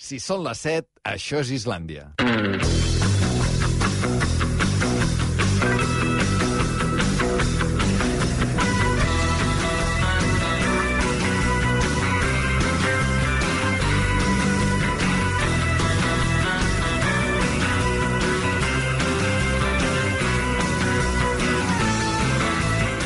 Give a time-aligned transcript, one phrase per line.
[0.00, 2.06] Si són les 7, això és Islàndia.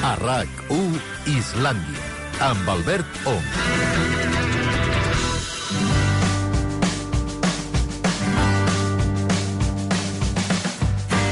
[0.05, 1.03] A RAC1
[1.35, 2.09] Islàndia,
[2.53, 4.44] amb Albert Ong.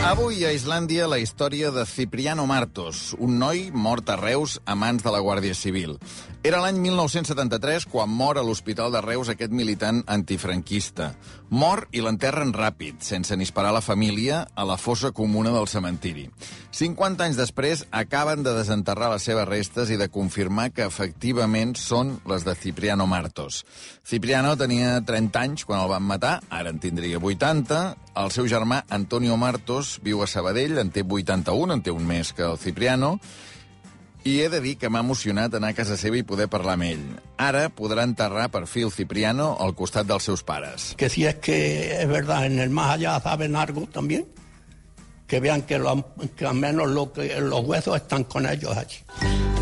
[0.02, 5.04] Avui a Islàndia la història de Cipriano Martos, un noi mort a Reus a mans
[5.04, 5.94] de la Guàrdia Civil.
[6.42, 11.12] Era l'any 1973 quan mor a l'Hospital de Reus aquest militant antifranquista.
[11.54, 16.26] Mor i l'enterren ràpid, sense ni esperar la família, a la fossa comuna del cementiri.
[16.74, 22.16] 50 anys després acaben de desenterrar les seves restes i de confirmar que efectivament són
[22.26, 23.62] les de Cipriano Martos.
[24.02, 27.84] Cipriano tenia 30 anys quan el van matar, ara en tindria 80.
[28.12, 32.32] El seu germà Antonio Martos viu a Sabadell, en té 81, en té un més
[32.36, 33.16] que el Cipriano,
[34.28, 36.86] i he de dir que m'ha emocionat anar a casa seva i poder parlar amb
[36.86, 37.06] ell.
[37.42, 40.94] Ara podrà enterrar per fi el Cipriano al costat dels seus pares.
[40.96, 44.26] que si es que es verdad, en el más allá saben algo también,
[45.26, 49.61] que vean que, lo, que al menos lo que, los huesos están con ellos allí.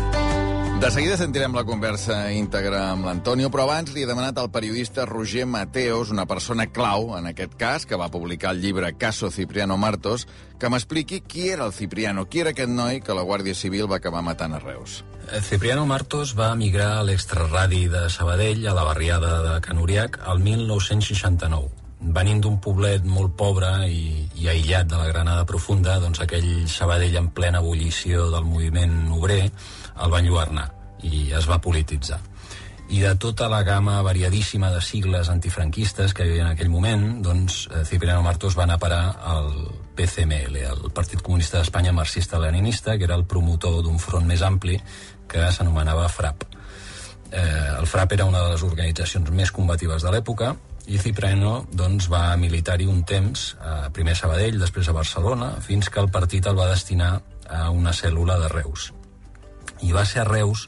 [0.81, 5.03] De seguida sentirem la conversa íntegra amb l'Antonio, però abans li he demanat al periodista
[5.05, 9.77] Roger Mateos, una persona clau en aquest cas, que va publicar el llibre Caso Cipriano
[9.77, 10.25] Martos,
[10.57, 13.99] que m'expliqui qui era el Cipriano, qui era aquest noi que la Guàrdia Civil va
[14.01, 15.03] acabar matant a Reus.
[15.45, 20.41] Cipriano Martos va emigrar a l'extraradi de Sabadell, a la barriada de Can Uriac, el
[20.41, 21.69] 1969.
[22.01, 27.21] Venint d'un poblet molt pobre i, i aïllat de la Granada Profunda, doncs aquell Sabadell
[27.21, 29.43] en plena ebullició del moviment obrer
[30.01, 30.67] el va enlluernar
[31.07, 32.19] i es va polititzar.
[32.91, 37.05] I de tota la gamma variadíssima de sigles antifranquistes que hi havia en aquell moment,
[37.23, 39.47] doncs eh, Cipriano Martos va anar a parar al
[39.95, 44.75] PCML, el Partit Comunista d'Espanya marxista-leninista, que era el promotor d'un front més ampli
[45.31, 46.43] que s'anomenava FRAP.
[47.31, 47.45] Eh,
[47.79, 50.55] el FRAP era una de les organitzacions més combatives de l'època
[50.91, 55.87] i Cipriano doncs, va militar-hi un temps, eh, primer a Sabadell, després a Barcelona, fins
[55.87, 58.91] que el partit el va destinar a una cèl·lula de Reus.
[59.81, 60.67] I va ser a Reus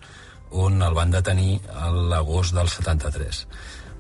[0.54, 1.58] on el van detenir
[2.12, 3.46] l'agost del 73.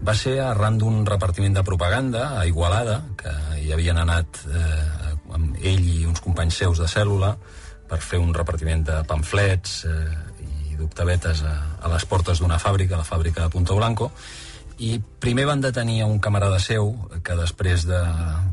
[0.03, 3.31] Va ser arran d'un repartiment de propaganda a Igualada, que
[3.62, 7.34] hi havien anat eh, amb ell i uns companys seus de cèl·lula
[7.90, 9.94] per fer un repartiment de pamflets eh,
[10.73, 14.12] i d'octavetes a, a les portes d'una fàbrica, la fàbrica de Punto Blanco,
[14.84, 18.02] i primer van detenir un camarada seu que després de,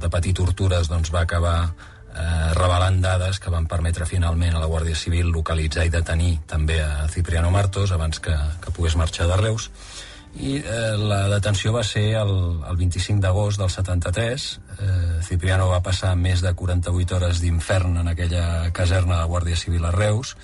[0.01, 1.73] de patir tortures doncs, va acabar
[2.15, 6.81] eh, revelant dades que van permetre finalment a la Guàrdia Civil localitzar i detenir també
[6.83, 9.71] a Cipriano Martos abans que, que pogués marxar de Reus.
[10.39, 14.51] I eh, la detenció va ser el, el 25 d'agost del 73
[14.81, 19.59] eh, Cipriano va passar més de 48 hores d'infern en aquella caserna de la Guàrdia
[19.59, 20.37] Civil a Reus.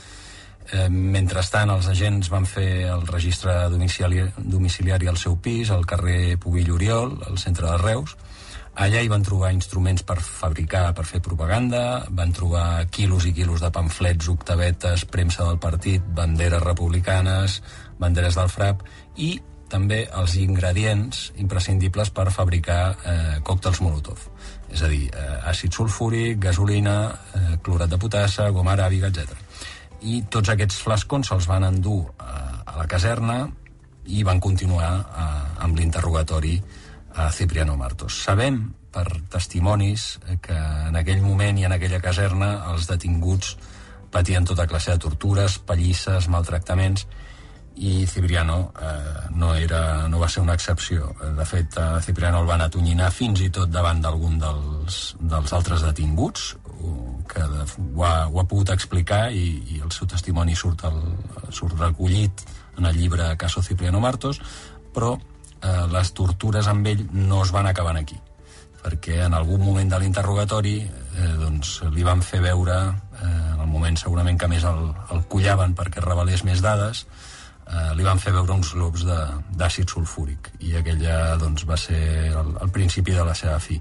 [0.73, 6.37] Eh, mentrestant, els agents van fer el registre domiciliari, domiciliari al seu pis, al carrer
[6.43, 8.17] Pubill Oriol, al centre de Reus.
[8.77, 13.65] Allà hi van trobar instruments per fabricar, per fer propaganda, van trobar quilos i quilos
[13.65, 17.63] de pamflets, octavetes, premsa del partit, banderes republicanes,
[17.99, 18.85] banderes del FRAP
[19.17, 19.31] i
[19.73, 24.29] també els ingredients imprescindibles per fabricar eh, còctels Molotov.
[24.71, 26.99] És a dir, eh, àcid sulfúric, gasolina,
[27.35, 29.35] eh, clorat de potassa, goma aràbiga, etc
[30.05, 33.45] i tots aquests flascons se'ls van endur a, a la caserna
[34.07, 35.27] i van continuar a,
[35.65, 36.59] amb l'interrogatori
[37.17, 38.21] a Cipriano Martos.
[38.25, 38.61] Sabem
[38.93, 43.57] per testimonis que en aquell moment i en aquella caserna els detinguts
[44.13, 47.07] patien tota classe de tortures, pallisses, maltractaments
[47.77, 51.11] i Cipriano eh, no, era, no va ser una excepció.
[51.37, 55.85] De fet, a Cipriano el van atonyinar fins i tot davant d'algun dels, dels altres
[55.85, 56.55] detinguts,
[57.27, 61.01] que ho ha, ho ha pogut explicar i, i el seu testimoni surt, el,
[61.53, 62.45] surt recollit
[62.79, 64.41] en el llibre Caso Cipriano Martos,
[64.95, 65.17] però
[65.63, 68.19] eh, les tortures amb ell no es van acabar aquí
[68.87, 72.77] perquè en algun moment de l'interrogatori eh, doncs, li van fer veure,
[73.19, 77.03] eh, en el moment segurament que més el, el collaven perquè revelés més dades,
[77.67, 79.03] eh, li van fer veure uns globs
[79.59, 82.01] d'àcid sulfúric i aquella doncs, va ser
[82.31, 83.81] el, el principi de la seva fi.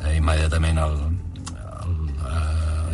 [0.00, 0.96] Eh, immediatament el,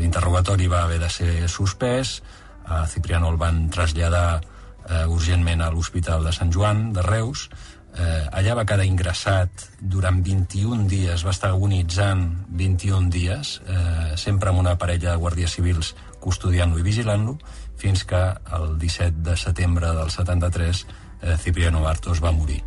[0.02, 2.20] l'interrogatori va haver de ser suspès,
[2.67, 7.49] a Cipriano el van traslladar eh, urgentment a l'Hospital de Sant Joan de Reus,
[7.96, 14.50] eh, allà va quedar ingressat durant 21 dies, va estar agonitzant 21 dies, eh, sempre
[14.50, 17.38] amb una parella de guàrdies civils custodiant-lo i vigilant-lo,
[17.76, 18.22] fins que
[18.58, 20.84] el 17 de setembre del 73
[21.22, 22.62] eh, Cipriano Bartos va morir.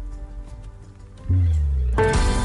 [1.30, 2.45] Mm.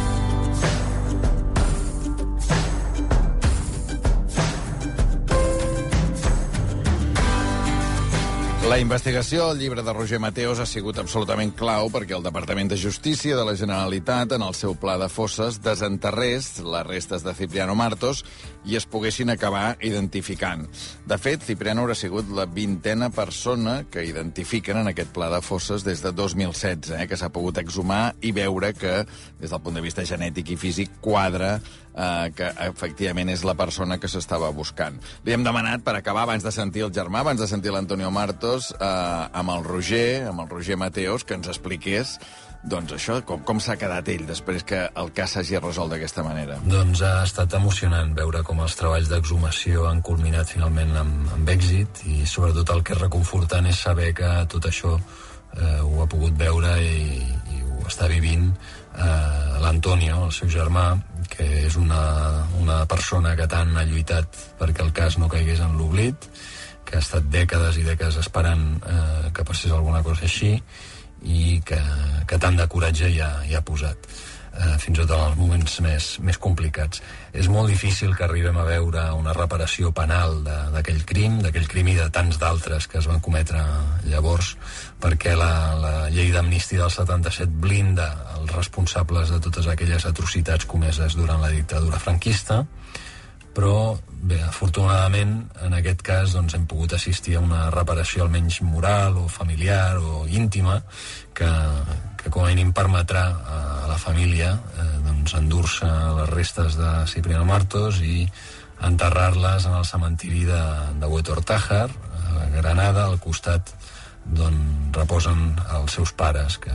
[8.79, 13.35] Investigació al llibre de Roger Mateos ha sigut absolutament clau perquè el Departament de Justícia
[13.35, 18.23] de la Generalitat, en el seu pla de fosses, desenterrés les restes de Cipriano Martos
[18.63, 20.69] i es poguessin acabar identificant.
[21.03, 25.83] De fet, Cipriano haurà sigut la vintena persona que identifiquen en aquest pla de fosses
[25.83, 29.01] des de 2016, eh, que s'ha pogut exhumar i veure que,
[29.41, 31.57] des del punt de vista genètic i físic, quadra
[31.95, 35.01] eh, que efectivament és la persona que s'estava buscant.
[35.25, 38.73] Li hem demanat, per acabar, abans de sentir el germà, abans de sentir l'Antonio Martos,
[38.77, 38.85] eh,
[39.33, 42.19] amb el Roger, amb el Roger Mateos, que ens expliqués
[42.61, 46.59] doncs això, com, com s'ha quedat ell després que el cas s'hagi resolt d'aquesta manera?
[46.69, 52.03] Doncs ha estat emocionant veure com els treballs d'exhumació han culminat finalment amb, amb èxit
[52.05, 56.37] i sobretot el que és reconfortant és saber que tot això eh, ho ha pogut
[56.37, 57.25] veure i,
[57.57, 58.51] i ho està vivint
[58.97, 60.95] eh, l'Antonio, el seu germà,
[61.31, 62.03] que és una,
[62.61, 66.31] una persona que tant ha lluitat perquè el cas no caigués en l'oblit,
[66.85, 70.57] que ha estat dècades i dècades esperant eh, que passés alguna cosa així
[71.23, 71.79] i que,
[72.27, 74.09] que tant de coratge hi ha, hi ha posat
[74.55, 77.03] eh, fins i tot en els moments més, més complicats.
[77.33, 81.99] És molt difícil que arribem a veure una reparació penal d'aquell crim, d'aquell crim i
[81.99, 83.63] de tants d'altres que es van cometre
[84.09, 84.55] llavors,
[85.01, 91.17] perquè la, la llei d'amnistia del 77 blinda els responsables de totes aquelles atrocitats comeses
[91.19, 92.65] durant la dictadura franquista,
[93.55, 95.33] però bé, afortunadament
[95.67, 100.25] en aquest cas doncs, hem pogut assistir a una reparació almenys moral o familiar o
[100.31, 100.79] íntima
[101.35, 101.51] que,
[102.21, 107.47] que com a mínim permetrà a la família eh, doncs, endur-se les restes de Cipriano
[107.49, 108.25] Martos i
[108.87, 110.63] enterrar-les en el cementiri de,
[111.01, 111.89] de Huetor Tájar,
[112.31, 113.75] a Granada, al costat
[114.25, 114.57] d'on
[114.97, 116.75] reposen els seus pares, que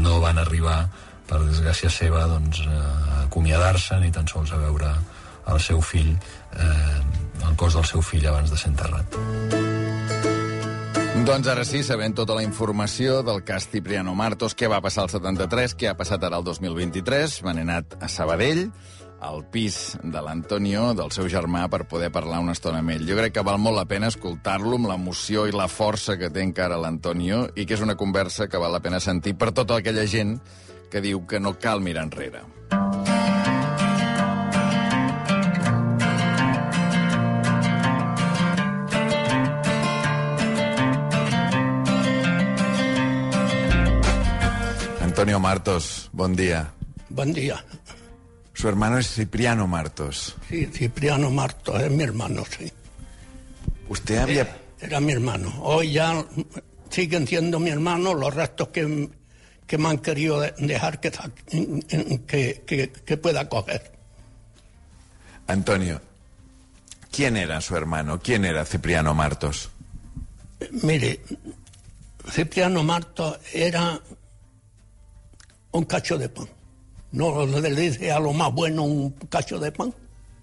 [0.00, 0.84] no van arribar,
[1.30, 4.94] per desgràcia seva, doncs, a acomiadar-se ni tan sols a veure
[5.50, 6.14] el seu fill,
[6.58, 7.00] eh,
[7.46, 9.69] el cos del seu fill abans de ser enterrat.
[11.20, 15.10] Doncs ara sí, sabent tota la informació del cas Cipriano Martos, què va passar al
[15.12, 18.70] 73, què ha passat ara al 2023, m'han anat a Sabadell,
[19.20, 23.04] al pis de l'Antonio, del seu germà, per poder parlar una estona amb ell.
[23.08, 26.40] Jo crec que val molt la pena escoltar-lo amb l'emoció i la força que té
[26.46, 30.08] encara l'Antonio i que és una conversa que val la pena sentir per tota aquella
[30.08, 30.38] gent
[30.90, 32.46] que diu que no cal mirar enrere.
[45.20, 46.72] Antonio Martos, buen día.
[47.10, 47.62] Buen día.
[48.54, 50.34] Su hermano es Cipriano Martos.
[50.48, 52.72] Sí, Cipriano Martos es mi hermano, sí.
[53.90, 54.40] Usted había...
[54.40, 55.52] Era, era mi hermano.
[55.60, 56.24] Hoy ya
[56.88, 59.10] siguen siendo mi hermano los restos que,
[59.66, 61.10] que me han querido de- dejar que,
[62.26, 63.92] que, que, que pueda coger.
[65.48, 66.00] Antonio,
[67.12, 68.20] ¿quién era su hermano?
[68.22, 69.68] ¿Quién era Cipriano Martos?
[70.82, 71.20] Mire,
[72.30, 74.00] Cipriano Martos era
[75.72, 76.48] un cacho de pan.
[77.12, 79.92] No le dice a lo más bueno un cacho de pan.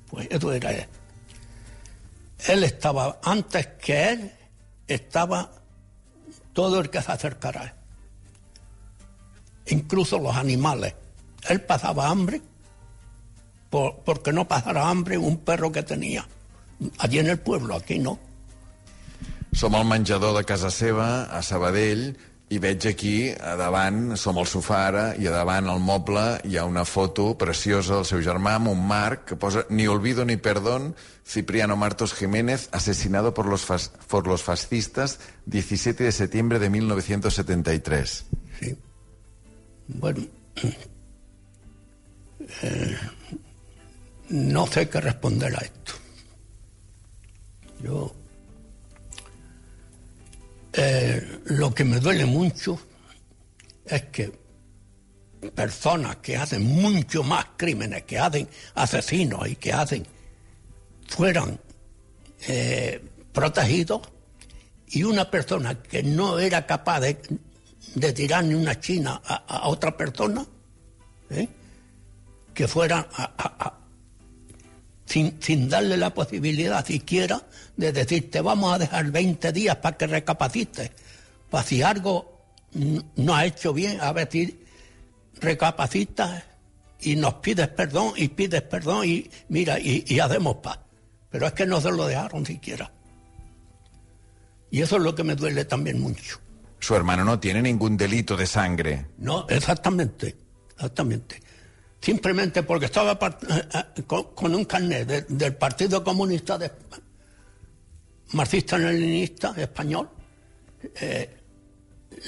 [0.10, 0.86] Pues eso era él.
[2.48, 4.32] Él estaba, antes que él,
[4.88, 5.52] estaba
[6.54, 7.72] todo el que se acercara a él.
[9.68, 10.94] Incluso los animales.
[11.50, 12.42] Él pasaba hambre
[13.70, 16.28] por- porque no pasara hambre un perro que tenía.
[17.00, 18.20] Allí en el pueblo, aquí no.
[19.52, 22.18] Som al menjador de casa seva, a Sabadell,
[22.50, 26.56] i veig aquí, a davant, som al sofà ara, i a davant al moble hi
[26.56, 30.38] ha una foto preciosa del seu germà amb un marc que posa Ni olvido ni
[30.38, 30.94] perdón,
[31.28, 38.26] Cipriano Martos Jiménez, asesinado por los, fas por los fascistas 17 de septiembre de 1973.
[38.60, 38.78] Sí.
[39.88, 40.26] Bueno,
[42.62, 42.98] eh,
[44.30, 45.94] no sé qué responder a esto.
[47.84, 48.16] Yo,
[50.78, 52.80] eh, lo que me duele mucho
[53.86, 54.32] es que
[55.54, 60.06] personas que hacen mucho más crímenes, que hacen asesinos y que hacen,
[61.08, 61.60] fueran
[62.48, 63.02] eh,
[63.34, 64.02] protegidos
[64.90, 70.46] y una persona que no era capaz de, tirar ni una china a, otra persona,
[71.30, 71.48] ¿eh?
[72.54, 73.77] que fuera a-
[75.08, 77.42] sin, sin darle la posibilidad siquiera
[77.76, 80.92] de decir, te vamos a dejar 20 días para que recapacites,
[81.50, 82.38] para si algo
[83.16, 84.60] no ha hecho bien, a ver si
[85.40, 86.44] recapacitas
[87.00, 90.80] y nos pides perdón y pides perdón y mira, y, y hacemos paz.
[91.30, 92.92] Pero es que no se lo dejaron siquiera.
[94.70, 96.40] Y eso es lo que me duele también mucho.
[96.80, 99.08] Su hermano no tiene ningún delito de sangre.
[99.18, 100.36] No, exactamente,
[100.72, 101.42] exactamente.
[102.02, 106.60] Simplemente porque estaba eh, eh, con, un carnet de- del Partido Comunista
[108.34, 110.10] marxista-leninista español
[111.02, 111.38] eh,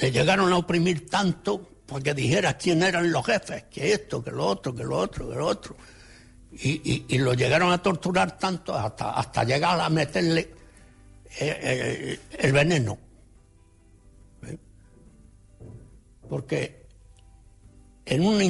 [0.00, 4.30] le llegaron a oprimir tanto para que dijera quién eran los jefes, que esto, que
[4.30, 5.76] lo otro, que lo otro, que lo otro.
[6.52, 10.50] Y, y, lo llegaron a torturar tanto hasta, hasta llegar a meterle
[11.38, 12.98] el veneno.
[16.28, 16.79] Porque
[18.10, 18.42] en un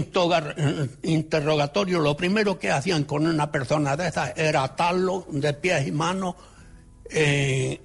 [1.03, 5.93] interrogatorio lo primero que hacían con una persona de esas era atarlo de pies y
[5.93, 6.35] manos
[7.11, 7.79] eh,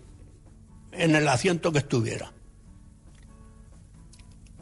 [0.93, 2.31] en el asiento que estuviera,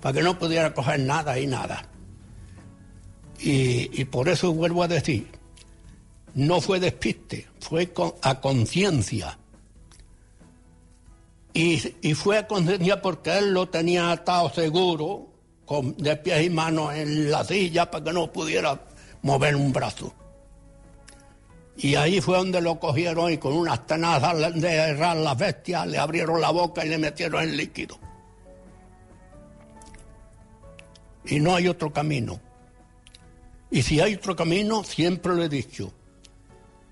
[0.01, 1.87] para que no pudiera coger nada y nada.
[3.39, 5.27] Y, por eso vuelvo a decir,
[6.33, 7.93] no fue despiste, fue
[8.23, 9.37] a conciencia.
[11.53, 11.77] Y,
[12.15, 15.32] fue a conciencia porque él lo tenía atado seguro,
[15.97, 18.79] de pies y manos en la silla, para que no pudiera
[19.21, 20.13] mover un brazo.
[21.77, 25.97] Y ahí fue donde lo cogieron y con unas tenazas de errar las bestias le
[25.97, 27.97] abrieron la boca y le metieron el líquido.
[31.25, 32.39] Y no hay otro camino.
[33.71, 35.91] Y si hay otro camino, siempre lo he dicho,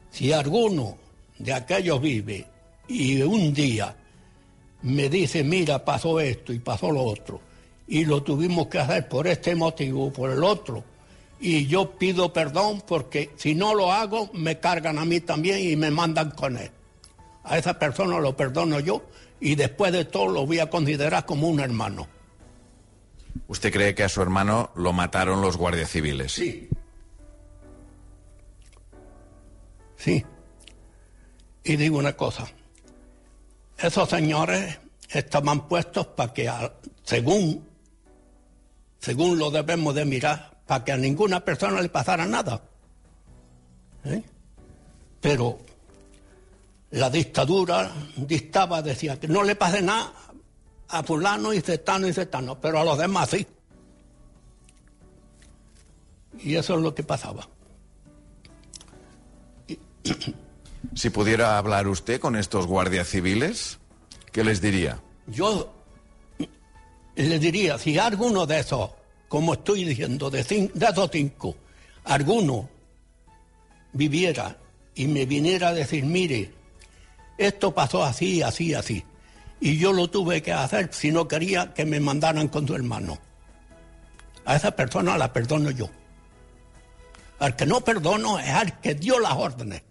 [0.09, 0.97] si alguno
[1.37, 2.47] de aquellos vive
[2.87, 3.95] y un día
[4.81, 7.39] me dice, mira, pasó esto y pasó lo otro,
[7.91, 10.81] y lo tuvimos que hacer por este motivo, por el otro,
[11.41, 15.75] y yo pido perdón porque si no lo hago me cargan a mí también y
[15.75, 16.71] me mandan con él.
[17.43, 19.03] A esa persona lo perdono yo
[19.41, 22.07] y después de todo lo voy a considerar como un hermano.
[23.49, 26.31] ¿Usted cree que a su hermano lo mataron los guardias civiles?
[26.31, 26.69] Sí.
[29.97, 30.25] Sí.
[31.65, 32.47] Y digo una cosa.
[33.77, 34.79] Esos señores
[35.09, 36.49] estaban puestos para que,
[37.03, 37.69] según,
[39.01, 42.61] según lo debemos de mirar, para que a ninguna persona le pasara nada.
[44.05, 44.23] ¿Eh?
[45.19, 45.59] Pero
[46.91, 50.13] la dictadura dictaba, decía que no le pase nada
[50.89, 53.45] a fulano y cetano y cetano, pero a los demás sí.
[56.43, 57.47] Y eso es lo que pasaba.
[60.95, 63.79] Si pudiera hablar usted con estos guardias civiles,
[64.31, 64.99] ¿qué les diría?
[65.27, 65.71] Yo
[67.27, 68.91] les diría, si alguno de esos
[69.31, 71.55] como estoy diciendo, de, de esos cinco,
[72.03, 72.69] alguno
[73.93, 74.57] viviera
[74.93, 76.51] y me viniera a decir, mire,
[77.37, 79.05] esto pasó así, así, así,
[79.61, 83.19] y yo lo tuve que hacer si no quería que me mandaran con tu hermano.
[84.43, 85.89] A esa persona la perdono yo.
[87.39, 89.81] Al que no perdono es al que dio las órdenes.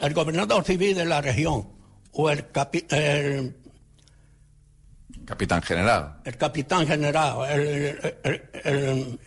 [0.00, 1.66] El gobernador civil de la región
[2.12, 2.44] o el,
[2.90, 3.56] el
[5.24, 6.20] Capitán general.
[6.24, 7.48] El capitán general,
[8.64, 9.18] el,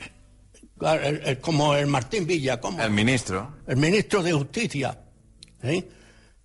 [1.42, 2.82] como el Martín Villa, como...
[2.82, 3.56] El ministro.
[3.68, 5.00] El ministro de Justicia.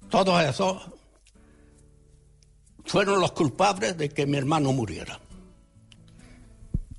[0.09, 0.83] Todos esos
[2.85, 5.19] fueron los culpables de que mi hermano muriera.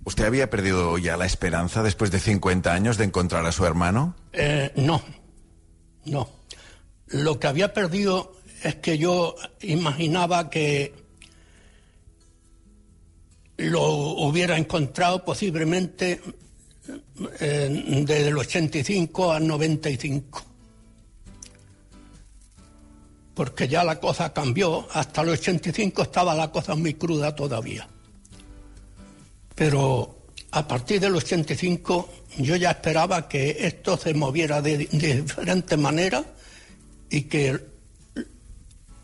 [0.05, 4.15] ¿Usted había perdido ya la esperanza después de 50 años de encontrar a su hermano?
[4.33, 5.01] Eh, no,
[6.05, 6.29] no.
[7.07, 8.33] Lo que había perdido
[8.63, 11.02] es que yo imaginaba que
[13.63, 16.21] lo hubiera encontrado posiblemente
[17.39, 20.45] eh, desde el 85 al 95.
[23.33, 27.87] Porque ya la cosa cambió, hasta el 85 estaba la cosa muy cruda todavía.
[29.55, 30.17] Pero
[30.51, 36.23] a partir del 85 yo ya esperaba que esto se moviera de, de diferente manera
[37.09, 37.59] y que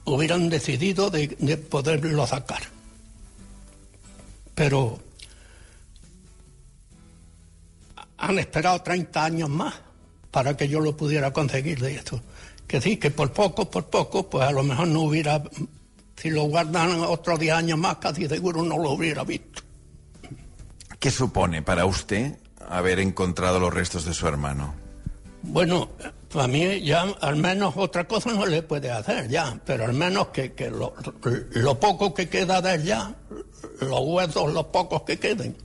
[0.05, 2.78] hubieran decidido de poderlo sacar
[4.59, 4.99] pero
[8.17, 9.73] han esperado 30 años más
[10.31, 12.21] para que yo lo pudiera conseguir de esto.
[12.67, 15.41] Que sí, que por poco, por poco, pues a lo mejor no hubiera,
[16.17, 19.61] si lo guardan otros 10 años más, casi seguro no lo hubiera visto.
[20.99, 22.37] ¿Qué supone para usted
[22.67, 24.75] haber encontrado los restos de su hermano?
[25.41, 25.87] Bueno,
[26.31, 30.27] para mí ya al menos otra cosa no le puede hacer ya, pero al menos
[30.27, 33.15] que, lo, poco que queda de ella,
[33.81, 35.55] los huesos, los pocos que queden,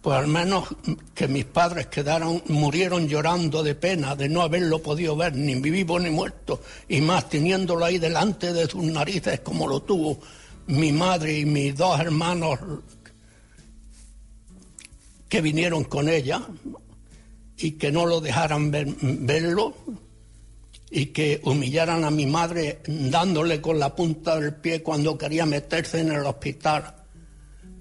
[0.00, 0.68] pues al menos
[1.14, 5.98] que mis padres quedaron, murieron llorando de pena de no haberlo podido ver, ni vivo
[6.00, 10.18] ni muerto, y más teniéndolo ahí delante de sus narices como lo tuvo
[10.66, 12.58] mi madre y mis dos hermanos
[15.28, 16.42] que vinieron con ella,
[17.56, 19.74] y que no lo dejaran verlo
[20.94, 26.00] y que humillaran a mi madre dándole con la punta del pie cuando quería meterse
[26.00, 26.94] en el hospital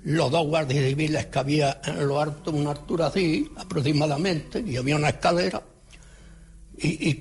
[0.03, 4.95] los dos guardias civiles que había en lo alto, una altura así aproximadamente, y había
[4.95, 5.61] una escalera,
[6.77, 7.19] y,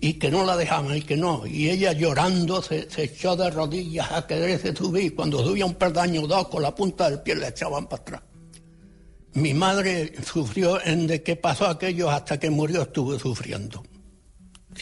[0.00, 1.46] y, que no la dejaban y que no.
[1.46, 5.14] Y ella llorando se, echó de rodillas a quererse subir.
[5.14, 8.22] Cuando subía un peldaño o dos con la punta del pie le echaban para atrás.
[9.34, 13.82] Mi madre sufrió en de qué pasó aquello hasta que murió estuve sufriendo.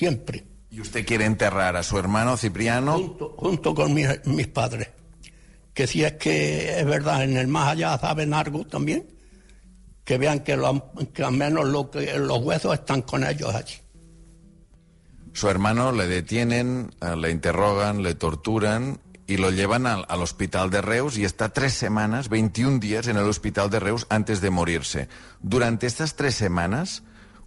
[0.01, 0.47] Siempre.
[0.71, 2.95] ¿Y usted quiere enterrar a su hermano Cipriano?
[2.95, 4.89] Junto, junto con mis, mis padres.
[5.75, 9.07] Que si es que es verdad, en el más allá saben algo también,
[10.03, 13.75] que vean que, lo, que al menos lo que, los huesos están con ellos allí.
[15.35, 20.71] Su hermano le detienen, eh, le interrogan, le torturan y lo llevan al, al, hospital
[20.71, 24.49] de Reus y está tres semanas, 21 días en el hospital de Reus antes de
[24.49, 25.09] morirse.
[25.43, 27.03] Durante estas tres semanas,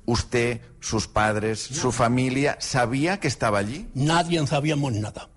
[0.05, 1.77] usted, sus padres, no.
[1.77, 3.87] su familia, ¿sabía que estaba allí?
[3.93, 5.29] Nadie sabíamos nada.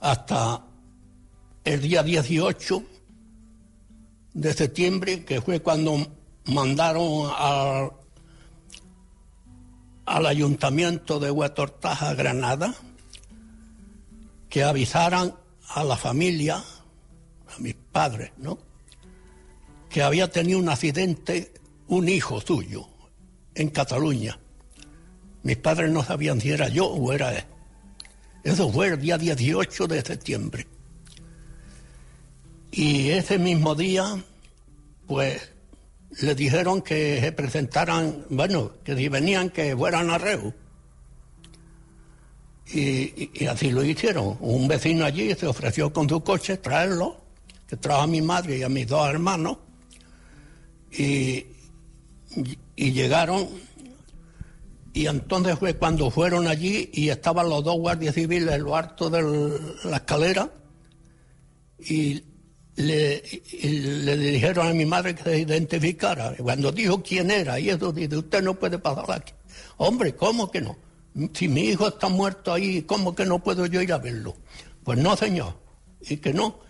[0.00, 0.64] Hasta
[1.64, 2.82] el día 18
[4.34, 6.06] de septiembre, que fue cuando
[6.46, 7.92] mandaron al,
[10.06, 12.74] al ayuntamiento de Huetortaja, Granada,
[14.48, 15.34] que avisaran
[15.68, 18.58] a la familia, a mis padres, ¿no?
[19.90, 21.52] Que había tenido un accidente
[21.88, 22.86] un hijo suyo
[23.58, 24.38] en Cataluña.
[25.42, 27.44] Mis padres no sabían si era yo o era él.
[28.44, 30.66] Eso fue el día 18 de septiembre.
[32.70, 34.22] Y ese mismo día,
[35.06, 35.50] pues,
[36.20, 40.54] le dijeron que se presentaran, bueno, que si venían que fueran a Reus.
[42.72, 44.36] Y, y, y, así lo hicieron.
[44.40, 47.16] Un vecino allí se ofreció con su coche traerlo,
[47.66, 49.58] que trajo a mi madre y a mis dos hermanos.
[50.92, 51.46] Y,
[52.76, 53.48] y llegaron,
[54.92, 59.10] y entonces fue cuando fueron allí y estaban los dos guardias civiles en lo alto
[59.10, 59.22] de
[59.84, 60.50] la escalera
[61.78, 62.22] y
[62.76, 63.22] le,
[63.62, 66.34] le, dijeron a mi madre que se identificara.
[66.36, 69.32] Cuando dijo quién era, y eso dice, usted no puede pasar aquí.
[69.76, 70.76] Hombre, ¿cómo que no?
[71.34, 74.36] Si mi hijo está muerto ahí, ¿cómo que no puedo yo ir a verlo?
[74.84, 75.54] Pues no, señor.
[76.08, 76.60] Y que no.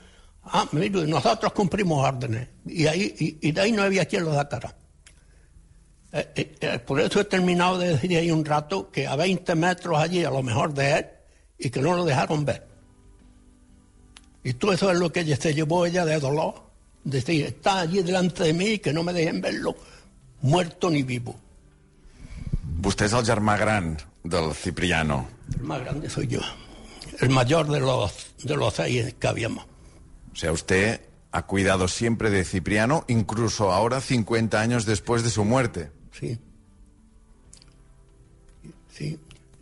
[0.43, 2.49] Ah, mire, nosotros cumplimos órdenes.
[2.65, 4.75] Y, ahí, y, y de ahí no había quien lo sacara.
[6.13, 9.55] Eh, eh, eh, por eso he terminado de decir ahí un rato que a 20
[9.55, 11.07] metros allí, a lo mejor de él,
[11.59, 12.67] y que no lo dejaron ver.
[14.43, 16.69] Y todo eso es lo que se llevó ella de dolor.
[17.05, 19.77] Decir, está allí delante de mí y que no me dejen verlo,
[20.41, 21.37] muerto ni vivo.
[22.79, 25.27] Vostè és el germà gran del Cipriano.
[25.57, 26.41] El más grande soy yo.
[27.21, 29.65] El mayor de los, de los seis que habíamos.
[30.33, 31.01] O sea, usted
[31.33, 35.91] ha cuidado siempre de Cipriano, incluso ahora, 50 años después de su muerte.
[36.19, 36.39] Sí.
[38.93, 39.19] Sí.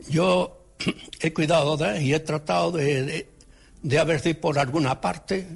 [0.09, 0.65] Yo
[1.21, 3.29] he cuidado de y he tratado de, de,
[3.83, 5.47] de a ver si por alguna parte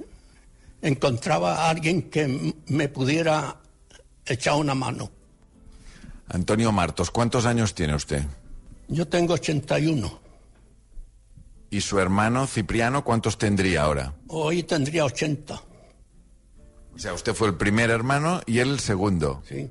[0.82, 3.56] encontraba a alguien que me pudiera
[4.26, 5.10] echar una mano.
[6.28, 8.24] Antonio Martos, ¿cuántos años tiene usted?
[8.88, 10.20] Yo tengo 81.
[11.70, 14.14] ¿Y su hermano Cipriano cuántos tendría ahora?
[14.28, 15.62] Hoy tendría 80.
[16.94, 19.42] O sea, usted fue el primer hermano y él el segundo.
[19.48, 19.70] Sí.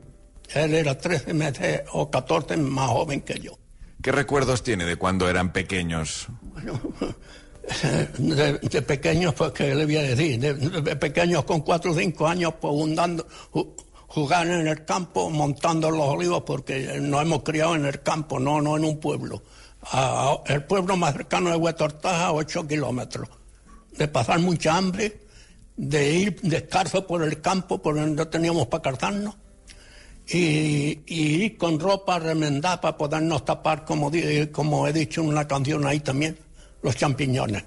[0.53, 3.57] Él era 13 meses o 14 más joven que yo.
[4.01, 6.27] ¿Qué recuerdos tiene de cuando eran pequeños?
[6.41, 6.79] Bueno,
[8.17, 10.39] de, de pequeños, pues, ¿qué le voy a decir?
[10.39, 12.73] De, de pequeños con 4 o 5 años, pues,
[14.07, 18.61] jugar en el campo, montando los olivos, porque nos hemos criado en el campo, no,
[18.61, 19.43] no en un pueblo.
[19.91, 23.29] A, el pueblo más cercano de Huetortaja, 8 kilómetros.
[23.91, 25.19] De pasar mucha hambre,
[25.75, 29.35] de ir descalzo por el campo, porque no teníamos para calzarnos
[30.31, 34.11] y, con ropa remendada para podernos tapar, como,
[34.51, 36.37] como he dicho en una canción ahí también,
[36.81, 37.63] los champiñones.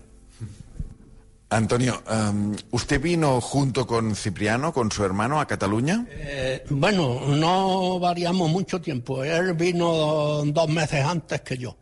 [1.53, 6.07] Antonio, um, ¿usted vino junto con Cipriano, con su hermano, a Cataluña?
[6.09, 9.23] Eh, bueno, no variamos mucho tiempo.
[9.23, 11.77] Él vino dos meses antes que yo.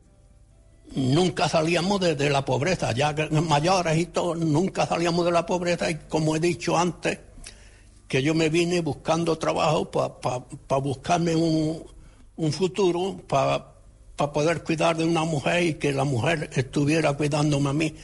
[0.97, 5.89] Nunca salíamos de, de la pobreza, ya mayores y todo, nunca salíamos de la pobreza
[5.89, 7.17] y como he dicho antes,
[8.11, 11.81] que yo me vine buscando trabajo para pa, pa buscarme un,
[12.35, 13.73] un futuro, para
[14.17, 17.95] pa poder cuidar de una mujer y que la mujer estuviera cuidándome a mí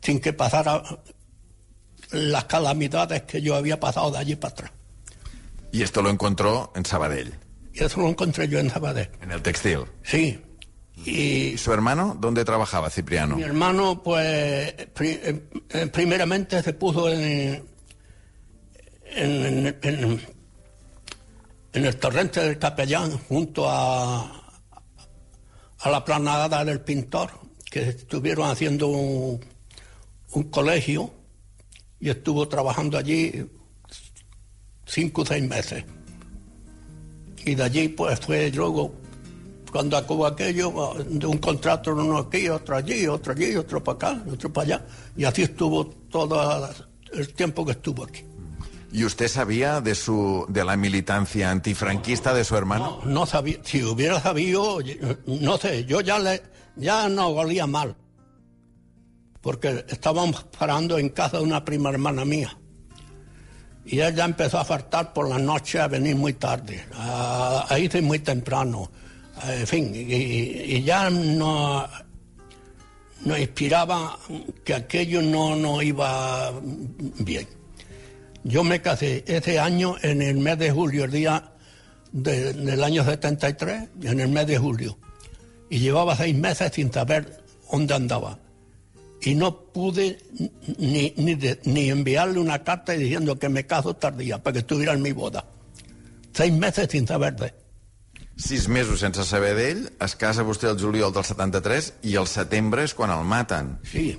[0.00, 0.84] sin que pasara
[2.12, 4.70] las calamidades que yo había pasado de allí para atrás.
[5.72, 7.34] ¿Y esto lo encontró en Sabadell?
[7.74, 9.10] Y eso lo encontré yo en Sabadell.
[9.20, 9.80] ¿En el textil?
[10.04, 10.40] Sí.
[11.04, 13.34] ¿Y, ¿Y su hermano dónde trabajaba, Cipriano?
[13.34, 15.18] Mi hermano, pues, pri
[15.92, 17.75] primeramente se puso en,
[19.14, 20.20] en,
[21.72, 24.22] el torrente del Capellán, junto a,
[25.80, 27.30] a la planada del pintor,
[27.70, 29.40] que estuvieron haciendo un,
[30.32, 31.12] un colegio
[32.00, 33.46] y estuvo trabajando allí
[34.86, 35.84] cinco o seis meses.
[37.44, 38.94] Y de allí pues fue luego
[39.70, 44.24] cuando acabó aquello, de un contrato uno aquí, otro allí, otro allí, otro para acá,
[44.32, 44.86] otro para allá.
[45.16, 46.70] Y así estuvo todo
[47.12, 48.22] el tiempo que estuvo aquí.
[48.92, 53.00] ¿Y usted sabía de su de la militancia antifranquista de su hermano?
[53.04, 53.58] No, no sabía.
[53.62, 54.78] Si hubiera sabido,
[55.26, 56.42] no sé, yo ya le
[56.76, 57.96] ya no olía mal.
[59.40, 62.56] Porque estábamos parando en casa de una prima hermana mía.
[63.84, 68.18] Y ella empezó a faltar por la noche a venir muy tarde, a, irse muy
[68.18, 68.90] temprano.
[69.46, 71.86] En fin, y, y ya no
[73.24, 74.18] nos inspiraba
[74.64, 76.52] que aquello no, no iba
[77.18, 77.55] bien.
[78.48, 81.52] Yo me casé ese año en el mes de julio, el día
[82.12, 84.96] de- del año 73, en el mes de julio.
[85.68, 88.38] Y llevaba seis meses sin saber dónde andaba.
[89.20, 90.18] Y no pude
[90.78, 94.92] ni, ni, de- ni enviarle una carta diciendo que me caso tardía para que estuviera
[94.92, 95.44] en mi boda.
[96.32, 97.52] Seis meses sin saber de.
[98.36, 102.84] Sis mesos sense saber d'ell, es casa vostè el juliol del 73 i el setembre
[102.84, 103.78] és quan el maten.
[103.90, 104.18] Sí,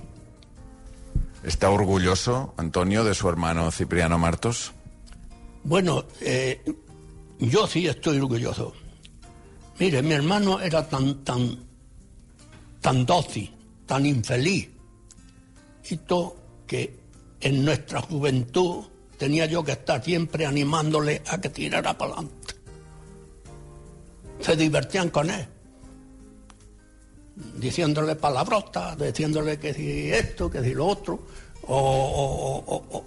[1.43, 4.73] ¿Está orgulloso, Antonio, de su hermano Cipriano Martos?
[5.63, 6.61] Bueno, eh,
[7.39, 8.73] yo sí estoy orgulloso.
[9.79, 11.59] Mire, mi hermano era tan, tan,
[12.81, 13.53] tan dócil,
[13.85, 14.69] tan infeliz,
[15.89, 16.99] y todo que
[17.39, 18.85] en nuestra juventud
[19.17, 22.55] tenía yo que estar siempre animándole a que tirara para adelante.
[24.39, 25.47] Se divertían con él,
[27.57, 31.25] diciéndole palabrotas, diciéndole que si esto, que si lo otro,
[31.63, 33.05] o, o- o- o-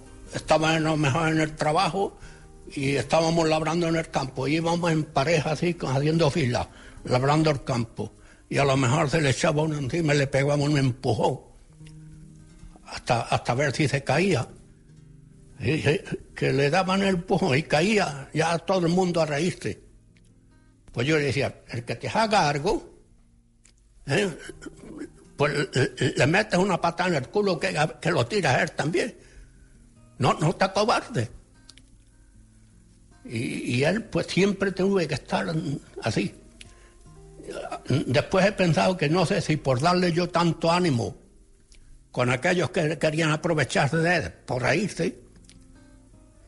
[0.79, 2.17] lo mejor en el trabajo
[2.73, 6.69] y estábamos labrando en el campo, íbamos en pareja así, haciendo fila,
[7.03, 8.13] labrando el campo,
[8.49, 11.39] y a lo mejor se le echaba uno encima y le pegábamos un empujón,
[12.85, 14.47] hasta, hasta ver si se caía.
[15.59, 16.01] Y, y,
[16.35, 19.81] que le daban el empujón y caía, ya todo el mundo a reírse.
[20.91, 22.90] Pues yo le decía, el que te haga algo,
[24.11, 24.37] ¿eh?
[25.37, 28.71] pues le, le metes una patada en el culo que, que lo tiras a él
[28.71, 29.15] también.
[30.19, 31.29] No, no te cobarde.
[33.25, 35.45] Y, él pues siempre tuve que estar
[36.03, 36.33] así.
[38.07, 41.15] Después he pensado que no sé si por darle yo tanto ánimo
[42.11, 45.19] con aquellos que querían aprovecharse de él, por reírse,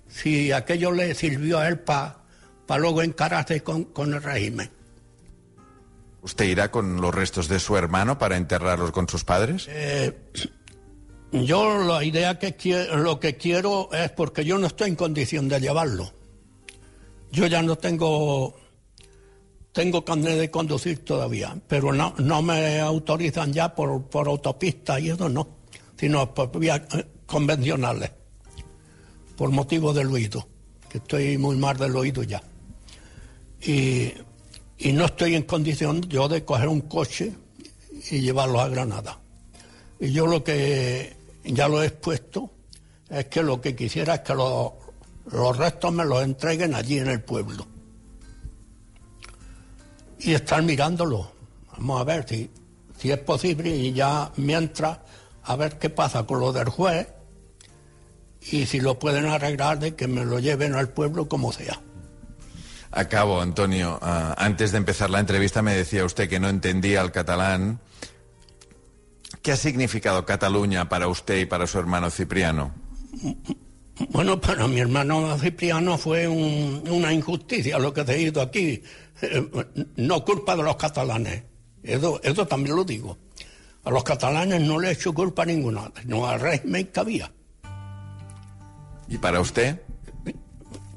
[0.07, 2.23] si aquello le sirvió a él para
[2.77, 4.69] luego encararse con, con el régimen.
[6.23, 9.67] ¿Usted irá con los restos de su hermano para enterrarlos con sus padres?
[11.31, 15.49] Yo la idea que quiero, lo que quiero es porque yo no estoy en condición
[15.49, 16.13] de llevarlo.
[17.31, 18.55] Yo ya no tengo
[19.73, 25.09] tengo carnet de conducir todavía, pero no, no me autorizan ya por, por autopista y
[25.09, 25.47] eso no,
[25.97, 28.11] sino por vías eh, convencionales,
[29.35, 30.47] por motivo del oído,
[30.87, 32.41] que estoy muy mal del oído ya.
[33.61, 34.13] Y,
[34.77, 37.33] y no estoy en condición yo de coger un coche
[38.11, 39.19] y llevarlo a Granada.
[39.99, 42.49] Y yo lo que ya lo he expuesto
[43.09, 44.77] es que lo que quisiera es que lo-
[45.31, 47.65] los restos me los entreguen allí en el pueblo.
[50.19, 51.31] Y estar mirándolo.
[51.77, 52.49] Vamos a ver si,
[52.97, 54.99] si es posible y ya mientras
[55.43, 57.07] a ver qué pasa con lo del juez
[58.51, 61.81] y si lo pueden arreglar de que me lo lleven al pueblo como sea.
[62.95, 63.97] Acabo, Antonio.
[64.01, 67.79] Ah, antes de empezar la entrevista me decía usted que no entendía el catalán.
[69.41, 72.71] ¿Qué ha significado Cataluña para usted y para su hermano Cipriano?
[74.09, 78.83] Bueno, para mi hermano Cipriano fue un- una injusticia lo que se ha ido aquí.
[79.21, 79.49] Eh,
[79.97, 81.43] No culpa de los catalanes.
[81.81, 83.17] Eso, eso también lo digo.
[83.83, 87.31] A los catalanes no le he hecho culpa ninguna, no al régimen que había.
[89.09, 89.81] ¿Y para usted?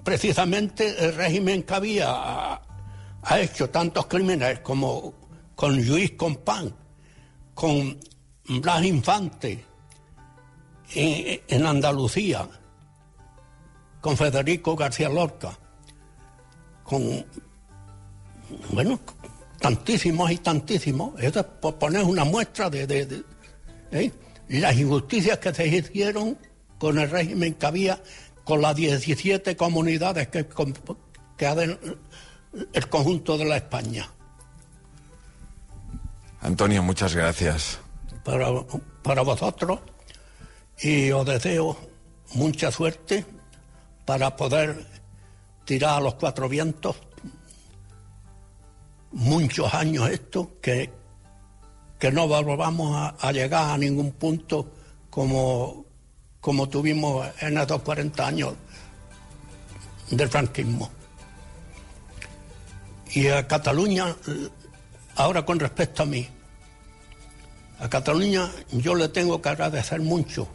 [0.06, 5.12] Precisamente el régimen que había ha, hecho tantos crímenes como
[5.56, 6.72] con Luis Compán,
[7.52, 7.98] con
[8.44, 9.64] Blas Infante
[10.94, 12.48] en, Andalucía,
[14.00, 15.58] con Federico García Lorca,
[16.84, 17.26] con,
[18.70, 19.00] bueno,
[19.58, 21.20] tantísimos y tantísimos.
[21.20, 23.24] Eso es por poner una muestra de-
[23.90, 24.12] ¿eh?
[24.50, 26.38] las injusticias que se hicieron
[26.78, 28.00] con el régimen que había,
[28.46, 30.46] con las 17 comunidades que,
[31.36, 31.76] que hacen
[32.72, 34.08] el conjunto de la España.
[36.40, 37.80] Antonio, muchas gracias.
[38.22, 38.46] para,
[39.02, 39.80] para vosotros
[40.78, 41.76] y os deseo
[42.34, 43.26] mucha suerte
[44.04, 44.86] para poder
[45.64, 46.94] tirar a los cuatro vientos
[49.10, 50.92] muchos años esto, que,
[51.98, 54.70] que no volvamos a, a llegar a ningún punto
[55.10, 55.85] como,
[56.40, 58.54] como tuvimos en estos 40 años
[60.10, 60.90] del franquismo.
[63.12, 64.14] Y a Cataluña
[65.16, 66.28] Ahora con respecto a mí,
[67.80, 70.46] a Cataluña yo le tengo que agradecer mucho,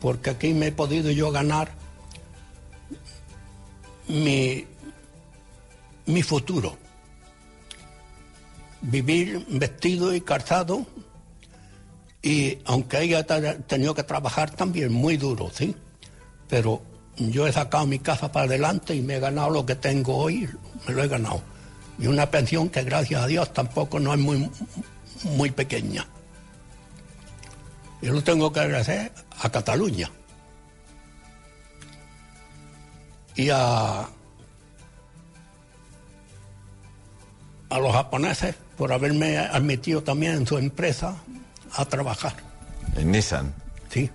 [0.00, 1.70] porque aquí me he podido yo ganar
[4.08, 4.64] mi,
[6.06, 6.78] mi futuro.
[8.80, 10.86] Vivir vestido y calzado,
[12.22, 15.76] y aunque haya ta- tenido que trabajar también muy duro, ¿sí?
[16.48, 16.82] Pero
[17.16, 20.48] yo he sacado mi casa para adelante y me he ganado lo que tengo hoy,
[20.86, 21.42] me lo he ganado.
[21.98, 24.50] Y una pensión que gracias a Dios tampoco no es muy,
[25.24, 26.06] muy pequeña.
[28.02, 30.10] Yo lo tengo que agradecer a Cataluña.
[33.34, 34.08] Y a,
[37.70, 41.16] a los japoneses por haberme admitido también en su empresa
[41.76, 42.34] a trabajar.
[42.96, 43.52] En Nissan.
[43.90, 44.10] Sí.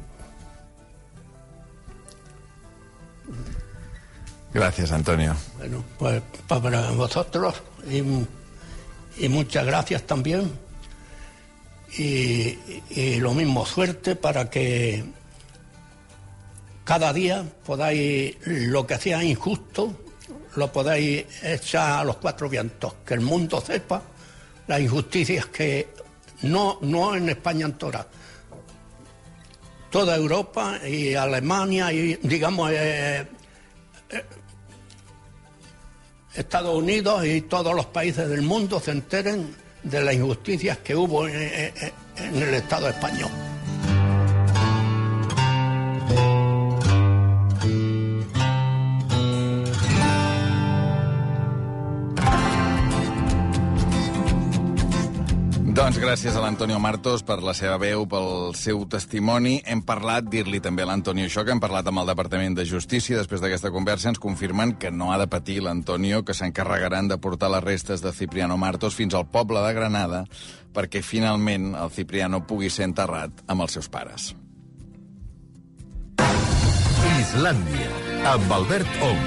[4.54, 5.36] Gracias, Antonio.
[5.58, 7.56] Bueno, pues para vosotros
[7.89, 8.04] y,
[9.24, 10.52] y muchas gracias también.
[11.97, 12.58] Y,
[12.89, 15.04] y lo mismo, suerte para que
[16.84, 19.93] cada día podáis, lo que sea injusto,
[20.56, 24.02] lo podáis echar a los cuatro vientos, que el mundo sepa
[24.67, 25.88] las injusticias que
[26.43, 28.08] no, no en España entera,
[29.89, 33.27] toda Europa y Alemania y digamos eh,
[36.36, 41.27] Estados Unidos y todos los países del mundo se enteren de las injusticias que hubo
[41.27, 41.73] en
[42.17, 43.32] el Estado español.
[55.82, 59.56] Doncs gràcies a l'Antonio Martos per la seva veu, pel seu testimoni.
[59.65, 63.17] Hem parlat, dir-li també a l'Antonio això, que hem parlat amb el Departament de Justícia.
[63.17, 67.50] Després d'aquesta conversa ens confirmen que no ha de patir l'Antonio, que s'encarregaran de portar
[67.50, 70.22] les restes de Cipriano Martos fins al poble de Granada
[70.70, 74.36] perquè finalment el Cipriano pugui ser enterrat amb els seus pares.
[77.26, 77.89] Islàndia,
[78.36, 79.26] amb Albert Ong.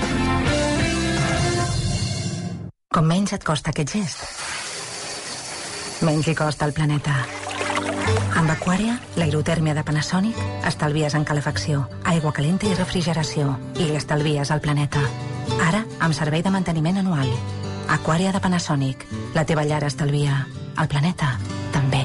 [2.94, 4.22] Com menys et costa aquest gest,
[6.02, 7.14] menys li costa al planeta.
[8.34, 14.50] Amb Aquària, l'aerotèrmia de Panasonic, estalvies en calefacció, aigua calenta i refrigeració, i li estalvies
[14.50, 15.04] al planeta.
[15.68, 17.30] Ara, amb servei de manteniment anual.
[17.88, 19.06] Aquària de Panasonic.
[19.34, 20.44] La teva llar estalvia.
[20.80, 21.36] El planeta,
[21.72, 22.04] també.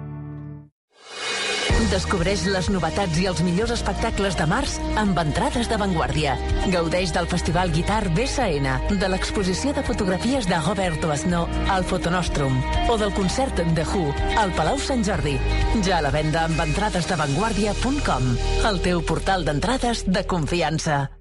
[1.91, 6.35] Descobreix les novetats i els millors espectacles de març amb entrades d'avantguàrdia.
[6.73, 12.97] Gaudeix del Festival Guitar BSN, de l'exposició de fotografies de Roberto Asnó al Fotonostrum o
[12.97, 14.09] del concert de Who
[14.41, 15.37] al Palau Sant Jordi.
[15.85, 18.35] Ja a la venda amb entrades d'avantguàrdia.com,
[18.71, 21.20] el teu portal d'entrades de confiança.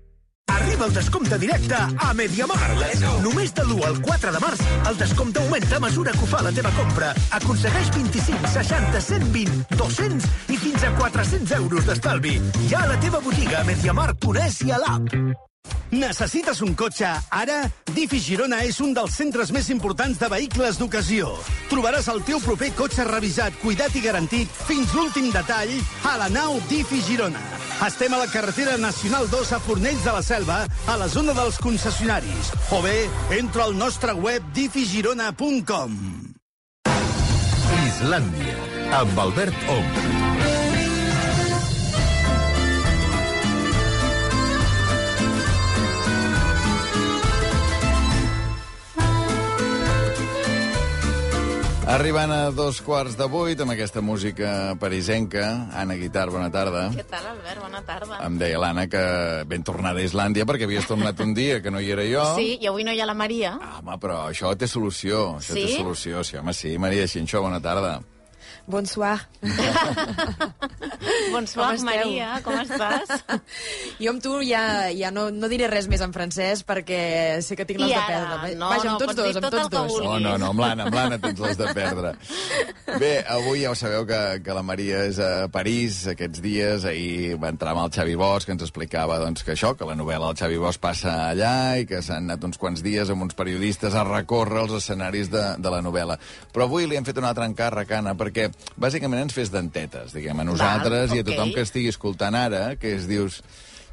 [0.60, 2.58] Arriba el descompte directe a Mediamar.
[3.24, 6.42] Només de l'1 al 4 de març, el descompte augmenta a mesura que ho fa
[6.44, 7.12] la teva compra.
[7.40, 12.40] Aconsegueix 25, 60, 120, 200 i fins a 400 euros d'estalvi.
[12.68, 15.49] Ja a la teva botiga a Mediamar.es i a l'app.
[15.90, 17.64] Necessites un cotxe ara?
[17.90, 21.33] Difi Girona és un dels centres més importants de vehicles d'ocasió.
[21.70, 25.72] Trobaràs el teu proper cotxe revisat, cuidat i garantit fins l'últim detall
[26.07, 27.42] a la nau Difi Girona.
[27.87, 31.59] Estem a la carretera Nacional 2 a Fornells de la Selva, a la zona dels
[31.59, 32.53] concessionaris.
[32.70, 33.09] O bé,
[33.40, 35.96] entra al nostre web difigirona.com.
[37.87, 38.59] Islàndia,
[39.03, 40.29] amb Albert Ong.
[51.90, 55.46] Arribant a dos quarts de vuit amb aquesta música parisenca.
[55.74, 56.85] Anna Guitar, bona tarda.
[56.94, 57.59] Què tal, Albert?
[57.64, 58.20] Bona tarda.
[58.29, 59.03] Em deia l'Anna que
[59.50, 62.22] ben tornada a Islàndia perquè havies tornat un dia que no hi era jo.
[62.38, 63.57] Sí, i avui no hi ha la Maria.
[63.81, 65.40] Home, però això té solució.
[65.40, 65.66] Això Sí?
[65.66, 66.22] té solució.
[66.22, 66.76] Sí, home, sí.
[66.79, 67.98] Maria Xinxó, bona tarda.
[68.70, 69.18] Bonsoir.
[71.33, 71.85] Bonsoir, Com?
[71.87, 73.11] Maria, com estàs?
[74.02, 77.66] Jo amb tu ja, ja no, no diré res més en francès perquè sé que
[77.68, 78.54] tinc les de perdre.
[78.56, 79.96] No, Vaja, no, amb tots dir dos, amb tots dos.
[80.04, 82.12] No, no, no, amb l'Anna, amb l'Anna tens les de perdre.
[83.00, 86.87] Bé, avui ja ho sabeu que, que la Maria és a París aquests dies.
[86.88, 89.96] Ahir va entrar amb el Xavi Bosch, que ens explicava doncs, que això, que la
[89.98, 93.37] novel·la del Xavi Bosch passa allà i que s'han anat uns quants dies amb uns
[93.38, 96.18] periodistes a recórrer els escenaris de, de la novel·la.
[96.54, 98.48] Però avui li hem fet un altre encàrrec, Anna, perquè
[98.80, 102.96] bàsicament ens fes dentetes, diguem, a nosaltres i a tothom que estigui escoltant ara, que
[102.98, 103.42] es dius...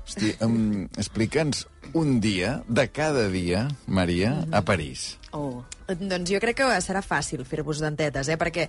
[0.08, 5.18] Hosti, um, explica'ns un dia, de cada dia, Maria, a París.
[5.32, 5.64] Oh.
[5.88, 8.36] Doncs jo crec que serà fàcil fer-vos dentetes, eh?
[8.36, 8.66] perquè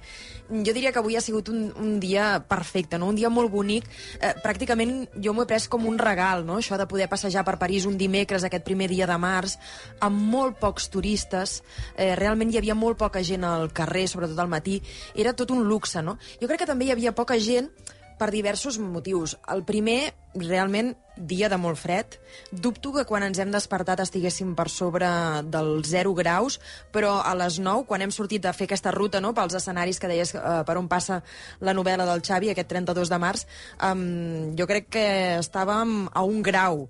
[0.52, 3.08] jo diria que avui ha sigut un, un dia perfecte, no?
[3.10, 3.88] un dia molt bonic.
[4.20, 6.60] Eh, pràcticament jo m'ho he pres com un regal, no?
[6.62, 9.58] això de poder passejar per París un dimecres, aquest primer dia de març,
[9.98, 11.58] amb molt pocs turistes.
[11.96, 14.78] Eh, realment hi havia molt poca gent al carrer, sobretot al matí.
[15.18, 16.20] Era tot un luxe, no?
[16.38, 17.72] Jo crec que també hi havia poca gent
[18.18, 19.36] per diversos motius.
[19.50, 22.16] El primer, realment, dia de molt fred.
[22.52, 25.08] Dubto que quan ens hem despertat estiguéssim per sobre
[25.44, 26.58] dels 0 graus,
[26.94, 30.10] però a les 9, quan hem sortit a fer aquesta ruta no, pels escenaris que
[30.10, 31.20] deies eh, per on passa
[31.60, 33.46] la novel·la del Xavi, aquest 32 de març,
[33.82, 35.06] um, jo crec que
[35.38, 36.86] estàvem a un grau.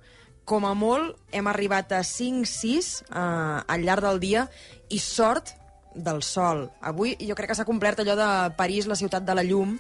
[0.49, 3.23] Com a molt, hem arribat a 5-6 eh,
[3.69, 4.49] al llarg del dia
[4.89, 5.55] i sort
[5.95, 6.69] del sol.
[6.81, 9.77] Avui jo crec que s'ha complert allò de París, la ciutat de la llum,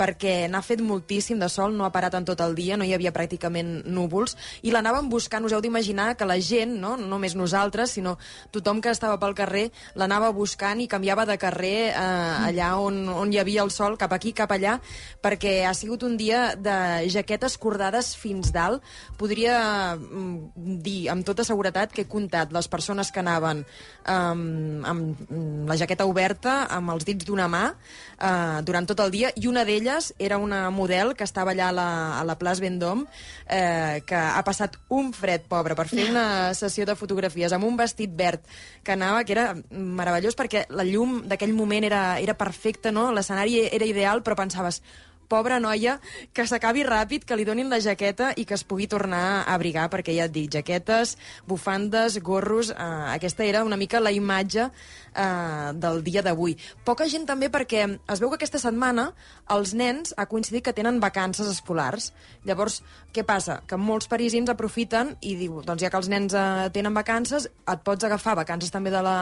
[0.00, 2.94] perquè n'ha fet moltíssim de sol, no ha parat en tot el dia, no hi
[2.96, 7.36] havia pràcticament núvols, i l'anàvem buscant, us heu d'imaginar que la gent, no, no només
[7.36, 8.16] nosaltres, sinó
[8.54, 9.66] tothom que estava pel carrer,
[10.00, 14.14] l'anava buscant i canviava de carrer eh, allà on, on hi havia el sol, cap
[14.16, 14.78] aquí, cap allà,
[15.20, 18.86] perquè ha sigut un dia de jaquetes cordades fins dalt.
[19.20, 19.58] Podria
[19.98, 23.64] mm, dir amb tota seguretat que he comptat les persones que anaven
[24.08, 25.34] um, amb
[25.68, 29.66] la jaqueta oberta, amb els dits d'una mà, uh, durant tot el dia, i una
[29.68, 31.88] d'elles era una model que estava allà a la,
[32.20, 33.06] a la Place Vendôme,
[33.46, 36.26] eh, que ha passat un fred, pobre, per fer una
[36.60, 38.46] sessió de fotografies amb un vestit verd
[38.84, 43.10] que anava, que era meravellós, perquè la llum d'aquell moment era, era perfecta, no?
[43.12, 44.82] l'escenari era ideal, però pensaves
[45.30, 45.98] pobra noia,
[46.34, 49.86] que s'acabi ràpid, que li donin la jaqueta i que es pugui tornar a abrigar,
[49.92, 51.16] perquè ja et dic, jaquetes,
[51.46, 52.74] bufandes, gorros...
[52.74, 56.56] Eh, aquesta era una mica la imatge eh, del dia d'avui.
[56.84, 59.10] Poca gent també perquè es veu que aquesta setmana
[59.54, 62.10] els nens ha coincidit que tenen vacances escolars.
[62.48, 62.80] Llavors,
[63.14, 63.60] què passa?
[63.66, 67.86] Que molts parisins aprofiten i diu, doncs ja que els nens eh, tenen vacances, et
[67.86, 69.16] pots agafar vacances també de la,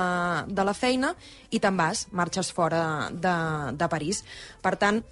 [0.49, 1.14] de la feina
[1.51, 3.37] i te'n vas, marxes fora de,
[3.77, 4.25] de París.
[4.64, 5.03] Per tant,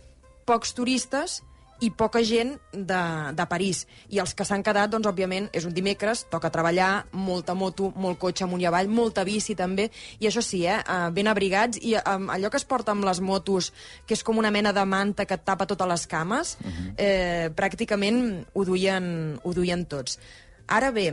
[0.47, 1.43] pocs turistes
[1.81, 3.01] i poca gent de,
[3.37, 3.83] de París.
[4.09, 8.19] I els que s'han quedat, doncs, òbviament, és un dimecres, toca treballar, molta moto, molt
[8.23, 11.97] cotxe amunt i avall, molta bici també, i això sí, eh, eh, ben abrigats, i
[11.99, 13.73] eh, allò que es porta amb les motos,
[14.07, 16.93] que és com una mena de manta que et tapa totes les cames, uh -huh.
[16.97, 20.19] eh, pràcticament ho duien, ho duien tots.
[20.67, 21.13] Ara bé,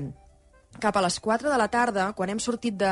[0.81, 2.91] cap a les 4 de la tarda, quan hem sortit de,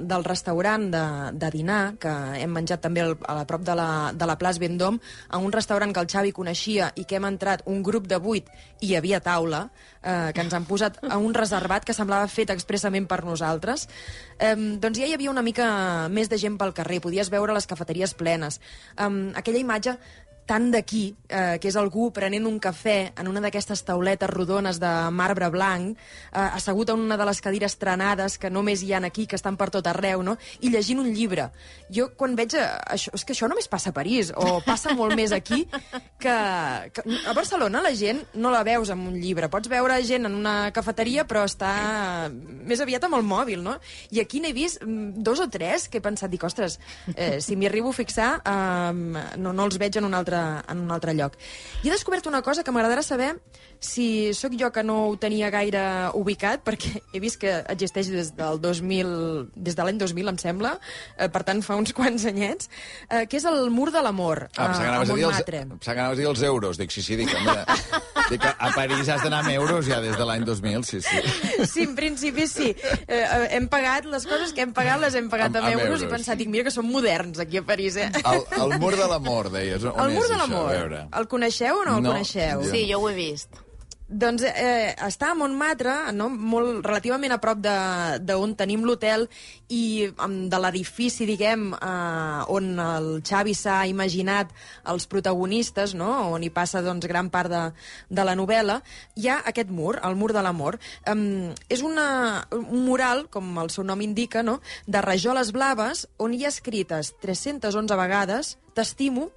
[0.00, 1.04] del restaurant de,
[1.38, 4.60] de dinar, que hem menjat també al, a la prop de la, de la Place
[4.62, 8.18] Vendôme, a un restaurant que el Xavi coneixia i que hem entrat un grup de
[8.18, 9.66] 8 i hi havia taula,
[10.02, 13.88] eh, que ens han posat a un reservat que semblava fet expressament per nosaltres,
[14.38, 17.66] eh, doncs ja hi havia una mica més de gent pel carrer, podies veure les
[17.66, 18.60] cafeteries plenes.
[18.96, 19.98] Eh, aquella imatge
[20.48, 24.92] tan d'aquí, eh, que és algú prenent un cafè en una d'aquestes tauletes rodones de
[25.12, 29.26] marbre blanc, eh, assegut en una de les cadires trenades que només hi han aquí,
[29.28, 30.38] que estan per tot arreu, no?
[30.64, 31.50] i llegint un llibre.
[31.92, 32.64] Jo, quan veig eh,
[32.96, 35.66] això, és que això només passa a París, o passa molt més aquí,
[36.22, 36.36] que,
[36.96, 39.50] que a Barcelona la gent no la veus amb un llibre.
[39.52, 43.76] Pots veure gent en una cafeteria, però està més aviat amb el mòbil, no?
[44.16, 46.78] I aquí n'he vist mm, dos o tres que he pensat, dic, ostres,
[47.14, 50.37] eh, si m'hi arribo a fixar, eh, no, no els veig en un altre,
[50.68, 51.34] en un altre lloc.
[51.84, 53.34] I he descobert una cosa que m'agradarà saber
[53.80, 58.32] si sóc jo que no ho tenia gaire ubicat, perquè he vist que existeix des
[58.34, 60.72] del 2000, des de l'any 2000, em sembla,
[61.16, 62.68] eh, per tant fa uns quants anyets,
[63.08, 65.60] eh, que és el Mur de l'Amor, Ah, a, a Montmartre.
[65.70, 66.78] pensava que anaves a dir els euros.
[66.78, 67.54] Dic, sí, sí, dic, home,
[68.32, 71.22] dic, a París has d'anar amb euros ja des de l'any 2000, sí, sí.
[71.70, 72.72] Sí, en principi sí.
[73.06, 75.74] Eh, eh, hem pagat les coses que hem pagat, les hem pagat Amb- amb, amb
[75.86, 76.02] euros, euros.
[76.02, 78.10] i pensat, dic, mira que som moderns aquí a París, eh?
[78.24, 79.82] El, el mur de l'amor, deies.
[79.86, 81.08] El Mur de l'Amor.
[81.18, 82.62] El coneixeu o no el No, coneixeu?
[82.62, 83.48] jo Sí, jo ho he vist.
[84.10, 86.30] Doncs eh, està a Montmartre, no?
[86.30, 89.26] molt, relativament a prop de- d'on tenim l'hotel
[89.68, 90.08] i
[90.48, 94.48] de l'edifici, diguem, eh, on el Xavi s'ha imaginat
[94.86, 96.08] els protagonistes, no?
[96.32, 97.60] on hi passa doncs, gran part de,
[98.08, 98.80] de la novel·la,
[99.20, 100.78] hi ha aquest mur, el mur de l'amor.
[101.06, 104.62] Um, és una, un mural, com el seu nom indica, no?
[104.86, 109.28] de rajoles blaves, on hi ha escrites 311 vegades «T'estimo,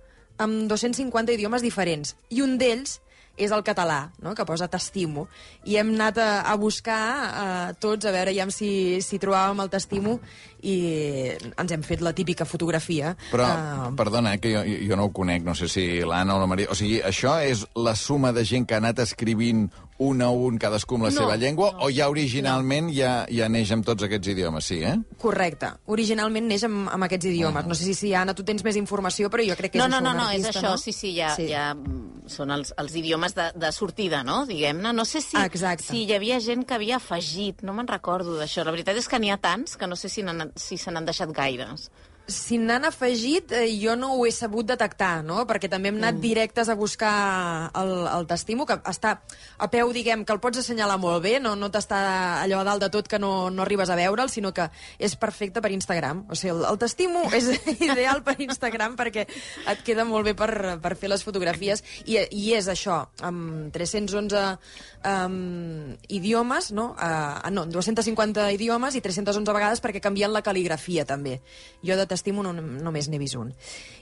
[0.42, 2.16] amb 250 idiomes diferents.
[2.30, 3.00] I un d'ells
[3.42, 4.34] és el català, no?
[4.36, 5.28] que posa t'estimo.
[5.66, 9.72] I hem anat a, a buscar uh, tots, a veure ja si, si trobàvem el
[9.72, 10.18] t'estimo,
[10.64, 10.76] i
[11.58, 13.16] ens hem fet la típica fotografia.
[13.32, 16.40] Però, Eh, perdona, eh, que jo, jo no ho conec, no sé si l'Anna o
[16.40, 16.68] la Maria...
[16.72, 19.70] O sigui, això és la suma de gent que ha anat escrivint
[20.02, 23.70] un a un, cadascú amb la No, seva llengua, o ja originalment ja, ja neix
[23.72, 24.96] amb tots aquests idiomes, sí, eh?
[25.22, 25.68] Correcte.
[25.94, 27.68] Originalment neix amb, amb aquests idiomes.
[27.70, 29.90] No sé si, si Anna, tu tens més informació, però jo crec que és No,
[29.90, 30.78] no, això, no, no, és artista, això, no?
[30.82, 31.46] sí, sí, ja, Sí.
[31.52, 34.92] ja mm, són els, els idiomes de, de sortida, no?, diguem-ne.
[34.94, 35.84] No sé si, Exacte.
[35.84, 38.66] si hi havia gent que havia afegit, no me'n recordo d'això.
[38.66, 41.08] La veritat és que n'hi ha tants que no sé si, n'han- si se n'han
[41.08, 41.90] deixat gaires.
[42.32, 45.42] Si n'han afegit, eh, jo no ho he sabut detectar, no?
[45.50, 46.22] Perquè també hem anat mm.
[46.22, 49.16] directes a buscar el, el t'estimo, que està
[49.58, 52.00] a peu, diguem, que el pots assenyalar molt bé, no, no t'està
[52.44, 54.70] allò a dalt de tot que no, no arribes a veure'l, sinó que
[55.02, 56.24] és perfecte per Instagram.
[56.30, 57.50] O sigui, el, el t'estimo és
[57.90, 59.26] ideal per Instagram perquè
[59.74, 64.46] et queda molt bé per, per fer les fotografies i, i és això, amb 311
[65.06, 66.96] um, idiomes, no?
[66.98, 71.40] Uh, no, 250 idiomes i 311 vegades perquè canvien la cal·ligrafia, també.
[71.86, 73.52] Jo de t'estimo no, només n'he vist un.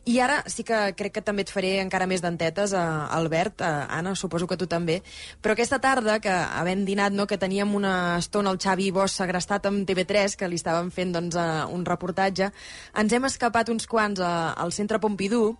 [0.09, 3.87] I ara sí que crec que també et faré encara més dentetes, a Albert, a
[3.99, 4.99] Anna, suposo que tu també,
[5.41, 9.69] però aquesta tarda, que havent dinat, no, que teníem una estona el Xavi Bosch segrestat
[9.69, 12.51] amb TV3, que li estàvem fent doncs, eh, un reportatge,
[12.97, 15.55] ens hem escapat uns quants a, al centre Pompidou,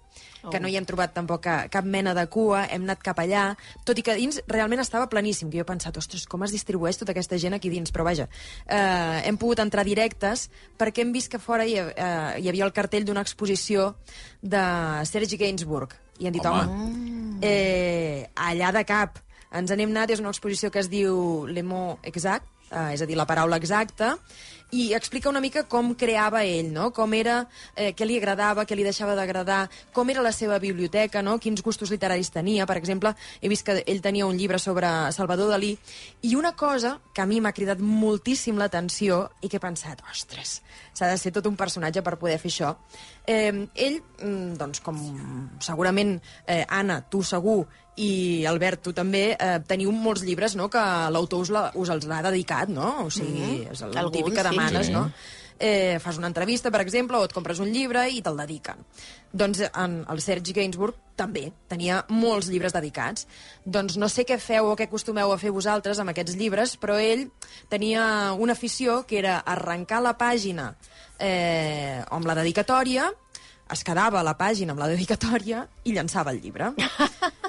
[0.47, 3.45] que no hi hem trobat tampoc cap, cap mena de cua, hem anat cap allà,
[3.87, 6.99] tot i que dins realment estava planíssim, que jo he pensat, ostres, com es distribueix
[6.99, 8.29] tota aquesta gent aquí dins, però vaja,
[8.65, 10.47] eh, hem pogut entrar directes
[10.79, 13.93] perquè hem vist que fora hi, eh, hi havia el cartell d'una exposició
[14.41, 14.61] de
[15.09, 19.19] Sergi Gainsbourg, i hem dit, home, home eh, allà de cap,
[19.55, 23.09] ens n'hem anat, és una exposició que es diu Le mot exact, eh, és a
[23.09, 24.15] dir, la paraula exacta,
[24.71, 26.91] i explica una mica com creava ell, no?
[26.93, 27.39] com era,
[27.75, 29.63] eh, què li agradava, què li deixava d'agradar,
[29.93, 31.39] com era la seva biblioteca, no?
[31.41, 32.67] quins gustos literaris tenia.
[32.69, 35.73] Per exemple, he vist que ell tenia un llibre sobre Salvador Dalí,
[36.21, 40.59] i una cosa que a mi m'ha cridat moltíssim l'atenció i que he pensat, ostres,
[40.93, 42.75] s'ha de ser tot un personatge per poder fer això.
[43.25, 45.01] Eh, ell, mm, doncs, com
[45.61, 47.63] segurament eh, Anna, tu segur,
[47.99, 50.69] i Albert, tu també, eh, teniu molts llibres no?
[50.71, 50.79] que
[51.11, 53.05] l'autor us, la, us els l'ha dedicat, no?
[53.05, 53.71] O sigui, Mhm.
[53.73, 54.93] és el Alguns, típic que demanes, Sí.
[54.93, 55.11] no?
[55.61, 58.77] Eh, fas una entrevista, per exemple, o et compres un llibre i te'l dediquen.
[59.33, 63.27] Doncs en, el Sergi Gainsbourg també tenia molts llibres dedicats.
[63.65, 66.95] Doncs no sé què feu o què acostumeu a fer vosaltres amb aquests llibres, però
[66.97, 67.29] ell
[67.67, 70.75] tenia una afició que era arrencar la pàgina
[71.19, 73.11] eh, amb la dedicatòria,
[73.69, 76.71] es quedava a la pàgina amb la dedicatòria i llançava el llibre.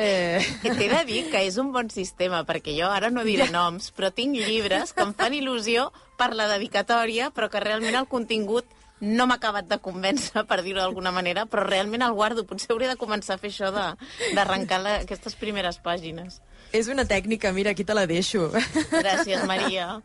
[0.00, 0.40] Eh...
[0.64, 4.08] T'he de dir que és un bon sistema, perquè jo ara no diré noms, però
[4.14, 8.64] tinc llibres que em fan il·lusió per la dedicatòria, però que realment el contingut
[9.00, 12.44] no m'ha acabat de convèncer, per dir-ho d'alguna manera, però realment el guardo.
[12.48, 16.40] Potser hauré de començar a fer això de- d'arrencar aquestes primeres pàgines.
[16.72, 18.50] És una tècnica, mira, aquí te la deixo.
[18.92, 20.02] Gràcies, Maria.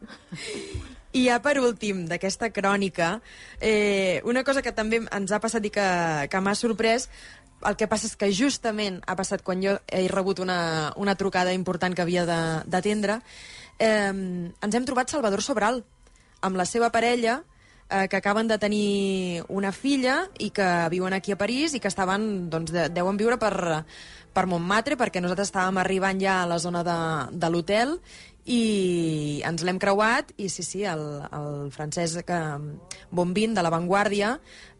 [1.16, 3.22] I ja per últim, d'aquesta crònica,
[3.64, 5.86] eh, una cosa que també ens ha passat i que,
[6.32, 7.10] que m'ha sorprès,
[7.66, 11.54] el que passa és que justament ha passat quan jo he rebut una, una trucada
[11.54, 13.20] important que havia d'atendre,
[13.80, 15.84] eh, ens hem trobat Salvador Sobral,
[16.46, 17.42] amb la seva parella,
[17.90, 21.90] eh, que acaben de tenir una filla i que viuen aquí a París i que
[21.92, 23.84] estaven, doncs, de, deuen viure per,
[24.34, 27.00] per Montmartre, perquè nosaltres estàvem arribant ja a la zona de,
[27.34, 28.00] de l'hotel
[28.46, 31.02] i ens l'hem creuat i sí, sí, el,
[31.34, 32.40] el francès que,
[33.10, 34.36] Bombín, de La Vanguardia,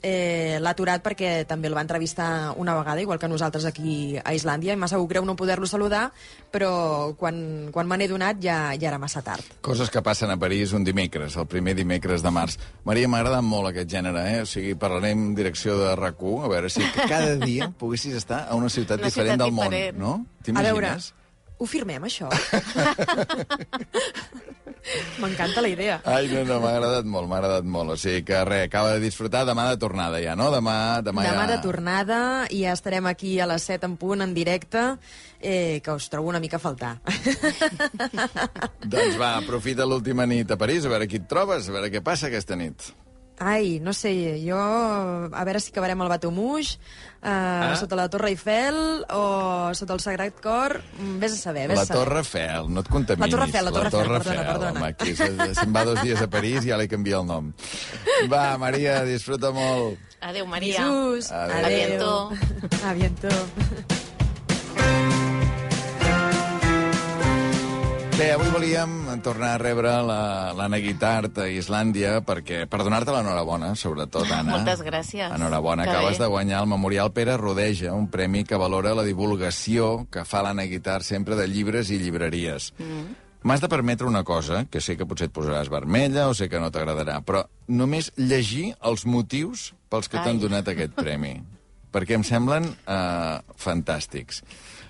[0.06, 4.36] eh, l'ha aturat perquè també el va entrevistar una vegada, igual que nosaltres aquí a
[4.38, 6.12] Islàndia, i m'ha sabut greu no poder-lo saludar,
[6.54, 9.58] però quan, quan me n'he donat ja, ja era massa tard.
[9.66, 12.60] Coses que passen a París un dimecres, el primer dimecres de març.
[12.86, 14.40] Maria, m'ha agradat molt aquest gènere, eh?
[14.46, 18.56] O sigui, parlarem en direcció de rac a veure si cada dia poguessis estar a
[18.56, 19.98] una ciutat Una diferent ciutat del món, diferent.
[19.98, 20.14] no?
[20.54, 21.14] A veure, T'imagines?
[21.58, 22.30] Ho firmem, això?
[25.18, 25.96] M'encanta la idea.
[26.06, 27.96] Ai, no, no, m'ha agradat molt, m'ha agradat molt.
[27.96, 30.52] O sigui que res, acaba de disfrutar demà de tornada ja, no?
[30.54, 31.54] Demà, demà, Demà ja...
[31.56, 32.20] de tornada
[32.54, 34.84] i ja estarem aquí a les 7 en punt, en directe,
[35.40, 37.00] eh, que us trobo una mica a faltar.
[38.96, 42.04] Doncs va, aprofita l'última nit a París, a veure qui et trobes, a veure què
[42.06, 42.92] passa aquesta nit.
[43.38, 44.56] Ai, no sé, jo...
[44.58, 46.78] A veure si acabarem al Bateau-Mouche,
[47.22, 47.76] eh, Ah.
[47.76, 50.78] sota la Torre Eiffel o sota el Sagrat Cor.
[51.00, 52.04] Mm, Vés a saber, vés La a saber.
[52.04, 53.28] Torre Eiffel, no et contaminis.
[53.28, 54.80] La Torre Eiffel, la Torre Eiffel, perdona, Eiffel, perdona.
[54.80, 57.52] Home, aquí se- se'n va dos dies a París i ja li canvia el nom.
[58.32, 60.00] Va, Maria, disfruta molt.
[60.22, 60.80] Adéu, Maria.
[60.80, 62.32] Jesús, Adéu.
[62.86, 63.32] A bientó.
[63.32, 64.05] A
[68.16, 68.92] Bé, avui volíem
[69.22, 74.54] tornar a rebre la- l'Anna Guitart a Islàndia perquè, per donar-te l'enhorabona, sobretot, Anna.
[74.56, 75.34] Moltes gràcies.
[75.36, 76.24] Enhorabona, Que acabes bé.
[76.24, 80.64] de guanyar el Memorial Pere Rodeja, un premi que valora la divulgació que fa l'Anna
[80.64, 82.72] Guitart sempre de llibres i llibreries.
[82.80, 83.16] Mm.
[83.44, 86.58] M'has de permetre una cosa, que sé que potser et posaràs vermella o sé que
[86.60, 91.36] no t'agradarà, però només llegir els motius pels que t'han donat aquest premi,
[91.92, 94.42] perquè em semblen uh, fantàstics.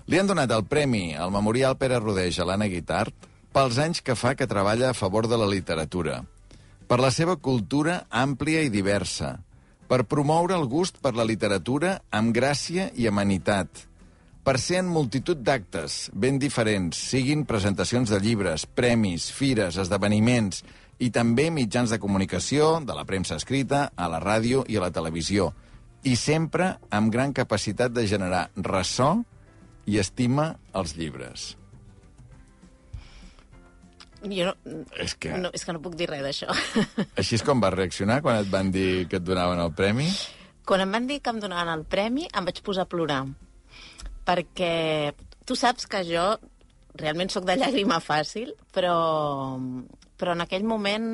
[0.05, 3.25] Li han donat el premi al Memorial Pere Rodeja a l'Anna Guitart
[3.55, 6.19] pels anys que fa que treballa a favor de la literatura,
[6.85, 9.39] per la seva cultura àmplia i diversa,
[9.89, 13.85] per promoure el gust per la literatura amb gràcia i amenitat,
[14.45, 20.61] per ser en multitud d'actes ben diferents, siguin presentacions de llibres, premis, fires, esdeveniments
[21.01, 24.93] i també mitjans de comunicació, de la premsa escrita, a la ràdio i a la
[24.93, 25.49] televisió,
[26.05, 29.15] i sempre amb gran capacitat de generar ressò
[29.85, 31.53] i estima als llibres.
[34.25, 34.55] Jo no,
[34.97, 35.35] És que...
[35.37, 36.49] no, és que no puc dir res d'això.
[37.19, 40.09] Així és com vas reaccionar quan et van dir que et donaven el premi?
[40.65, 43.21] Quan em van dir que em donaven el premi, em vaig posar a plorar.
[44.25, 45.13] Perquè
[45.45, 46.25] tu saps que jo
[46.97, 48.95] realment sóc de llàgrima fàcil, però,
[50.17, 51.05] però en aquell moment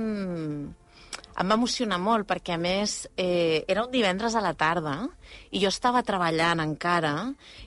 [1.40, 4.96] em va emocionar molt, perquè a més eh, era un divendres a la tarda
[5.52, 7.14] i jo estava treballant encara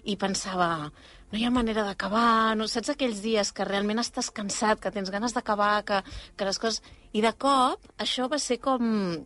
[0.05, 0.91] i pensava,
[1.33, 5.11] no hi ha manera d'acabar, no saps aquells dies que realment estàs cansat, que tens
[5.11, 6.03] ganes d'acabar, que,
[6.37, 6.83] que les coses...
[7.15, 9.23] I de cop això va ser com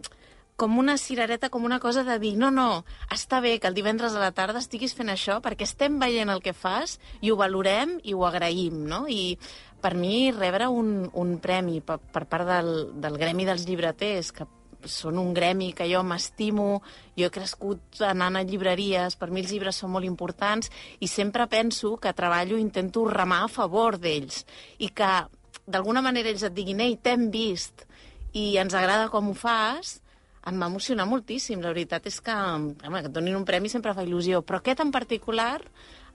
[0.58, 2.82] com una cirereta, com una cosa de dir no, no,
[3.14, 6.42] està bé que el divendres a la tarda estiguis fent això perquè estem veient el
[6.42, 9.04] que fas i ho valorem i ho agraïm, no?
[9.06, 9.38] I
[9.80, 14.46] per mi rebre un, un premi per, per part del, del Gremi dels Llibreters, que
[14.86, 16.82] són un gremi que jo m'estimo,
[17.18, 20.70] jo he crescut anant a llibreries, per mi els llibres són molt importants
[21.00, 24.44] i sempre penso que treballo i intento remar a favor d'ells
[24.78, 25.10] i que
[25.66, 27.86] d'alguna manera ells et diguin ei, t'hem vist
[28.38, 29.98] i ens agrada com ho fas,
[30.48, 31.62] em va emocionar moltíssim.
[31.62, 34.84] La veritat és que, home, que et donin un premi sempre fa il·lusió, però aquest
[34.84, 35.58] en particular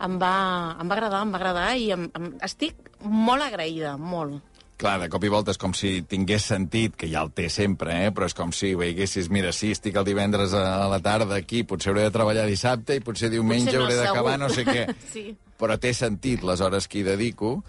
[0.04, 0.34] em va,
[0.82, 4.42] em va agradar, em va agradar i em, em, estic molt agraïda, molt.
[4.84, 7.94] Clar, de cop i volta és com si tingués sentit, que ja el té sempre,
[8.08, 8.10] eh?
[8.12, 11.94] però és com si veiessis, mira, sí, estic el divendres a la tarda aquí, potser
[11.94, 14.88] hauré de treballar dissabte i potser diumenge Potser no, hauré d'acabar no sé què.
[15.14, 15.28] sí.
[15.62, 17.60] Però té sentit les hores que hi dedico.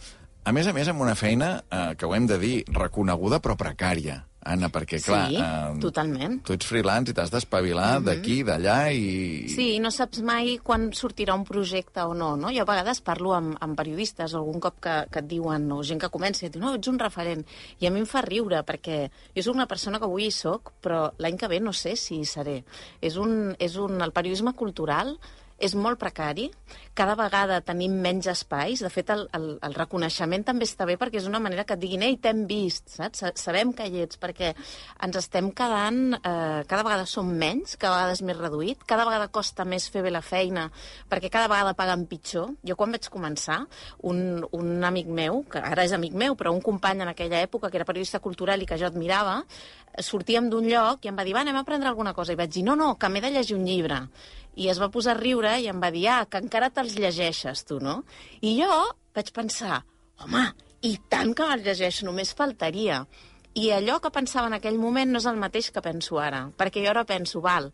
[0.44, 3.54] A més a més, amb una feina, eh, que ho hem de dir, reconeguda però
[3.60, 5.28] precària, Anna, perquè, clar...
[5.30, 6.38] sí, eh, totalment.
[6.44, 8.04] Tu ets freelance i t'has d'espavilar Mhm.
[8.04, 9.48] d'aquí, d'allà i...
[9.48, 12.50] Sí, i no saps mai quan sortirà un projecte o no, no?
[12.52, 16.00] Jo a vegades parlo amb, amb periodistes algun cop que, que et diuen, o gent
[16.00, 17.44] que comença i et diu, no, ets un referent.
[17.80, 20.72] I a mi em fa riure, perquè jo sóc una persona que avui hi soc,
[20.84, 22.62] però l'any que ve no sé si hi seré.
[23.00, 25.16] És un, és un, el periodisme cultural
[25.64, 26.48] és molt precari,
[26.94, 31.18] cada vegada tenim menys espais, de fet el, el, el reconeixement també està bé perquè
[31.20, 33.22] és una manera que et diguin ei, t'hem vist, saps?
[33.24, 34.52] Sa- Sabem que hi ets, perquè
[35.06, 39.30] ens estem quedant, eh, cada vegada som menys, cada vegada és més reduït, cada vegada
[39.32, 40.68] costa més fer bé la feina,
[41.10, 42.52] perquè cada vegada paguen pitjor.
[42.66, 43.62] Jo quan vaig començar,
[44.04, 47.70] un, un amic meu, que ara és amic meu, però un company en aquella època,
[47.70, 49.40] que era periodista cultural i que jo admirava,
[50.02, 52.34] sortíem d'un lloc i em va dir, va, anem a prendre alguna cosa.
[52.34, 54.00] I vaig dir, no, no, que m'he de llegir un llibre.
[54.56, 57.64] I es va posar a riure i em va dir, ah, que encara te'ls llegeixes,
[57.68, 58.02] tu, no?
[58.42, 58.80] I jo
[59.14, 59.82] vaig pensar,
[60.22, 60.44] home,
[60.82, 63.04] i tant que me'ls llegeixo, només faltaria.
[63.54, 66.82] I allò que pensava en aquell moment no és el mateix que penso ara, perquè
[66.82, 67.70] jo ara penso, val,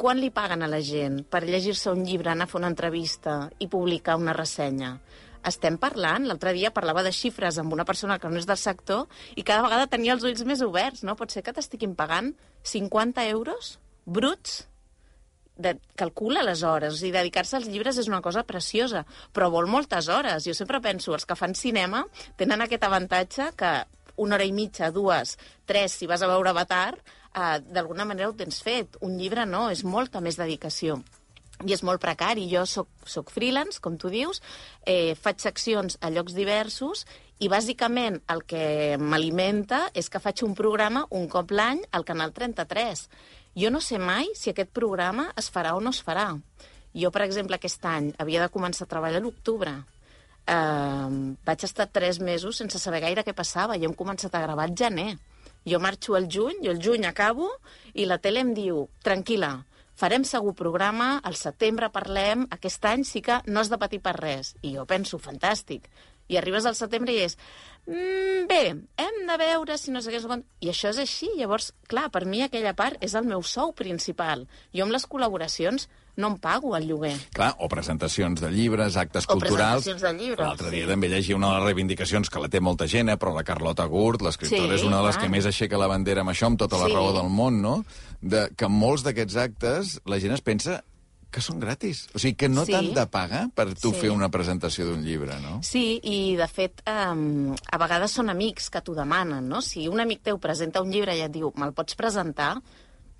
[0.00, 3.36] quan li paguen a la gent per llegir-se un llibre, anar a fer una entrevista
[3.60, 4.96] i publicar una ressenya?
[5.48, 9.08] Estem parlant, l'altre dia parlava de xifres amb una persona que no és del sector
[9.34, 11.16] i cada vegada tenia els ulls més oberts, no?
[11.18, 12.30] Pot ser que t'estiguin pagant
[12.62, 13.76] 50 euros
[14.06, 14.60] bruts
[15.56, 17.00] de, calcula les hores.
[17.00, 19.02] Sigui, dedicar-se als llibres és una cosa preciosa,
[19.34, 20.46] però vol moltes hores.
[20.46, 22.04] Jo sempre penso, els que fan cinema
[22.38, 23.72] tenen aquest avantatge que
[24.22, 25.36] una hora i mitja, dues,
[25.66, 29.00] tres, si vas a veure Avatar, eh, d'alguna manera ho tens fet.
[29.00, 31.00] Un llibre no, és molta més dedicació
[31.66, 32.48] i és molt precari.
[32.50, 34.42] Jo soc, soc freelance, com tu dius,
[34.86, 37.06] eh, faig seccions a llocs diversos
[37.42, 42.32] i bàsicament el que m'alimenta és que faig un programa un cop l'any al Canal
[42.32, 43.08] 33.
[43.58, 46.30] Jo no sé mai si aquest programa es farà o no es farà.
[46.94, 49.72] Jo, per exemple, aquest any havia de començar a treballar a l'octubre.
[50.42, 54.68] Uh, vaig estar tres mesos sense saber gaire què passava i hem començat a gravar
[54.68, 55.16] al gener.
[55.64, 57.48] Jo marxo al juny, jo al juny acabo,
[57.94, 59.52] i la tele em diu, tranquil·la,
[59.98, 64.16] farem segur programa, al setembre parlem, aquest any sí que no has de patir per
[64.18, 64.54] res.
[64.62, 65.88] I jo penso, fantàstic.
[66.32, 67.36] I arribes al setembre i és
[67.86, 68.62] mm, bé,
[69.04, 70.22] hem de veure si no sé què...
[70.22, 70.46] és quan-".
[70.60, 71.28] I això és així.
[71.36, 74.46] Llavors, clar, per mi aquella part és el meu sou principal.
[74.72, 77.14] Jo amb les col·laboracions no em pago el lloguer.
[77.32, 79.82] Clar, o presentacions de llibres, actes O culturals.
[79.84, 80.90] presentacions de llibres, L'altre dia sí.
[80.90, 83.84] també llegia una de les reivindicacions que la té molta gent, eh, però la Carlota
[83.86, 85.24] Gurt, l'escriptora, Sí, és una de les clar.
[85.24, 86.92] que més aixeca la bandera amb això, amb tota la Sí.
[86.94, 87.84] raó del món, no?
[88.20, 90.84] De, que molts d'aquests actes la gent es pensa
[91.32, 92.08] que són gratis.
[92.14, 92.72] O sigui, que no Sí.
[92.72, 94.00] t'han de pagar per tu Sí.
[94.02, 95.62] fer una presentació d'un llibre, no?
[95.62, 99.62] Sí, i de fet, um, a vegades són amics que t'ho demanen, no?
[99.62, 102.60] Si un amic teu presenta un llibre i et diu, me'l pots presentar?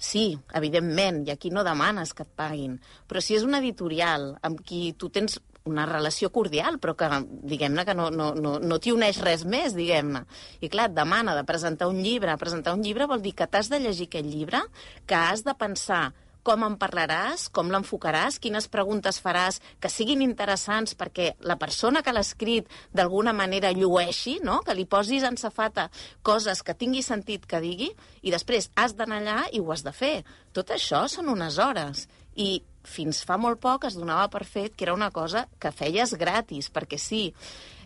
[0.03, 2.81] Sí, evidentment, i aquí no demanes que et paguin.
[3.07, 5.39] Però si és un editorial amb qui tu tens
[5.71, 7.09] una relació cordial, però que,
[7.53, 10.25] diguem-ne, que no, no, no, no t'hi uneix res més, diguem-ne.
[10.59, 12.35] I clar, et demana de presentar un llibre.
[12.41, 14.65] Presentar un llibre vol dir que t'has de llegir aquest llibre,
[15.07, 16.09] que has de pensar
[16.43, 22.15] com en parlaràs, com l'enfocaràs, quines preguntes faràs que siguin interessants perquè la persona que
[22.15, 24.61] l'ha escrit d'alguna manera llueixi, no?
[24.67, 25.89] que li posis en safata
[26.23, 29.95] coses que tingui sentit que digui, i després has d'anar allà i ho has de
[29.95, 30.17] fer.
[30.53, 32.09] Tot això són unes hores.
[32.35, 36.17] I fins fa molt poc es donava per fet que era una cosa que feies
[36.19, 37.29] gratis, perquè sí.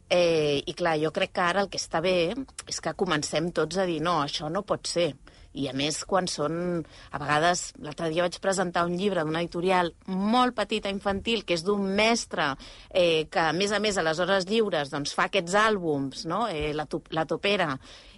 [0.09, 2.33] Eh, I clar, jo crec que ara el que està bé
[2.71, 5.11] és que comencem tots a dir no, això no pot ser.
[5.57, 6.83] I a més, quan són...
[7.11, 11.65] A vegades, l'altre dia vaig presentar un llibre d'una editorial molt petita infantil, que és
[11.67, 12.53] d'un mestre
[12.91, 16.47] eh, que, a més a més, a les hores lliures doncs, fa aquests àlbums, no?
[16.53, 17.75] eh, la, to la topera,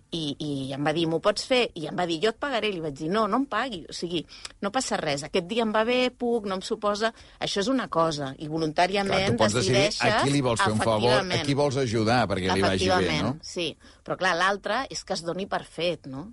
[0.09, 1.61] i, i em va dir, m'ho pots fer?
[1.77, 2.71] I em va dir, jo et pagaré.
[2.73, 3.83] Li vaig dir, no, no em pagui.
[3.91, 4.23] O sigui,
[4.65, 5.25] no passa res.
[5.27, 7.13] Aquest dia em va bé, puc, no em suposa...
[7.45, 8.31] Això és una cosa.
[8.37, 10.15] I Clar, voluntàriament tu pots decidir decideixes...
[10.15, 13.19] a qui li vols fer un favor, a qui vols ajudar perquè li vagi bé,
[13.27, 13.35] no?
[13.45, 13.69] sí.
[14.05, 16.31] Però clar, l'altre és que es doni per fet, no?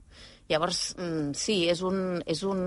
[0.50, 2.60] Llavors, mm, sí, és un, és un...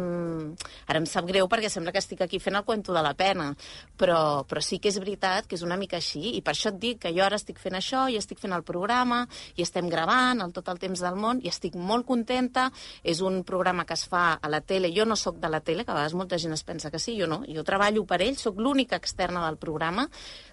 [0.87, 3.53] Ara em sap greu perquè sembla que estic aquí fent el cuento de la pena,
[3.99, 6.81] però, però sí que és veritat que és una mica així, i per això et
[6.83, 9.24] dic que jo ara estic fent això, i estic fent el programa,
[9.57, 12.68] i estem gravant el tot el temps del món, i estic molt contenta.
[13.03, 14.91] És un programa que es fa a la tele.
[14.95, 17.14] Jo no sóc de la tele, que a vegades molta gent es pensa que sí,
[17.20, 17.43] jo no.
[17.47, 20.09] Jo treballo per ell, sóc l'única externa del programa,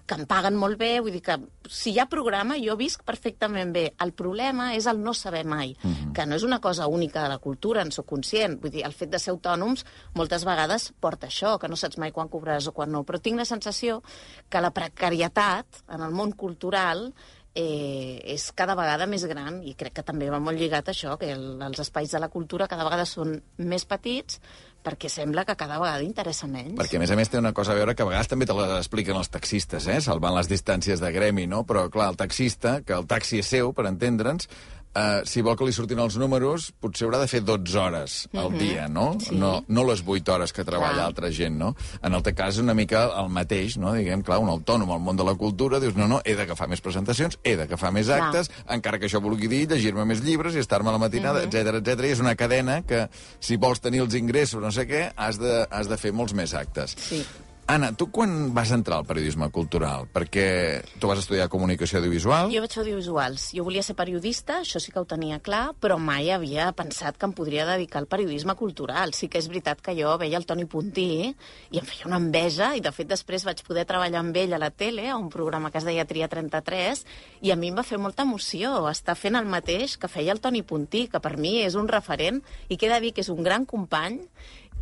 [0.06, 1.36] que em paguen molt bé, vull dir que
[1.68, 3.84] si hi ha programa jo visc perfectament bé.
[4.02, 5.74] El problema és el no saber mai,
[6.14, 8.58] que no és una cosa única de la cultura, en sóc conscient.
[8.62, 9.84] Vull dir, el fet de ser autònoms
[10.14, 13.02] moltes vegades porta això, que no saps mai quan cobraràs o quan no.
[13.04, 14.02] Però tinc la sensació
[14.48, 17.10] que la precarietat en el món cultural
[17.56, 21.16] eh, és cada vegada més gran i crec que també va molt lligat a això,
[21.18, 24.38] que el, els espais de la cultura cada vegada són més petits
[24.86, 26.76] perquè sembla que cada vegada interessa menys.
[26.78, 28.54] Perquè, a més a més, té una cosa a veure que a vegades també te
[28.54, 29.98] l'expliquen els taxistes, eh?
[30.04, 31.64] salvant les distàncies de gremi, no?
[31.66, 34.50] Però, clar, el taxista, que el taxi és seu, per entendre'ns,
[34.96, 38.50] eh, si vol que li surtin els números, potser haurà de fer 12 hores al
[38.50, 38.58] Mhm.
[38.58, 39.18] dia, no?
[39.20, 39.34] Sí.
[39.36, 39.64] no?
[39.68, 41.06] No les 8 hores que treballa Clar.
[41.06, 41.74] altra gent, no?
[42.02, 43.92] En el teu cas una mica el mateix, no?
[43.92, 46.80] Diguem, clar, un autònom al món de la cultura, dius, no, no, he d'agafar més
[46.80, 48.22] presentacions, he d'agafar més Clar.
[48.22, 51.48] actes, encara que això vulgui dir llegir-me més llibres i estar-me a la matinada, Mhm.
[51.48, 52.00] etc etc.
[52.06, 53.08] I és una cadena que,
[53.40, 56.54] si vols tenir els ingressos, no sé què, has de, has de fer molts més
[56.54, 56.96] actes.
[56.98, 57.24] Sí.
[57.66, 60.04] Anna, tu quan vas entrar al periodisme cultural?
[60.14, 62.46] Perquè tu vas estudiar comunicació audiovisual?
[62.54, 63.48] Jo vaig fer audiovisuals.
[63.58, 67.26] Jo volia ser periodista, això sí que ho tenia clar, però mai havia pensat que
[67.26, 69.16] em podria dedicar al periodisme cultural.
[69.18, 72.68] Sí que és veritat que jo veia el Toni Puntí i em feia una enveja,
[72.78, 75.72] i de fet després vaig poder treballar amb ell a la tele, a un programa
[75.74, 77.02] que es deia Tria 33,
[77.42, 80.44] i a mi em va fer molta emoció estar fent el mateix que feia el
[80.44, 82.38] Toni Puntí, que per mi és un referent,
[82.70, 84.22] i que he de dir que és un gran company,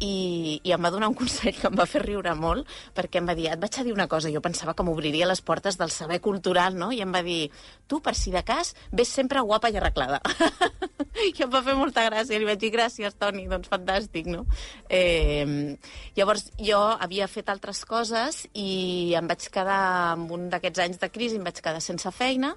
[0.01, 3.29] i, i em va donar un consell que em va fer riure molt, perquè em
[3.29, 5.93] va dir, et vaig a dir una cosa, jo pensava que m'obriria les portes del
[5.95, 6.91] saber cultural, no?
[6.93, 7.51] I em va dir,
[7.87, 10.21] tu, per si de cas, ves sempre guapa i arreglada.
[11.31, 14.45] I em va fer molta gràcia, li vaig dir, gràcies, Toni, doncs fantàstic, no?
[14.89, 15.77] Eh,
[16.17, 19.81] llavors, jo havia fet altres coses i em vaig quedar,
[20.15, 22.55] amb un d'aquests anys de crisi, em vaig quedar sense feina,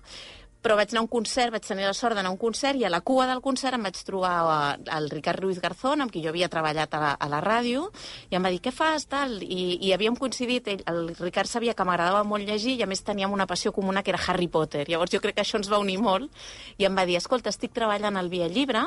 [0.67, 2.83] però vaig anar a un concert, vaig tenir la sort d'anar a un concert i
[2.83, 6.19] a la cua del concert em vaig trobar a- al Ricard Ruiz Garzón, amb qui
[6.25, 7.85] jo havia treballat a la, a la ràdio,
[8.29, 9.37] i em va dir, què fas, tal?
[9.43, 13.01] I, i havíem coincidit, ell, el Ricard sabia que m'agradava molt llegir i a més
[13.07, 14.83] teníem una passió comuna que era Harry Potter.
[14.91, 16.27] Llavors jo crec que això ens va unir molt
[16.77, 18.83] i em va dir, escolta, estic treballant al Via Llibre,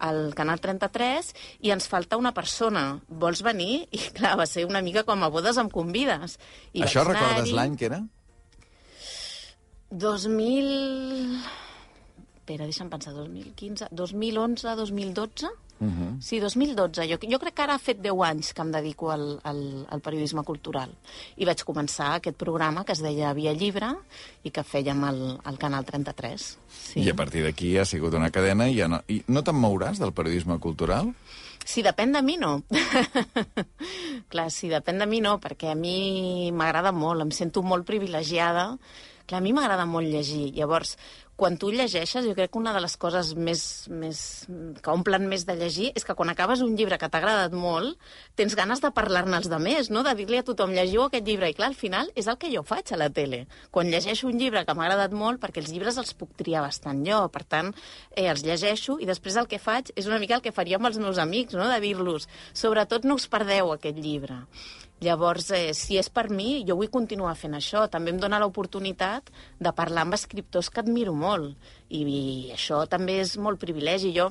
[0.00, 2.98] al Canal 33, i ens falta una persona.
[3.08, 3.86] Vols venir?
[3.94, 6.40] I clar, va ser una mica com a bodes em convides.
[6.72, 8.02] I Això recordes l'any que era?
[9.90, 11.40] 2000...
[12.40, 13.90] Espera, deixa'm pensar, 2015...
[13.90, 15.50] 2011, 2012?
[15.80, 16.20] Uh -huh.
[16.20, 17.08] Sí, 2012.
[17.08, 20.00] Jo, jo crec que ara ha fet 10 anys que em dedico al, al, al
[20.00, 20.90] periodisme cultural.
[21.36, 23.96] I vaig començar aquest programa que es deia Via Llibre
[24.42, 26.58] i que fèiem al, al Canal 33.
[26.68, 27.00] Sí.
[27.00, 29.98] I a partir d'aquí ha sigut una cadena i, ja no, i no te'n mouràs
[29.98, 31.14] del periodisme cultural?
[31.64, 32.62] Si depèn de mi, no.
[34.32, 38.76] Clar, si depèn de mi, no, perquè a mi m'agrada molt, em sento molt privilegiada.
[39.30, 40.48] Clar, a mi m'agrada molt llegir.
[40.56, 40.96] Llavors,
[41.38, 44.18] quan tu llegeixes, jo crec que una de les coses més, més,
[44.82, 47.94] que omplen més de llegir és que quan acabes un llibre que t'ha agradat molt,
[48.34, 50.02] tens ganes de parlar-ne als demés, no?
[50.02, 51.52] de dir-li a tothom, llegiu aquest llibre.
[51.52, 53.44] I clar, al final és el que jo faig a la tele.
[53.70, 57.06] Quan llegeixo un llibre que m'ha agradat molt, perquè els llibres els puc triar bastant
[57.06, 57.70] jo, per tant,
[58.10, 60.90] eh, els llegeixo i després el que faig és una mica el que faria amb
[60.90, 61.70] els meus amics, no?
[61.70, 64.42] de dir-los, sobretot no us perdeu aquest llibre.
[65.00, 67.86] Llavors, eh, si és per mi, jo vull continuar fent això.
[67.88, 71.56] També em dóna l'oportunitat de parlar amb escriptors que admiro molt.
[71.88, 74.12] I, I això també és molt privilegi.
[74.12, 74.28] Jo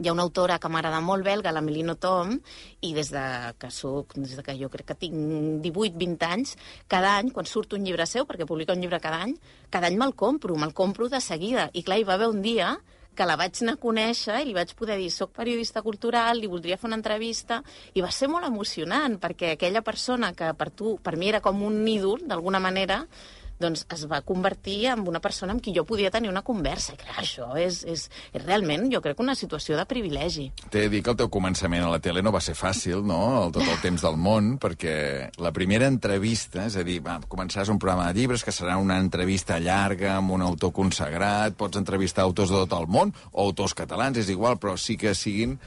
[0.00, 2.38] hi ha una autora que m'agrada molt belga, la Melino Tom,
[2.80, 3.24] i des de
[3.60, 6.54] que soc, des de que jo crec que tinc 18-20 anys,
[6.88, 9.36] cada any, quan surt un llibre seu, perquè publica un llibre cada any,
[9.68, 11.68] cada any me'l compro, me'l compro de seguida.
[11.76, 12.78] I clar, hi va haver un dia
[13.14, 16.50] que la vaig anar a conèixer i li vaig poder dir soc periodista cultural, li
[16.50, 17.60] voldria fer una entrevista,
[17.94, 21.62] i va ser molt emocionant, perquè aquella persona que per tu, per mi era com
[21.62, 23.02] un ídol, d'alguna manera,
[23.62, 26.96] doncs es va convertir en una persona amb qui jo podia tenir una conversa.
[26.96, 30.48] I clar, això és, és, és realment, jo crec, una situació de privilegi.
[30.68, 33.20] T'he de dir que el teu començament a la tele no va ser fàcil, no?,
[33.42, 34.96] el, tot el temps del món, perquè
[35.42, 38.98] la primera entrevista, és a dir, va, començaràs un programa de llibres que serà una
[39.02, 43.76] entrevista llarga amb un autor consagrat, pots entrevistar autors de tot el món, o autors
[43.78, 45.58] catalans, és igual, però sí que siguin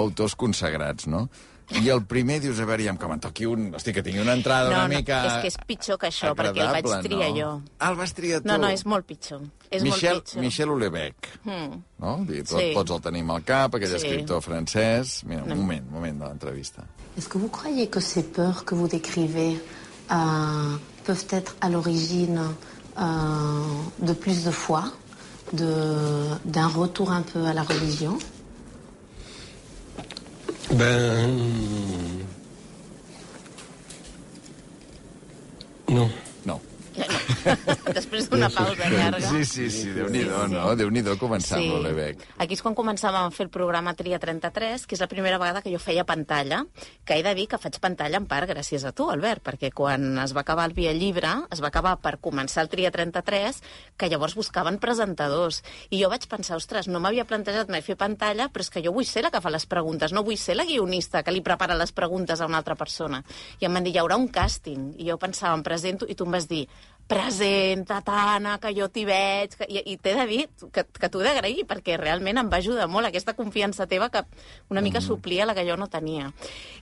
[0.00, 1.28] autors consagrats, no?
[1.70, 3.70] I el primer dius, a veure, ja em me'n toqui un...
[3.74, 5.20] Hosti, que tingui una entrada no, una no, mica...
[5.26, 7.36] és que és pitjor que això, perquè el vaig triar no?
[7.38, 7.48] jo.
[7.78, 8.48] Ah, el vas triar tu?
[8.48, 9.40] No, no, és molt pitjor.
[9.70, 10.42] És Michel, molt pitjor.
[10.44, 11.78] Michel Houellebecq, Mm.
[12.04, 12.12] no?
[12.28, 12.72] Dir, tot, Sí.
[12.74, 13.96] Tots el tenim al cap, aquell Sí.
[13.96, 15.22] escriptor francès...
[15.24, 15.56] Mira, un No.
[15.56, 16.84] moment, un moment de l'entrevista.
[17.16, 19.58] Est-ce que vous croyez que ces peurs que vous décrivez
[20.12, 22.40] euh, peuvent être à l'origine
[22.98, 24.84] euh, de plus de foi,
[25.52, 28.18] de- d'un retour un peu à la religion
[30.70, 32.26] Ben...
[35.88, 36.23] No.
[37.98, 39.22] Després d'una pausa llarga.
[39.26, 40.64] Sí, sí, sí, Déu-n'hi-do, no?
[40.78, 42.22] Déu-n'hi-do començar amb l'Houellebecq.
[42.42, 45.62] Aquí és quan començàvem a fer el programa Tria 33, que és la primera vegada
[45.64, 46.62] que jo feia pantalla,
[47.04, 50.18] que he de dir que faig pantalla en part gràcies a tu, Albert, perquè quan
[50.22, 53.60] es va acabar el Via Llibre, es va acabar per començar el Tria 33,
[53.98, 55.62] que llavors buscaven presentadors.
[55.90, 58.94] I jo vaig pensar, ostres, no m'havia plantejat mai fer pantalla, però és que jo
[58.94, 61.76] vull ser la que fa les preguntes, no vull ser la guionista que li prepara
[61.78, 63.22] les preguntes a una altra persona.
[63.60, 64.94] I em van dir, hi haurà un càsting.
[65.00, 66.64] I jo pensava, em presento, i tu em vas dir,
[67.06, 69.54] presenta, Tana, que jo t'hi veig...
[69.58, 69.66] Que...
[69.68, 72.86] I, i t'he de dir que, que t'ho he d'agrair, perquè realment em va ajudar
[72.90, 74.24] molt aquesta confiança teva que
[74.70, 75.06] una mica Mm.
[75.06, 76.30] suplia la que jo no tenia.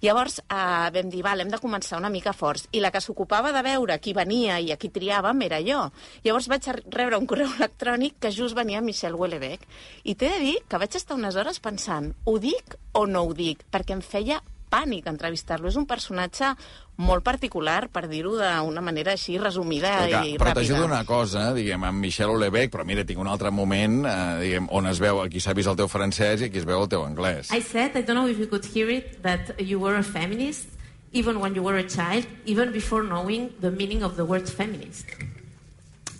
[0.02, 2.68] Llavors eh, vam dir, val, hem de començar una mica forts.
[2.72, 5.80] I la que s'ocupava de veure qui venia i a qui triàvem era jo.
[6.24, 9.66] Llavors vaig rebre un correu electrònic que just venia Michel Houellebecq.
[10.04, 13.34] I t'he de dir que vaig estar unes hores pensant, ho dic o no ho
[13.34, 13.64] dic?
[13.72, 14.42] Perquè em feia
[14.72, 15.68] pànic entrevistar-lo.
[15.68, 16.54] És un personatge
[17.02, 20.60] molt particular, per dir-ho d'una manera així resumida Clar, i però ràpida.
[20.60, 24.68] t'ajuda una cosa, diguem, amb Michel Houellebecq, però mira, tinc un altre moment, eh, diguem,
[24.72, 27.04] on es veu, aquí s'ha vist el teu francès i aquí es veu el teu
[27.04, 27.52] anglès.
[27.52, 30.68] I said, I don't know if you could hear it, that you were a feminist
[31.12, 35.04] even when you were a child, even before knowing the meaning of the word feminist.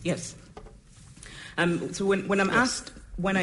[0.05, 0.35] Yes.
[1.57, 3.02] Um, so when, when I'm asked when I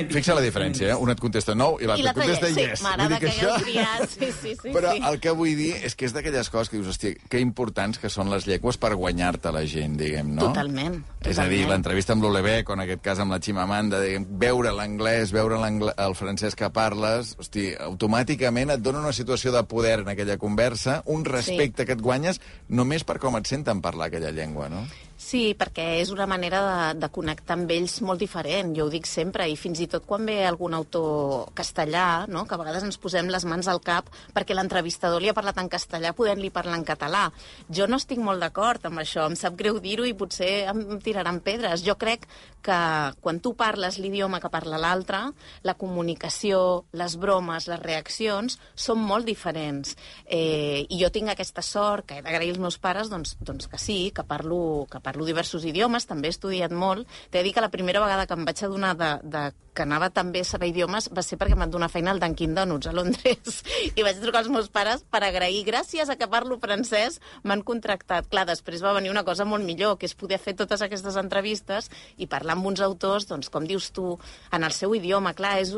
[0.10, 0.96] Fixa la diferència, eh?
[0.98, 2.82] Un et contesta no i l'altre et contesta sí, yes.
[2.82, 4.72] m'agrada Vull dir que hagueu triat, sí, sí, sí.
[4.74, 5.02] Però sí.
[5.06, 8.10] el que vull dir és que és d'aquelles coses que dius, hòstia, que importants que
[8.10, 10.48] són les llengües per guanyar-te la gent, diguem, no?
[10.50, 10.98] Totalment.
[11.22, 11.70] És a dir, totalment.
[11.76, 16.18] l'entrevista amb l'Olebec, o en aquest cas amb la Chimamanda, diguem, veure l'anglès, veure el
[16.18, 21.28] francès que parles, hosti, automàticament et dona una situació de poder en aquella conversa, un
[21.30, 21.92] respecte sí.
[21.92, 22.42] que et guanyes
[22.74, 24.88] només per com et senten parlar aquella llengua, no?
[25.20, 29.04] Sí, perquè és una manera de, de connectar amb ells molt diferent, jo ho dic
[29.04, 32.46] sempre, i fins i tot quan ve algun autor castellà, no?
[32.48, 35.68] que a vegades ens posem les mans al cap perquè l'entrevistador li ha parlat en
[35.74, 37.26] castellà podent-li parlar en català.
[37.68, 41.44] Jo no estic molt d'acord amb això, em sap greu dir-ho i potser em tiraran
[41.44, 41.84] pedres.
[41.84, 42.24] Jo crec
[42.64, 42.80] que
[43.20, 45.20] quan tu parles l'idioma que parla l'altre,
[45.68, 49.98] la comunicació, les bromes, les reaccions són molt diferents.
[50.24, 53.80] Eh, I jo tinc aquesta sort, que he d'agrair als meus pares, doncs, doncs que
[53.80, 57.08] sí, que parlo, que parlo diversos idiomes, també he estudiat molt.
[57.32, 59.44] T'he dir que la primera vegada que em vaig adonar de, de
[59.74, 62.56] que anava també a saber idiomes va ser perquè em van donar feina al Dunkin'
[62.58, 63.62] Donuts a Londres
[63.98, 68.30] i vaig trucar als meus pares per agrair gràcies a que parlo francès m'han contractat.
[68.30, 71.90] Clar, després va venir una cosa molt millor, que és poder fer totes aquestes entrevistes
[72.18, 74.14] i parlar amb uns autors, doncs, com dius tu,
[74.56, 75.34] en el seu idioma.
[75.38, 75.74] Clar, és,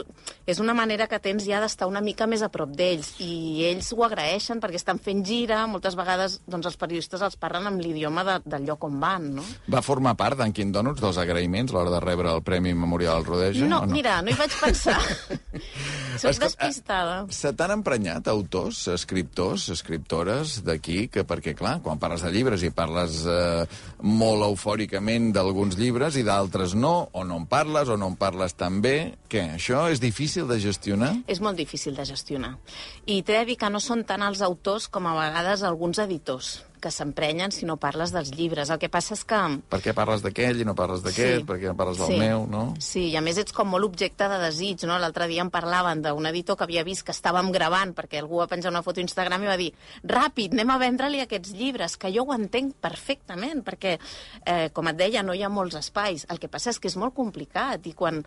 [0.49, 3.91] és una manera que tens ja d'estar una mica més a prop d'ells i ells
[3.95, 8.25] ho agraeixen perquè estan fent gira, moltes vegades doncs, els periodistes els parlen amb l'idioma
[8.27, 9.45] de, del lloc on van, no?
[9.71, 13.67] Va formar part Dunkin' Donuts dels agraïments a l'hora de rebre el Premi Memorial Rodeja?
[13.67, 13.97] No, o no?
[13.99, 14.99] Mira, no hi vaig pensar.
[16.21, 17.15] Soc Escolta, despistada.
[17.33, 22.71] Se t'han emprenyat autors, escriptors, escriptores d'aquí, que perquè, clar, quan parles de llibres i
[22.75, 23.63] parles eh,
[24.03, 28.57] molt eufòricament d'alguns llibres i d'altres no, o no en parles o no en parles
[28.59, 31.13] tan bé, què, això és difícil de gestionar?
[31.31, 32.57] És molt difícil de gestionar.
[33.05, 36.59] I t'he de dir que no són tant els autors com a vegades alguns editors
[36.81, 38.71] que s'emprenyen si no parles dels llibres.
[38.73, 39.39] El que passa és que...
[39.69, 41.43] Per què parles d'aquell i no parles d'aquest?
[41.43, 41.45] Sí.
[41.47, 42.17] Per què no parles del Sí.
[42.19, 42.63] meu, no?
[42.81, 44.97] Sí, i a més ets com molt objecte de desig, no?
[44.99, 48.47] L'altre dia em parlaven d'un editor que havia vist que estàvem gravant perquè algú va
[48.51, 49.69] penjar una foto a Instagram i va dir
[50.03, 53.97] ràpid, anem a vendre-li aquests llibres, que jo ho entenc perfectament, perquè,
[54.45, 56.25] eh, com et deia, no hi ha molts espais.
[56.29, 58.23] El que passa és que és molt complicat i quan,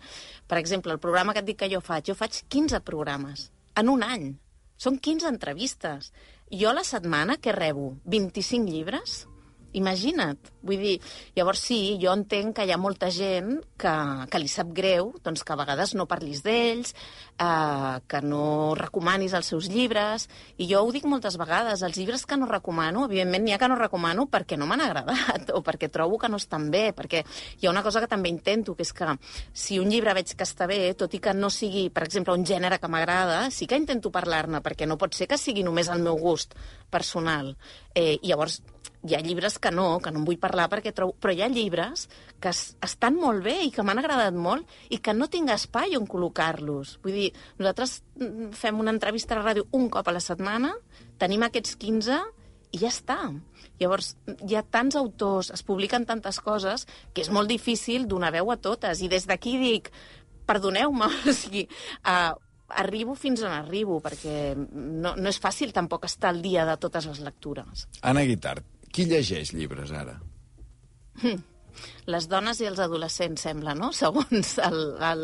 [0.47, 3.89] per exemple, el programa que et dic que jo faig, jo faig 15 programes en
[3.89, 4.35] un any.
[4.77, 6.11] Són 15 entrevistes.
[6.55, 9.27] Jo la setmana que rebo 25 llibres,
[9.77, 10.51] imagina't.
[10.65, 10.95] Vull dir,
[11.37, 13.93] llavors sí, jo entenc que hi ha molta gent que,
[14.31, 16.95] que li sap greu doncs que a vegades no parlis d'ells,
[17.37, 22.25] eh, que no recomanis els seus llibres, i jo ho dic moltes vegades, els llibres
[22.25, 25.91] que no recomano, evidentment n'hi ha que no recomano perquè no m'han agradat, o perquè
[25.93, 27.23] trobo que no estan bé, perquè
[27.61, 29.17] hi ha una cosa que també intento, que és que
[29.53, 32.45] si un llibre veig que està bé, tot i que no sigui, per exemple, un
[32.47, 36.01] gènere que m'agrada, sí que intento parlar-ne, perquè no pot ser que sigui només el
[36.05, 36.55] meu gust
[36.89, 37.55] personal.
[37.93, 38.61] Eh, llavors,
[39.05, 41.15] hi ha llibres que no, que no en vull parlar perquè trobo...
[41.21, 42.07] Però hi ha llibres
[42.41, 45.97] que es, estan molt bé i que m'han agradat molt i que no tinc espai
[45.99, 46.97] on col·locar-los.
[47.03, 47.29] Vull dir,
[47.59, 50.73] nosaltres mm, fem una entrevista a la ràdio un cop a la setmana,
[51.21, 52.21] tenim aquests 15
[52.75, 53.19] i ja està.
[53.79, 54.15] Llavors,
[54.47, 58.57] hi ha tants autors, es publiquen tantes coses, que és molt difícil donar veu a
[58.57, 59.03] totes.
[59.03, 59.91] I des d'aquí dic,
[60.49, 61.65] perdoneu-me, o sigui,
[62.03, 62.33] uh,
[62.81, 67.07] arribo fins on arribo, perquè no, no és fàcil tampoc estar al dia de totes
[67.11, 67.85] les lectures.
[68.01, 68.65] Anna Guitart,
[68.95, 70.15] qui llegeix llibres ara?
[71.21, 71.41] Hm.
[72.07, 73.91] Les dones i els adolescents, sembla, no?
[74.01, 74.55] Segons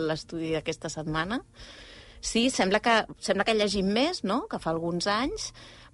[0.10, 1.40] l'estudi d'aquesta setmana.
[2.22, 5.48] Sí, sembla que, sembla que llegim més, no?, que fa alguns anys.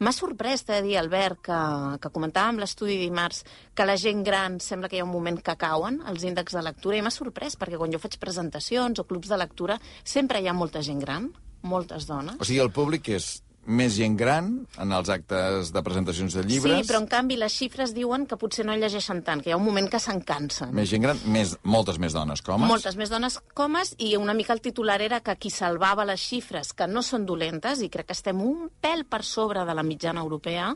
[0.04, 1.60] M'ha sorprès, t'he de dir, Albert, que,
[2.04, 5.56] que comentàvem l'estudi dimarts, que la gent gran sembla que hi ha un moment que
[5.62, 9.32] cauen els índexs de lectura, i m'ha sorprès, perquè quan jo faig presentacions o clubs
[9.32, 11.32] de lectura, sempre hi ha molta gent gran,
[11.64, 12.42] moltes dones.
[12.42, 13.38] O sigui, el públic és
[13.68, 14.50] més gent gran
[14.80, 16.82] en els actes de presentacions de llibres.
[16.82, 19.60] Sí, però en canvi les xifres diuen que potser no llegeixen tant, que hi ha
[19.60, 20.72] un moment que se'n cansen.
[20.76, 22.72] Més gent gran, més, moltes més dones que homes.
[22.72, 26.24] Moltes més dones que homes, i una mica el titular era que qui salvava les
[26.24, 29.84] xifres, que no són dolentes, i crec que estem un pèl per sobre de la
[29.84, 30.72] mitjana europea,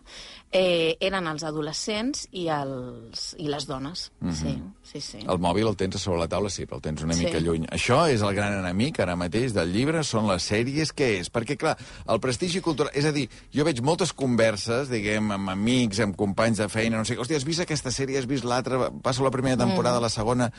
[0.52, 4.10] eh, eren els adolescents i, els, i les dones.
[4.20, 4.36] Mhm.
[4.36, 4.56] Sí,
[4.92, 5.20] sí, sí.
[5.28, 7.26] El mòbil el tens sobre la taula, sí, però el tens una Sí.
[7.26, 7.66] mica lluny.
[7.72, 11.32] Això és el gran enemic ara mateix del llibre, són les sèries, què és?
[11.32, 11.78] Perquè, clar,
[12.08, 12.92] el prestigi cultural...
[12.94, 17.06] És a dir, jo veig moltes converses, diguem, amb amics, amb companys de feina, no
[17.06, 20.02] sé, hòstia, has vist aquesta sèrie, has vist l'altra, passo la primera temporada, Mm.
[20.02, 20.52] la segona...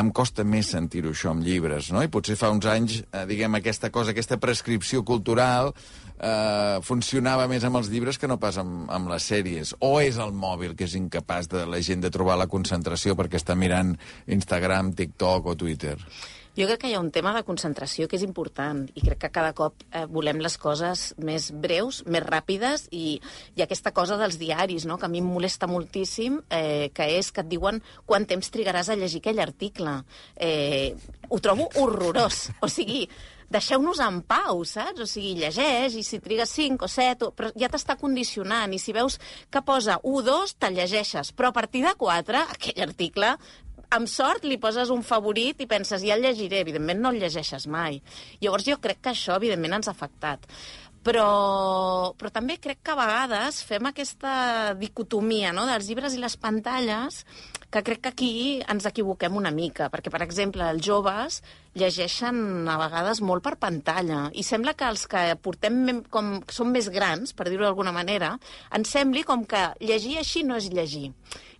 [0.00, 2.02] Em costa més sentir-ho això amb llibres, no?
[2.02, 7.62] I potser fa uns anys, eh, diguem, aquesta cosa, aquesta prescripció cultural eh, funcionava més
[7.64, 9.74] amb els llibres que no pas amb, amb les sèries.
[9.86, 13.38] O és el mòbil que és incapaç de la gent de trobar la concentració perquè
[13.38, 13.94] està mirant
[14.26, 15.94] Instagram, TikTok o Twitter?
[16.54, 19.32] Jo crec que hi ha un tema de concentració que és important i crec que
[19.34, 23.18] cada cop eh, volem les coses més breus, més ràpides i,
[23.58, 24.94] i aquesta cosa dels diaris, no?
[24.94, 28.92] que a mi em molesta moltíssim, eh, que és que et diuen quant temps trigaràs
[28.92, 29.96] a llegir aquell article.
[30.38, 30.94] Eh,
[31.28, 32.44] ho trobo horrorós.
[32.62, 33.08] O sigui,
[33.50, 35.02] deixeu-nos en pau, saps?
[35.04, 37.34] O sigui, llegeix, i si trigues 5 o 7, o...
[37.36, 39.18] però ja t'està condicionant, i si veus
[39.50, 43.34] que posa 1 o 2, te'l llegeixes, però a partir de 4, aquell article
[43.90, 46.62] amb sort li poses un favorit i penses, ja el llegiré.
[46.64, 48.00] Evidentment no el llegeixes mai.
[48.40, 50.48] Llavors jo crec que això, evidentment, ens ha afectat.
[51.04, 55.66] Però, però també crec que a vegades fem aquesta dicotomia no?
[55.68, 57.26] dels llibres i les pantalles
[57.68, 58.32] que crec que aquí
[58.72, 61.42] ens equivoquem una mica, perquè, per exemple, els joves
[61.74, 66.88] llegeixen a vegades molt per pantalla i sembla que els que portem com som més
[66.94, 68.34] grans, per dir-ho d'alguna manera,
[68.74, 71.12] ens sembli com que llegir així no és llegir.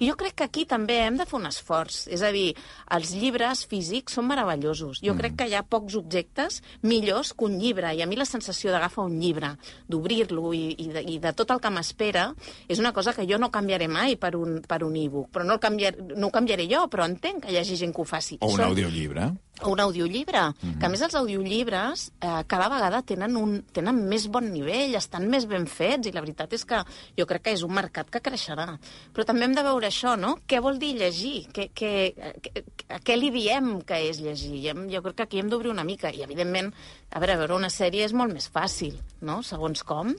[0.02, 2.08] I jo crec que aquí també hem de fer un esforç.
[2.12, 2.54] És a dir,
[2.94, 4.98] els llibres físics són meravellosos.
[5.04, 7.92] Jo crec que hi ha pocs objectes millors que un llibre.
[7.94, 9.52] I a mi la sensació d'agafar un llibre,
[9.88, 12.26] d'obrir-lo i, i, de, i de tot el que m'espera
[12.68, 15.30] és una cosa que jo no canviaré mai per un, per un e-book.
[15.34, 18.02] Però no, el canviar, no ho canviaré jo, però entenc que hi hagi gent que
[18.02, 18.38] ho faci.
[18.42, 19.30] O un Són- audiollibre.
[19.62, 20.78] o un audiollibre, mm -hmm.
[20.78, 25.28] que a més els audiollibres eh, cada vegada tenen, un, tenen més bon nivell, estan
[25.28, 26.82] més ben fets, i la veritat és que
[27.18, 28.78] jo crec que és un mercat que creixerà.
[29.12, 30.38] Però també hem de veure això, no?
[30.46, 31.48] Què vol dir llegir?
[31.52, 32.64] Què, què, què,
[33.04, 34.70] què li diem que és llegir?
[34.70, 36.10] Hem, jo crec que aquí hem d'obrir una mica.
[36.10, 36.72] I, evidentment,
[37.10, 39.42] a veure, veure una sèrie és molt més fàcil, no?
[39.42, 40.14] Segons com.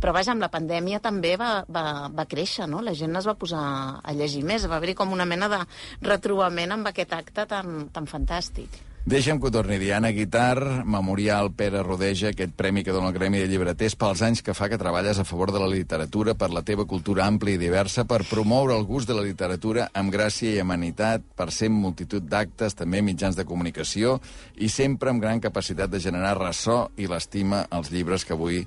[0.00, 2.80] Però, vaja, amb la pandèmia també va, va, va créixer, no?
[2.80, 3.64] La gent es va posar
[4.02, 5.60] a llegir més, va haver-hi com una mena de
[6.00, 8.89] retrobament amb aquest acte tan, tan fantàstic.
[9.00, 9.94] Deixa'm que ho torni a dir.
[9.96, 14.42] Anna Guitar, Memorial Pere Rodeja, aquest premi que dona el Gremi de Llibreters pels anys
[14.44, 17.62] que fa que treballes a favor de la literatura, per la teva cultura àmplia i
[17.62, 22.28] diversa, per promoure el gust de la literatura amb gràcia i amenitat, per ser multitud
[22.28, 24.18] d'actes, també mitjans de comunicació,
[24.60, 28.66] i sempre amb gran capacitat de generar ressò i l'estima als llibres que avui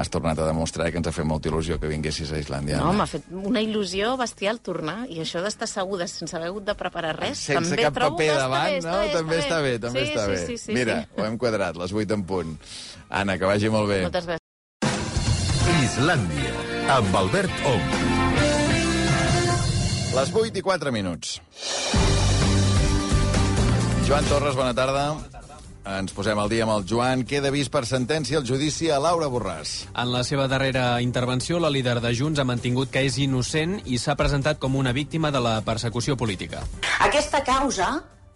[0.00, 2.78] has tornat a demostrar que ens ha fet molta il·lusió que vinguessis a Islàndia.
[2.80, 6.74] No, m'ha fet una il·lusió bestial tornar, i això d'estar asseguda sense haver hagut de
[6.78, 8.94] preparar res, Sense també cap trobo paper davant, bé, no?
[9.12, 10.38] també està bé, també sí, està sí, bé.
[10.46, 11.20] Sí, sí, Mira, sí.
[11.20, 12.54] ho hem quadrat, les 8 en punt.
[13.20, 14.00] Anna, que vagi molt bé.
[14.06, 14.40] Moltes gràcies.
[15.84, 16.54] Islàndia,
[16.96, 17.92] amb Albert Ong.
[20.16, 21.36] Les 8 i 4 minuts.
[24.08, 25.04] Joan Torres, bona tarda.
[25.80, 27.22] Ens posem al dia amb el Joan.
[27.24, 29.86] Queda vist per sentència el judici a Laura Borràs.
[29.96, 33.96] En la seva darrera intervenció, la líder de Junts ha mantingut que és innocent i
[33.96, 36.60] s'ha presentat com una víctima de la persecució política.
[37.00, 37.94] Aquesta causa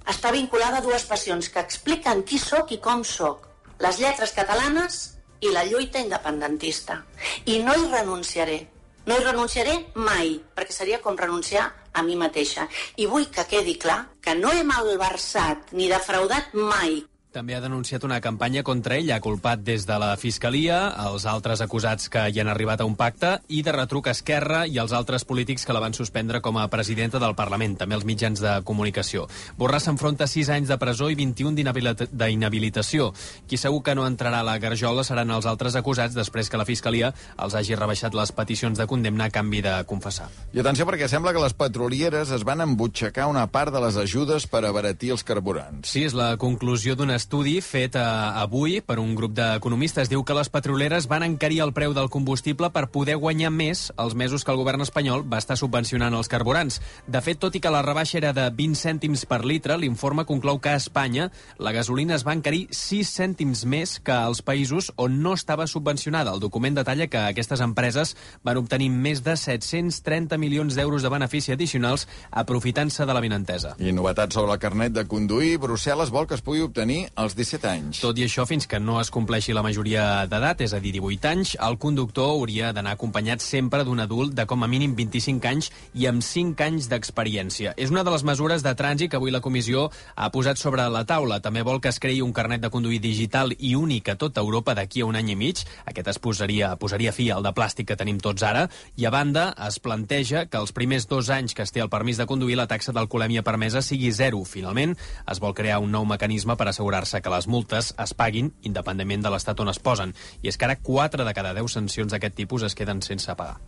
[0.08, 3.44] està vinculada a dues passions que expliquen qui sóc i com sóc.
[3.80, 5.00] Les lletres catalanes
[5.44, 7.02] i la lluita independentista.
[7.44, 8.60] I no hi renunciaré.
[9.04, 12.70] No hi renunciaré mai, perquè seria com renunciar a mi mateixa.
[12.96, 17.02] I vull que quedi clar que no he malversat ni defraudat mai
[17.34, 21.58] També ha denunciat una campanya contra ell, ha culpat des de la Fiscalia, els altres
[21.64, 25.24] acusats que hi han arribat a un pacte i de retruc Esquerra i els altres
[25.26, 29.24] polítics que la van suspendre com a presidenta del Parlament, també els mitjans de comunicació.
[29.58, 33.08] Borràs s'enfronta a 6 anys de presó i 21 d'inhabilita- d'inhabilitació.
[33.48, 36.68] Qui segur que no entrarà a la garjola seran els altres acusats després que la
[36.70, 40.28] Fiscalia els hagi rebaixat les peticions de condemna a canvi de confessar.
[40.52, 44.46] I atenció, perquè sembla que les petrolieres es van embutxacar una part de les ajudes
[44.46, 45.90] per abaratir els carburants.
[45.90, 50.10] Sí, és la conclusió d'un estudi fet eh, avui per un grup d'economistes.
[50.12, 54.14] Diu que les petroleres van encarir el preu del combustible per poder guanyar més els
[54.14, 56.80] mesos que el govern espanyol va estar subvencionant els carburants.
[57.08, 60.60] De fet, tot i que la rebaixa era de 20 cèntims per litre, l'informe conclou
[60.60, 65.22] que a Espanya la gasolina es va encarir 6 cèntims més que als països on
[65.24, 66.34] no estava subvencionada.
[66.34, 68.14] El document detalla que aquestes empreses
[68.44, 73.74] van obtenir més de 730 milions d'euros de benefici addicionals aprofitant-se de la vinentesa.
[73.80, 77.68] I novetats sobre el carnet de conduir, Brussel·les vol que es pugui obtenir als 17
[77.68, 78.00] anys.
[78.02, 81.28] Tot i això, fins que no es compleixi la majoria d'edat, és a dir, 18
[81.30, 85.70] anys, el conductor hauria d'anar acompanyat sempre d'un adult de com a mínim 25 anys
[85.94, 87.74] i amb 5 anys d'experiència.
[87.76, 91.04] És una de les mesures de trànsit que avui la comissió ha posat sobre la
[91.04, 91.40] taula.
[91.40, 94.74] També vol que es creï un carnet de conduir digital i únic a tota Europa
[94.74, 95.64] d'aquí a un any i mig.
[95.86, 98.68] Aquest es posaria, posaria fi al de plàstic que tenim tots ara.
[98.96, 102.18] I a banda, es planteja que els primers dos anys que es té el permís
[102.18, 104.44] de conduir la taxa d'alcoholèmia permesa sigui zero.
[104.44, 104.96] Finalment,
[105.30, 106.68] es vol crear un nou mecanisme per
[107.04, 110.14] assegurar-se que les multes es paguin independentment de l'estat on es posen.
[110.42, 113.58] I és que ara 4 de cada 10 sancions d'aquest tipus es queden sense pagar.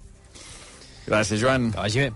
[1.06, 1.70] Gràcies, Joan.
[1.72, 2.12] Que vagi bé.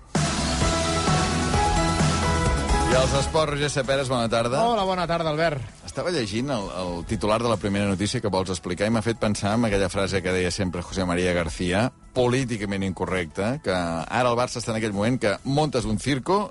[2.91, 4.65] I els esports, Roger Saperes, bona tarda.
[4.67, 5.63] Hola, bona tarda, Albert.
[5.87, 9.21] Estava llegint el, el titular de la primera notícia que vols explicar i m'ha fet
[9.21, 14.39] pensar en aquella frase que deia sempre José María García, políticament incorrecta, que ara el
[14.39, 16.49] Barça està en aquell moment que montes un circo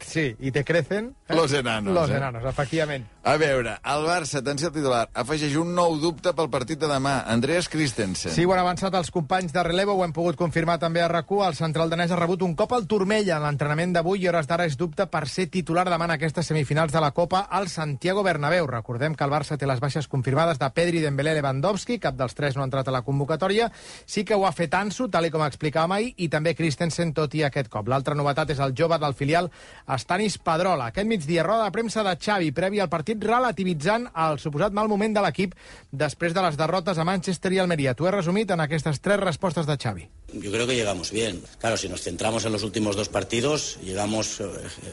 [0.00, 1.14] Sí, i te crecen...
[1.28, 2.16] Los enanos, Los eh?
[2.16, 3.06] enanos, efectivament.
[3.24, 7.14] A veure, el Barça, atenció al titular, afegeix un nou dubte pel partit de demà,
[7.32, 8.34] Andreas Christensen.
[8.34, 11.32] Sí, ho han avançat els companys de relevo, ho hem pogut confirmar també a rac
[11.34, 14.66] El central danès ha rebut un cop al turmell en l'entrenament d'avui i hores d'ara
[14.66, 18.66] és dubte per ser titular demà en aquestes semifinals de la Copa al Santiago Bernabéu.
[18.66, 22.56] Recordem que el Barça té les baixes confirmades de Pedri, Dembélé, Lewandowski, cap dels tres
[22.56, 23.70] no ha entrat a la convocatòria.
[24.04, 27.34] Sí que ho ha fet Ansu, tal i com explicàvem ahir, i també Christensen, tot
[27.34, 27.88] i aquest cop.
[27.88, 29.50] L'altra novetat és el jove del filial
[29.84, 30.88] Stanis Pedrola.
[30.90, 35.14] Aquest migdia, roda de premsa de Xavi, previ al partit, relativitzant el suposat mal moment
[35.16, 35.54] de l'equip
[35.92, 37.94] després de les derrotes a Manchester i Almeria.
[37.94, 40.08] T'ho he resumit en aquestes tres respostes de Xavi.
[40.32, 41.42] Yo creo que llegamos bien.
[41.60, 44.46] Claro, si nos centramos en los últimos dos partidos, llegamos eh,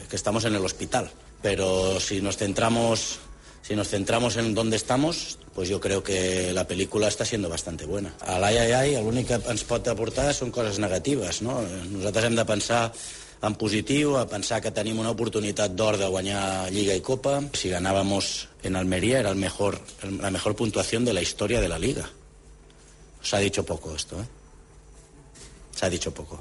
[0.08, 1.10] que estamos en el hospital.
[1.42, 3.18] Pero si nos centramos
[3.62, 7.86] si nos centramos en dónde estamos, pues yo creo que la película está siendo bastante
[7.86, 8.12] buena.
[8.26, 11.60] A l'ai, ai, ai, l'únic que ens pot aportar són coses negatives, no?
[11.92, 12.80] Nosaltres hem de pensar
[13.42, 17.40] en positiu, a pensar que tenim una oportunitat d'or de guanyar Lliga i Copa.
[17.58, 19.80] Si ganábamos en Almería era mejor,
[20.20, 22.08] la mejor puntuación de la historia de la Liga.
[23.20, 24.26] Se ha dicho poco esto, ¿eh?
[25.74, 26.38] Se ha dicho poco.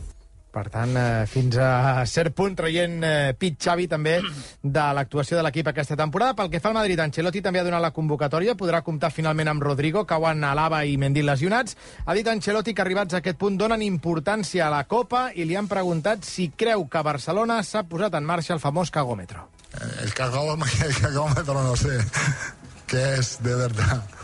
[0.52, 4.18] Per tant, eh, fins a cert punt traient eh, pit Xavi també
[4.62, 6.36] de l'actuació de l'equip aquesta temporada.
[6.36, 9.64] Pel que fa al Madrid, Ancelotti també ha donat la convocatòria, podrà comptar finalment amb
[9.64, 11.78] Rodrigo, Cauen, Alaba i Mendy lesionats.
[12.06, 15.56] Ha dit Ancelotti que arribats a aquest punt donen importància a la Copa i li
[15.56, 19.48] han preguntat si creu que Barcelona s'ha posat en marxa el famós cagòmetre.
[20.04, 21.98] El cagómetro, el no sé
[22.88, 24.21] qué es de verdad.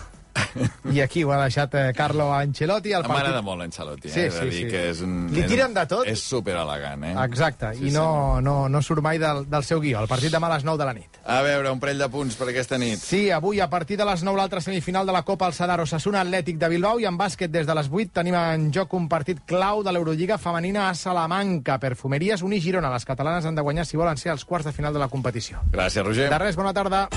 [0.93, 2.93] I aquí ho ha deixat eh, Carlo Ancelotti.
[2.95, 4.13] El M'agrada molt l'Ancelotti, eh?
[4.13, 4.67] Sí, sí, dir sí.
[4.71, 5.15] que és un...
[5.33, 6.07] Li tiren de tot.
[6.07, 7.13] És superelegant, eh?
[7.25, 10.01] Exacte, Sí, i no, no, no surt mai del, del seu guió.
[10.03, 11.19] El partit demà a les 9 de la nit.
[11.25, 13.01] A veure, un parell de punts per aquesta nit.
[13.03, 16.21] Sí, avui a partir de les 9 l'altra semifinal de la Copa al Sadar Osasuna
[16.23, 19.41] Atlètic de Bilbao i en bàsquet des de les 8 tenim en joc un partit
[19.45, 21.79] clau de l'Eurolliga femenina a Salamanca.
[21.79, 22.93] Perfumeries Uni Girona.
[22.93, 25.63] Les catalanes han de guanyar si volen ser als quarts de final de la competició.
[25.71, 26.29] Gràcies, Roger.
[26.31, 27.07] De res, bona tarda.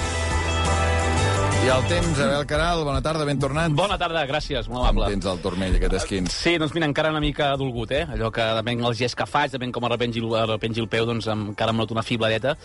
[1.61, 3.72] I el temps, Abel Caral, bona tarda, ben tornat.
[3.76, 5.11] Bona tarda, gràcies, molt Com amable.
[5.12, 6.32] tens el turmell, aquest esquins?
[6.32, 8.06] Sí, doncs mira, encara una mica dolgut, eh?
[8.08, 11.70] Allò que depèn el gest que faig, depèn com arrepengi, arrepengi el peu, doncs encara
[11.74, 12.56] em noto una fibladeta.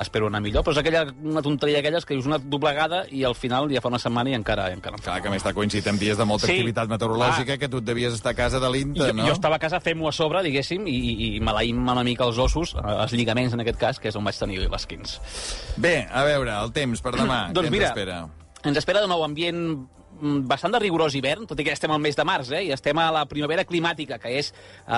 [0.00, 3.34] Espero anar millor, però és aquella, una tonteria d'aquelles que dius una doblegada i al
[3.38, 4.98] final ja fa una setmana i encara, i encara.
[5.00, 7.88] Clar, que més t'ha coincidit en dies de molta Sí, activitat meteorològica, que tu et
[7.88, 9.24] devies estar a casa de l'Inta, no?
[9.24, 12.36] jo estava a casa fent-m'ho a sobre, diguéssim, i, i, i maleïm una mica els
[12.42, 15.16] ossos, eh, els lligaments en aquest cas, que és on vaig tenir l'esquins.
[15.80, 18.20] Bé, a veure, el temps per demà, doncs què mira, ens espera?
[18.66, 19.64] ens espera de nou ambient
[20.46, 22.62] bastant de rigorós hivern, tot i que ja estem al mes de març, eh?
[22.68, 24.94] i estem a la primavera climàtica, que és eh,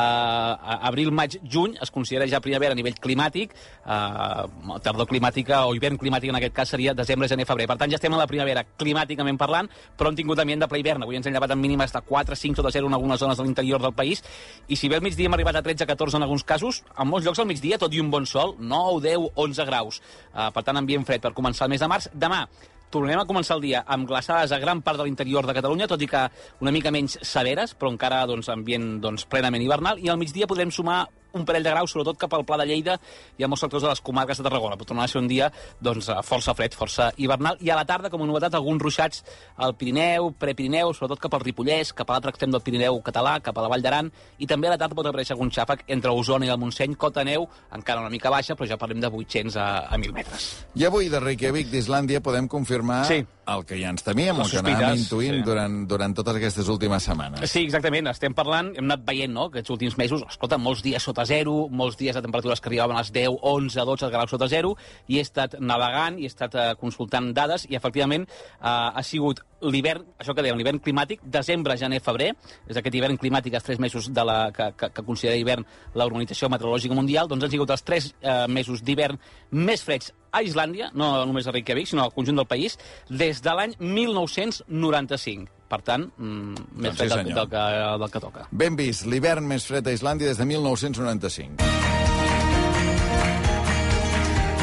[0.88, 3.54] abril, maig, juny, es considera ja primavera a nivell climàtic,
[3.84, 7.68] eh, tardor climàtica o hivern climàtic en aquest cas seria desembre, gener, febrer.
[7.70, 10.82] Per tant, ja estem a la primavera climàticament parlant, però hem tingut ambient de ple
[10.82, 11.04] hivern.
[11.06, 13.46] Avui ens hem llevat en mínimes de 4, 5 sota 0 en algunes zones de
[13.46, 14.24] l'interior del país,
[14.68, 17.26] i si bé al migdia hem arribat a 13, 14 en alguns casos, en molts
[17.26, 20.02] llocs al migdia, tot i un bon sol, 9, 10, 11 graus.
[20.34, 22.10] Eh, per tant, ambient fred per començar el mes de març.
[22.14, 22.44] Demà,
[22.88, 26.00] Tornem a començar el dia amb glaçades a gran part de l'interior de Catalunya, tot
[26.00, 26.22] i que
[26.64, 30.72] una mica menys severes, però encara doncs, ambient doncs, plenament hivernal, i al migdia podrem
[30.72, 31.02] sumar
[31.32, 32.98] un parell de graus, sobretot cap al Pla de Lleida
[33.38, 34.76] i a molts sectors de les comarques de Tarragona.
[34.80, 35.50] Pot tornar a ser un dia
[35.80, 39.24] doncs, eh, força fred, força hivernal, i a la tarda, com a novetat, alguns ruixats
[39.56, 43.56] al Pirineu, Prepirineu, sobretot cap al Ripollès, cap a l'altre extrem del Pirineu català, cap
[43.58, 46.46] a la Vall d'Aran, i també a la tarda pot aparèixer algun xàfec entre Osona
[46.46, 49.68] i el Montseny, cota neu, encara una mica baixa, però ja parlem de 800 a,
[49.88, 50.48] a 1.000 metres.
[50.74, 53.24] I avui de Reykjavik, d'Islàndia, podem confirmar Sí.
[53.48, 55.44] El que ja ens temíem, el que anàvem intuint sí.
[55.46, 57.44] durant, durant totes aquestes últimes setmanes.
[57.50, 58.10] Sí, exactament.
[58.12, 61.98] Estem parlant, hem anat veient, no?, aquests últims mesos, escolta, molts dies sota zero, molts
[62.00, 64.74] dies de temperatures que arribaven als 10, 11, 12 graus sota zero,
[65.08, 69.42] i he estat navegant i he estat eh, consultant dades, i efectivament eh, ha sigut
[69.62, 72.30] l'hivern, això que dèiem, l'hivern climàtic, desembre, gener, febrer,
[72.68, 75.66] és aquest hivern climàtic, els tres mesos de la, que, que, que considera hivern
[75.98, 79.18] l'Organització Meteorològica Mundial, doncs han sigut els tres eh, mesos d'hivern
[79.50, 82.78] més freds a Islàndia, no només a Reykjavik, sinó al conjunt del país,
[83.08, 85.48] des de l'any 1995.
[85.68, 87.40] Per tant, mm, més Doncs sí, fred del, senyor.
[87.42, 87.64] del, que,
[88.04, 88.46] del que toca.
[88.50, 92.07] Ben vist, l'hivern més fred a Islàndia des de 1995.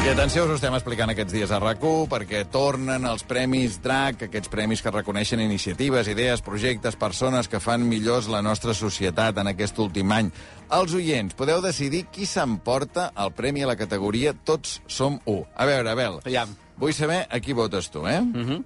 [0.06, 4.48] I atenció, us estem explicant aquests dies a rac perquè tornen els Premis DRAC, aquests
[4.52, 9.80] premis que reconeixen iniciatives, idees, projectes, persones que fan millors la nostra societat en aquest
[9.82, 10.30] últim any.
[10.70, 15.40] Els oients, podeu decidir qui s'emporta el premi a la categoria Tots som u.
[15.56, 16.46] A veure, Abel, ja.
[16.78, 18.20] vull saber a qui votes tu, eh?
[18.20, 18.64] Uh -huh.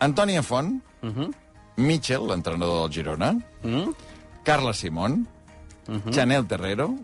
[0.00, 1.32] Antònia Font, uh -huh.
[1.76, 3.94] Mitchell, l'entrenador del Girona, uh -huh.
[4.42, 5.28] Carla Simón,
[5.88, 6.14] uh -huh.
[6.14, 6.94] Chanel Terrero,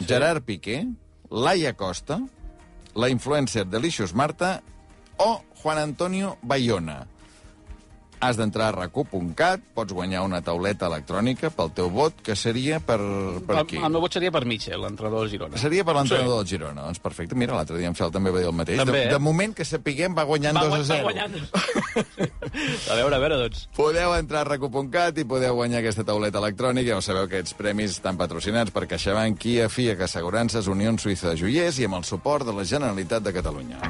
[0.00, 0.04] sí.
[0.04, 0.88] Gerard Piqué,
[1.30, 2.20] Laia Costa,
[2.94, 4.62] la influencer Delicious Marta
[5.16, 7.06] o Juan Antonio Bayona.
[8.24, 12.96] Has d'entrar a rac1.cat, pots guanyar una tauleta electrònica pel teu vot, que seria per,
[13.44, 13.76] per El, qui?
[13.82, 15.58] el meu vot seria per Mitchell, l'entrenador del Girona.
[15.60, 16.86] Seria per l'entrenador del Girona.
[16.88, 17.36] Doncs perfecte.
[17.36, 18.78] Mira, l'altre dia en Fel també va dir el mateix.
[18.80, 19.12] També, de, eh?
[19.12, 21.04] de moment que sapiguem va guanyant Va 2 a guanyar- 0.
[21.04, 21.34] va guanyant.
[22.90, 23.64] A veure, a veure, doncs.
[23.76, 26.86] Podeu entrar a rac1.cat i podeu guanyar aquesta tauleta electrònica.
[26.92, 31.32] Ja ho sabeu que aquests premis estan patrocinats per CaixaBank, Kia, FIAC, Assegurances, Unió Suïssa
[31.32, 33.80] de Joiers i amb el suport de la Generalitat de Catalunya.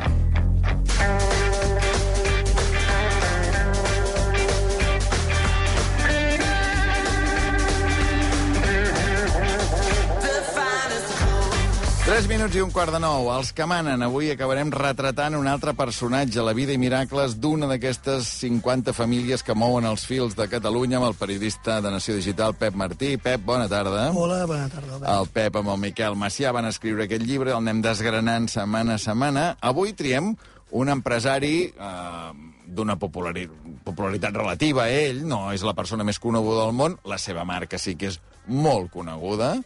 [12.25, 13.27] Tres minuts i un quart de nou.
[13.35, 14.01] Els que manen.
[14.01, 19.53] Avui acabarem retratant un altre personatge, la vida i miracles d'una d'aquestes 50 famílies que
[19.53, 23.19] mouen els fils de Catalunya amb el periodista de Nació Digital, Pep Martí.
[23.21, 24.07] Pep, bona tarda.
[24.17, 24.95] Hola, bona tarda.
[24.95, 25.11] Albert.
[25.13, 29.05] El Pep amb el Miquel Macià van escriure aquest llibre, el anem desgranant setmana a
[29.05, 29.45] setmana.
[29.61, 30.33] Avui triem
[30.81, 32.31] un empresari eh,
[32.65, 33.45] d'una populari
[33.85, 34.89] popularitat relativa.
[34.89, 38.23] Ell no és la persona més coneguda del món, la seva marca sí que és
[38.49, 39.59] molt coneguda,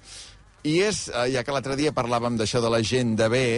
[0.69, 3.49] i és, eh, ja que l'altre dia parlàvem d'això de la gent de bé,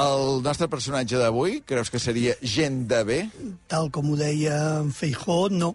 [0.00, 3.20] el nostre personatge d'avui, creus que seria gent de bé?
[3.68, 5.74] Tal com ho deia en Feijó, no.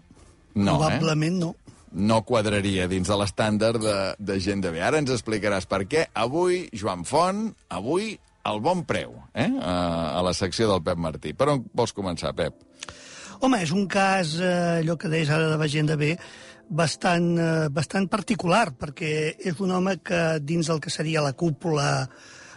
[0.56, 1.50] No, Probablement no.
[1.92, 4.80] no quadraria dins de l'estàndard de, de gent de bé.
[4.82, 6.06] Ara ens explicaràs per què.
[6.16, 8.14] Avui, Joan Font, avui
[8.46, 9.50] el bon preu, eh?
[9.60, 9.76] a,
[10.16, 11.34] a la secció del Pep Martí.
[11.36, 12.56] Per on vols començar, Pep?
[13.44, 16.12] Home, és un cas, eh, allò que deies ara de la gent de bé,
[16.68, 22.08] bastant, eh, bastant particular, perquè és un home que dins del que seria la cúpula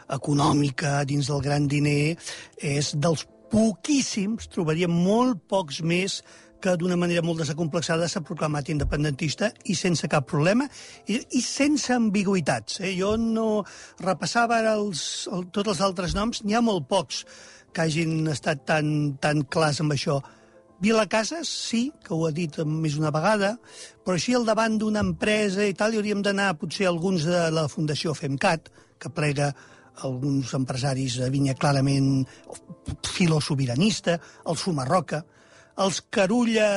[0.10, 2.18] econòmica, dins del gran diner,
[2.57, 6.23] és dels poquíssims, trobaríem molt pocs més
[6.60, 10.68] que d'una manera molt desacomplexada s'ha proclamat independentista i sense cap problema
[11.07, 12.81] i, i sense ambigüitats.
[12.84, 12.95] Eh?
[12.99, 13.64] Jo no
[14.03, 17.23] repassava ara els, el, tots els altres noms, n'hi ha molt pocs
[17.72, 20.19] que hagin estat tan, tan clars amb això.
[20.80, 23.57] Vilacases, sí, que ho ha dit més una vegada,
[24.06, 27.68] però així al davant d'una empresa i tal, hi hauríem d'anar potser alguns de la
[27.68, 29.51] Fundació FEMCAT, que plega
[30.07, 32.23] alguns empresaris de vinya clarament
[33.03, 34.15] filosobiranista,
[34.47, 35.26] el Sumarroca,
[35.84, 36.69] els Carulla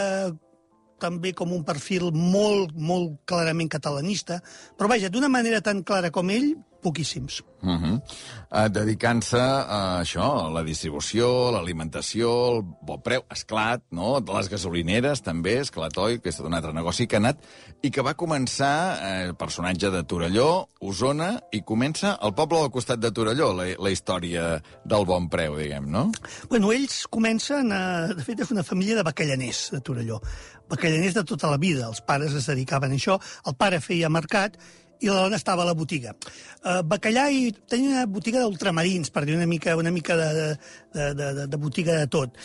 [1.03, 4.41] també com un perfil molt, molt clarament catalanista,
[4.79, 6.53] però vaja, d'una manera tan clara com ell,
[6.83, 7.43] poquíssims.
[7.62, 7.95] Uh -huh.
[8.51, 14.19] uh, Dedicant-se a això, a la distribució, l'alimentació, el bon preu, esclat, no?
[14.19, 16.19] les gasolineres també, esclat, oi?
[16.19, 17.39] Que és un altre negoci que ha anat
[17.83, 22.70] i que va començar eh, el personatge de Torelló, Osona, i comença al poble del
[22.70, 26.11] costat de Torelló, la, la història del bon preu, diguem, no?
[26.49, 28.09] Bueno, ells comencen, a...
[28.15, 30.20] de fet, és una família de bacallaners de Torelló.
[30.73, 34.57] Bacallaners de tota la vida, els pares es dedicaven a això, el pare feia mercat
[35.03, 36.15] i la dona estava a la botiga.
[36.62, 40.28] Uh, bacallà i tenia una botiga d'ultramarins, per dir una mica, una mica de,
[40.94, 42.39] de, de, de, de botiga de tot.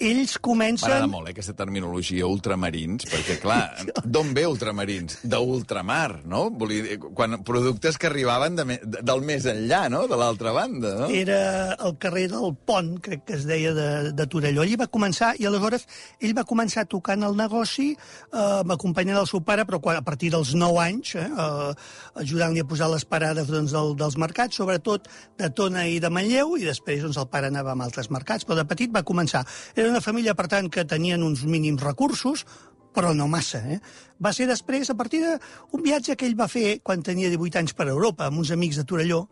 [0.00, 0.90] Ells comencen...
[0.90, 3.62] M'agrada molt, eh, aquesta terminologia, ultramarins, perquè, clar,
[4.04, 5.20] d'on ve ultramarins?
[5.24, 6.46] D'ultramar, no?
[6.52, 10.52] Volia dir, quan productes que arribaven de, me, de, del més enllà, no?, de l'altra
[10.56, 11.08] banda, no?
[11.12, 14.64] Era el carrer del Pont, crec que es deia, de, de Torelló.
[14.66, 15.86] Allí va començar, i aleshores
[16.20, 18.46] ell va començar tocant el negoci, eh,
[18.76, 21.72] acompanyant el seu pare, però quan, a partir dels 9 anys, eh, eh,
[22.22, 25.08] ajudant-li a posar les parades doncs, del, dels mercats, sobretot
[25.40, 28.60] de Tona i de Manlleu, i després doncs, el pare anava a altres mercats, però
[28.60, 29.44] de petit va començar.
[29.76, 32.46] Era una família, per tant, que tenien uns mínims recursos,
[32.96, 33.60] però no massa.
[33.68, 33.78] Eh?
[34.24, 37.76] Va ser després, a partir d'un viatge que ell va fer quan tenia 18 anys
[37.76, 39.26] per Europa, amb uns amics de Torelló,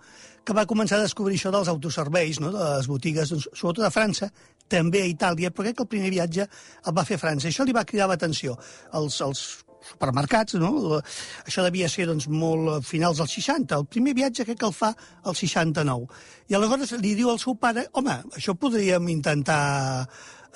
[0.45, 2.53] que va començar a descobrir això dels autoserveis, no?
[2.53, 4.29] de les botigues, doncs, sobretot a França,
[4.69, 7.49] també a Itàlia, però crec que el primer viatge el va fer a França.
[7.49, 8.59] Això li va cridar l'atenció.
[9.01, 9.45] Els, els
[9.85, 11.01] supermercats, no?
[11.45, 13.81] Això devia ser doncs, molt a finals dels 60.
[13.81, 14.93] El primer viatge crec que el fa
[15.25, 16.09] al 69.
[16.49, 19.61] I aleshores li diu al seu pare, home, això podríem intentar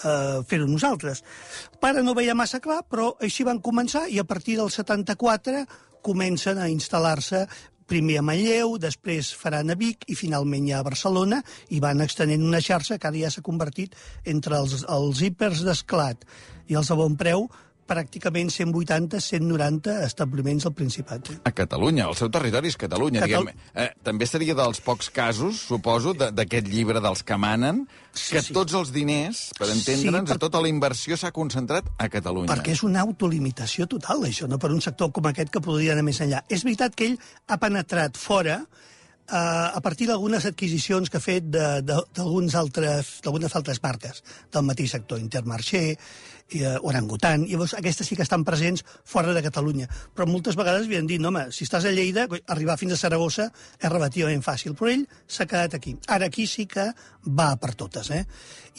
[0.04, 1.24] eh, fer-ho nosaltres.
[1.72, 5.64] El pare no veia massa clar, però així van començar i a partir del 74
[6.02, 7.46] comencen a instal·lar-se
[7.88, 11.40] primer a Manlleu, després faran a Vic i finalment ja a Barcelona
[11.72, 13.96] i van extenent una xarxa que ara ja s'ha convertit
[14.28, 16.28] entre els, els hipers d'esclat
[16.68, 17.48] i els de bon preu
[17.88, 21.30] pràcticament 180-190 establiments al Principat.
[21.48, 23.22] A Catalunya, el seu territori és Catalunya.
[23.24, 23.48] Catal...
[23.48, 27.84] Diguem, eh, també seria dels pocs casos, suposo, d'aquest llibre dels que manen,
[28.18, 28.52] que sí.
[28.56, 32.50] tots els diners, per entendre'ns, Sí, per- tota la inversió s'ha concentrat a Catalunya.
[32.52, 36.04] Perquè és una autolimitació total, això, no per un sector com aquest que podria anar
[36.06, 36.44] més enllà.
[36.48, 38.60] És veritat que ell ha penetrat fora
[39.28, 44.62] eh, a partir d'algunes adquisicions que ha fet de- de- d'algunes altres, altres marques del
[44.64, 45.98] mateix sector, Intermarché,
[46.50, 49.88] eh, Orangutan, i llavors aquestes sí que estan presents fora de Catalunya.
[50.14, 53.50] Però moltes vegades havien dit, no, home, si estàs a Lleida, arribar fins a Saragossa
[53.78, 55.96] és relativament fàcil, però ell s'ha quedat aquí.
[56.08, 56.88] Ara aquí sí que
[57.26, 58.24] va per totes, eh?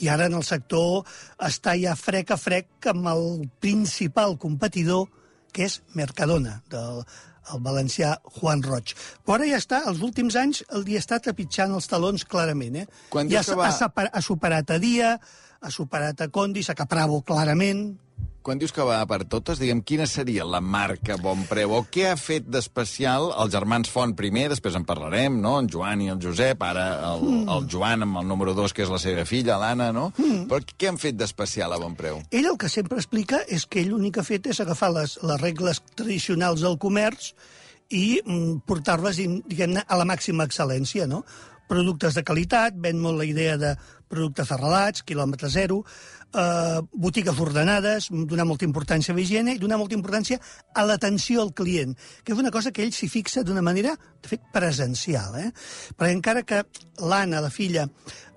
[0.02, 1.04] I ara en el sector
[1.38, 5.08] està ja frec a frec amb el principal competidor,
[5.52, 7.04] que és Mercadona, del
[7.50, 8.92] el valencià Juan Roig.
[9.26, 12.76] Però ara ja està, els últims anys, el dia està trepitjant els talons clarament.
[12.84, 12.88] Eh?
[13.10, 15.16] Quan ja que va- ha, ha superat a Dia,
[15.62, 17.98] ha superat a Condis, a Capravo clarament,
[18.40, 21.74] Quan dius que va per totes, diguem, quina seria la marca Bon Preu?
[21.76, 25.58] O què ha fet d'especial els germans Font primer, després en parlarem, no?
[25.60, 27.50] En Joan i el Josep, ara el, Mm.
[27.52, 30.14] el Joan amb el número 2, que és la seva filla, l'Anna, no?
[30.18, 30.48] Mm.
[30.48, 32.24] Però què han fet d'especial a Bon Preu?
[32.32, 35.20] Ell el que sempre explica és que ell l'únic que ha fet és agafar les,
[35.22, 37.34] les regles tradicionals del comerç
[37.90, 39.20] i mm, portar-les,
[39.52, 41.26] diguem-ne, a la màxima excel·lència, no?
[41.70, 43.76] Productes de qualitat, ven molt la idea de
[44.10, 45.84] productes arrelats, quilòmetre zero,
[46.34, 50.40] eh, botigues ordenades, donar molta importància a la higiene i donar molta importància
[50.74, 54.32] a l'atenció al client, que és una cosa que ell s'hi fixa d'una manera, de
[54.32, 55.38] fet, presencial.
[55.38, 55.52] Eh?
[55.96, 56.64] Perquè encara que
[57.06, 57.88] l'Anna, la filla,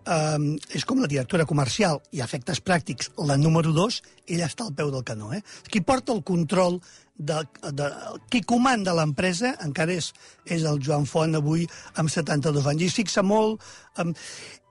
[0.06, 0.38] eh,
[0.76, 4.74] és com la directora comercial i a efectes pràctics la número dos, ella està al
[4.78, 5.32] peu del canó.
[5.32, 5.42] Eh?
[5.70, 6.80] Qui porta el control
[7.16, 7.42] de,
[7.72, 7.90] de,
[8.32, 10.10] qui comanda l'empresa encara és,
[10.46, 11.66] és el Joan Font avui
[12.00, 13.62] amb 72 anys i fixa molt
[14.00, 14.14] um,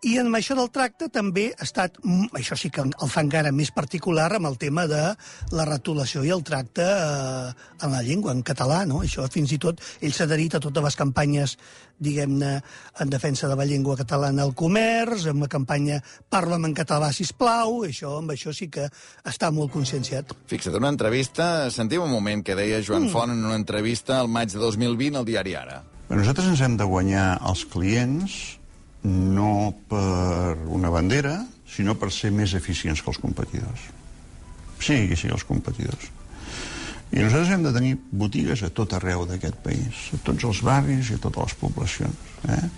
[0.01, 3.51] i en això del tracte també ha estat, mm, això sí que el fa encara
[3.53, 5.01] més particular amb el tema de
[5.53, 7.51] la retolació i el tracte eh,
[7.85, 9.03] en la llengua, en català, no?
[9.05, 11.53] Això fins i tot, ell s'ha adherit a totes les campanyes,
[12.01, 12.55] diguem-ne,
[12.97, 16.01] en defensa de la llengua catalana al comerç, amb la campanya
[16.33, 18.89] Parla'm en català, sisplau, això, amb això sí que
[19.21, 20.33] està molt conscienciat.
[20.51, 23.13] Fixa't, una entrevista, sentim un moment que deia Joan Mm.
[23.13, 25.83] Font en una entrevista al maig de 2020 al diari Ara.
[26.09, 28.57] Nosaltres ens hem de guanyar els clients
[29.03, 33.89] no per una bandera, sinó per ser més eficients que els competidors.
[34.81, 36.09] sigui qui sigui els competidors.
[37.11, 41.11] I nosaltres hem de tenir botigues a tot arreu d'aquest país, a tots els barris
[41.11, 42.15] i a totes les poblacions.
[42.49, 42.69] Eh?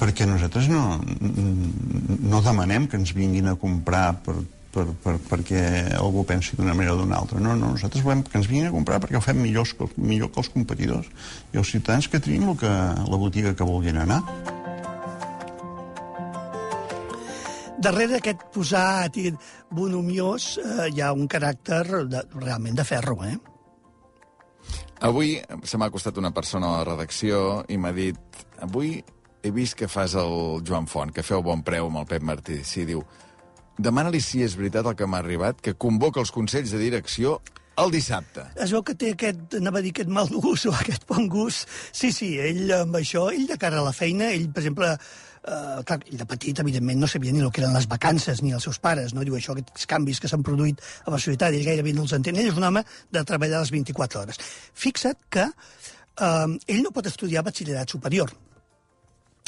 [0.00, 0.98] Perquè nosaltres no,
[2.32, 4.34] no demanem que ens vinguin a comprar per,
[4.74, 5.62] per, per, perquè
[5.96, 7.40] algú pensi d'una manera o d'una altra.
[7.42, 10.42] No, no, nosaltres volem que ens vinguin a comprar perquè ho fem millor millor que
[10.42, 11.08] els competidors.
[11.54, 14.20] I els ciutadans que triïn el que, la botiga que vulguin anar.
[17.84, 19.30] Darrere d'aquest posat i
[19.74, 23.36] bonomiós eh, hi ha un caràcter de, realment de ferro, eh?
[25.04, 25.34] Avui
[25.68, 28.96] se m'ha acostat una persona a la redacció i m'ha dit avui
[29.44, 32.62] he vist que fas el Joan Font, que feu bon preu amb el Pep Martí.
[32.64, 33.02] Sí, diu,
[33.78, 37.38] demana-li si és veritat el que m'ha arribat, que convoca els consells de direcció
[37.82, 38.44] el dissabte.
[38.62, 41.70] Es veu que té aquest, anava a dir, aquest mal gust o aquest bon gust.
[41.90, 45.80] Sí, sí, ell amb això, ell de cara a la feina, ell, per exemple, eh,
[45.88, 48.68] clar, ell de petit, evidentment, no sabia ni el que eren les vacances, ni els
[48.68, 49.26] seus pares, no?
[49.26, 52.38] Diu això, aquests canvis que s'han produït a la societat, ell gairebé no els entén.
[52.38, 54.40] Ell és un home de treballar les 24 hores.
[54.86, 58.30] Fixa't que eh, ell no pot estudiar batxillerat superior.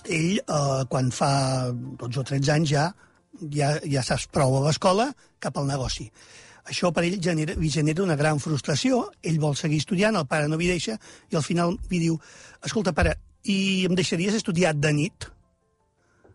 [0.07, 1.31] Ell, eh, quan fa
[1.70, 2.90] 12 o 13 anys, ja,
[3.53, 5.11] ja, ja saps prou a l'escola
[5.43, 6.09] cap al negoci.
[6.67, 10.49] Això per ell genera, li genera una gran frustració, ell vol seguir estudiant, el pare
[10.51, 10.97] no li deixa,
[11.31, 12.17] i al final li diu,
[12.67, 13.15] escolta, pare,
[13.47, 15.29] i em deixaries estudiar de nit?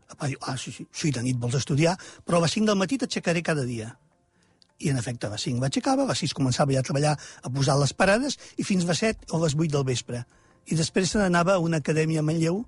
[0.08, 2.70] El pare diu, ah, sí, sí, sí, de nit vols estudiar, però a les 5
[2.70, 3.92] del matí t'aixecaré cada dia.
[4.80, 7.52] I, en efecte, a les 5 m'aixecava, a les 6 començava ja a treballar a
[7.52, 10.24] posar les parades, i fins a les 7 o les 8 del vespre.
[10.72, 12.64] I després se n'anava a una acadèmia a Manlleu,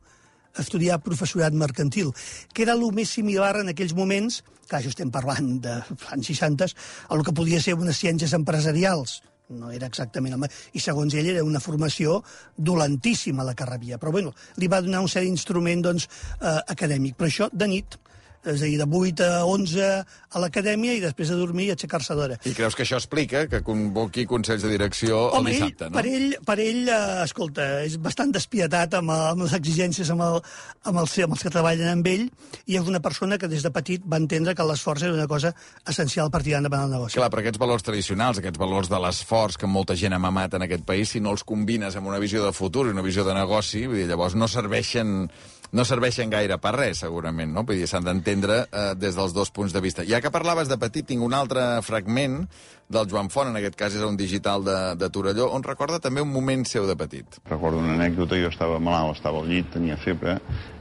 [0.59, 2.13] estudiar professorat mercantil,
[2.53, 5.75] que era el més similar en aquells moments, que això estem parlant de
[6.13, 6.69] anys 60,
[7.09, 9.21] a el que podia ser unes ciències empresarials.
[9.53, 12.21] No era exactament el I segons ell era una formació
[12.57, 13.99] dolentíssima la que rebia.
[13.99, 16.07] Però bueno, li va donar un cert instrument doncs,
[16.39, 17.17] eh, acadèmic.
[17.17, 17.99] Però això de nit,
[18.45, 19.87] és a dir, de 8 a 11
[20.33, 22.37] a l'acadèmia i després de dormir i aixecar-se d'hora.
[22.49, 25.99] I creus que això explica que convoqui consells de direcció Home, el dissabte, ell, no?
[25.99, 30.41] Per ell, per ell eh, escolta, és bastant despietat amb, amb les exigències amb, el,
[30.89, 32.27] amb, els, amb els que treballen amb ell
[32.65, 35.53] i és una persona que des de petit va entendre que l'esforç era una cosa
[35.89, 37.19] essencial per tirar endavant el negoci.
[37.19, 40.67] Clar, però aquests valors tradicionals, aquests valors de l'esforç que molta gent ha mamat en
[40.67, 43.35] aquest país, si no els combines amb una visió de futur i una visió de
[43.37, 45.29] negoci, vull dir, llavors no serveixen
[45.73, 47.63] no serveixen gaire per res, segurament, no?
[47.65, 50.05] Vull dir, s'han d'entendre eh, des dels dos punts de vista.
[50.07, 52.47] Ja que parlaves de petit, tinc un altre fragment
[52.89, 56.21] del Joan Font, en aquest cas és un digital de, de Torelló, on recorda també
[56.21, 57.39] un moment seu de petit.
[57.49, 60.37] Recordo una anècdota, jo estava malalt, estava al llit, tenia febre,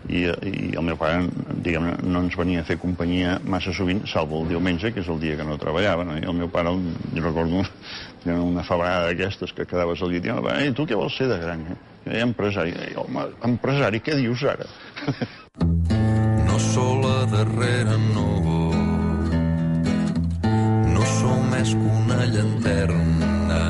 [0.09, 1.23] i, i el meu pare,
[1.65, 5.23] diguem no ens venia a fer companyia massa sovint, salvo el diumenge, que és el
[5.23, 6.19] dia que no treballava, no?
[6.19, 6.74] i el meu pare,
[7.15, 7.62] jo recordo
[8.33, 11.65] una febrada d'aquestes que quedaves al llit, i deia, tu què vols ser de gran?
[11.73, 11.81] Eh?
[12.05, 12.74] Jo, empresari.
[12.99, 14.69] Home, empresari, què dius ara?
[16.43, 18.28] No sola darrere no
[20.94, 23.62] no som més que una llanterna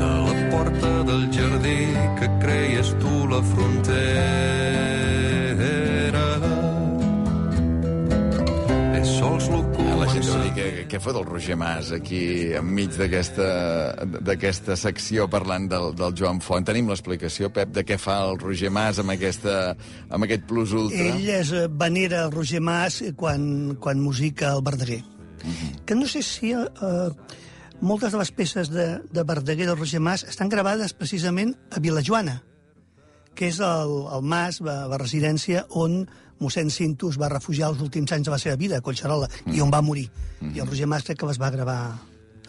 [0.00, 1.80] de la porta del jardí
[2.20, 4.91] que creies tu la frontera
[9.22, 9.60] sols lo
[10.00, 12.22] La gent deu dir què, què fa del Roger Mas aquí
[12.58, 13.46] enmig d'aquesta
[14.26, 16.66] d'aquesta secció parlant del, del Joan Font.
[16.66, 19.76] Tenim l'explicació, Pep, de què fa el Roger Mas amb, aquesta,
[20.10, 21.04] amb aquest plus ultra?
[21.12, 25.02] Ell és, eh, venera el Roger Mas quan, quan musica el Verdaguer.
[25.86, 26.54] Que no sé si...
[26.56, 27.38] Eh,
[27.82, 32.40] moltes de les peces de, de Verdaguer del Roger Mas estan gravades precisament a Vilajoana,
[33.38, 36.04] que és el, el mas, la, la residència on
[36.42, 39.54] mossèn Cintus va refugiar els últims anys de la seva vida, a Collserola, mm.
[39.56, 40.08] i on va morir.
[40.40, 40.56] Mm.
[40.56, 41.82] I el Roger Mas que les va gravar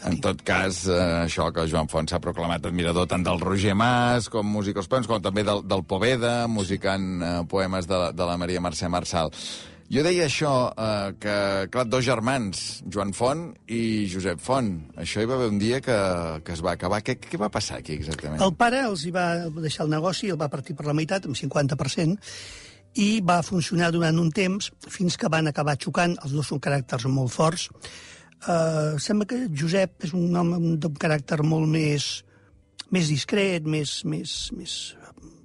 [0.04, 4.26] En tot cas, eh, això que Joan Font s'ha proclamat admirador tant del Roger Mas
[4.28, 8.26] com músic als poemes, com també del, del Poveda, musicant eh, poemes de, la- de
[8.28, 9.32] la Maria Mercè Marçal.
[9.92, 11.36] Jo deia això, eh, que,
[11.72, 14.70] clar, dos germans, Joan Font i Josep Font.
[15.00, 15.96] Això hi va haver un dia que,
[16.44, 17.00] que es va acabar.
[17.04, 18.42] Què, què va passar aquí, exactament?
[18.44, 19.26] El pare els hi va
[19.60, 22.16] deixar el negoci, el va partir per la meitat, amb 50%,
[23.00, 26.14] i va funcionar durant un temps fins que van acabar xocant.
[26.22, 27.68] Els dos són caràcters molt forts.
[28.44, 32.24] Uh, sembla que Josep és un home d'un caràcter molt més,
[32.92, 34.78] més discret, més, més, més,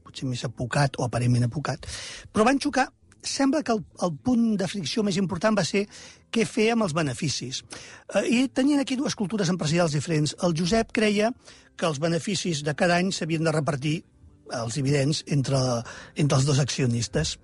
[0.04, 1.88] potser més apocat, o aparentment apocat.
[2.34, 2.90] Però van xocar
[3.22, 5.86] sembla que el, el punt de fricció més important va ser
[6.32, 7.64] què fer amb els beneficis.
[8.16, 10.36] Eh, I tenien aquí dues cultures empresarials diferents.
[10.46, 11.34] El Josep creia
[11.76, 13.98] que els beneficis de cada any s'havien de repartir
[14.56, 15.60] els dividends entre,
[16.16, 17.38] entre els dos accionistes.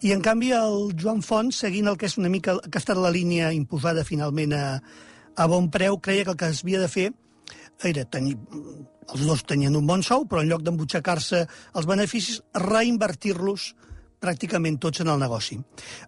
[0.00, 2.96] I, en canvi, el Joan Font, seguint el que és una mica que ha estat
[2.96, 4.64] la línia imposada finalment a,
[5.36, 7.10] a bon preu, creia que el que es havia de fer
[7.84, 8.38] era tenir...
[9.10, 11.40] Els dos tenien un bon sou, però en lloc d'embutxacar-se
[11.74, 13.64] els beneficis, reinvertir-los
[14.22, 15.56] pràcticament tots en el negoci.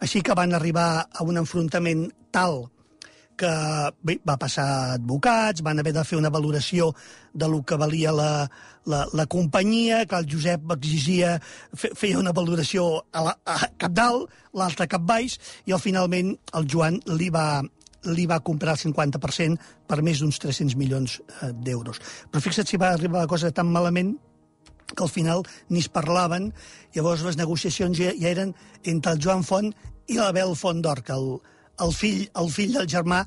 [0.04, 2.68] Així que van arribar a un enfrontament tal
[3.36, 3.50] que
[4.04, 6.92] bé, va passar advocats, van haver de fer una valoració
[7.32, 8.48] de lo que valia la,
[8.84, 11.36] la, la companyia, que el Josep exigia,
[11.74, 16.34] fe, feia una valoració a, la, a cap dalt, l'altra cap baix, i al finalment
[16.58, 17.62] el Joan li va,
[18.10, 22.02] li va comprar el 50% per més d'uns 300 milions eh, d'euros.
[22.30, 24.16] Però fixa't si va arribar la cosa tan malament
[24.92, 26.50] que al final ni es parlaven,
[26.94, 28.52] llavors les negociacions ja, ja eren
[28.84, 29.72] entre el Joan Font
[30.10, 31.38] i l'Abel Font d'Or, que el,
[31.84, 33.24] el, fill, el fill del germà,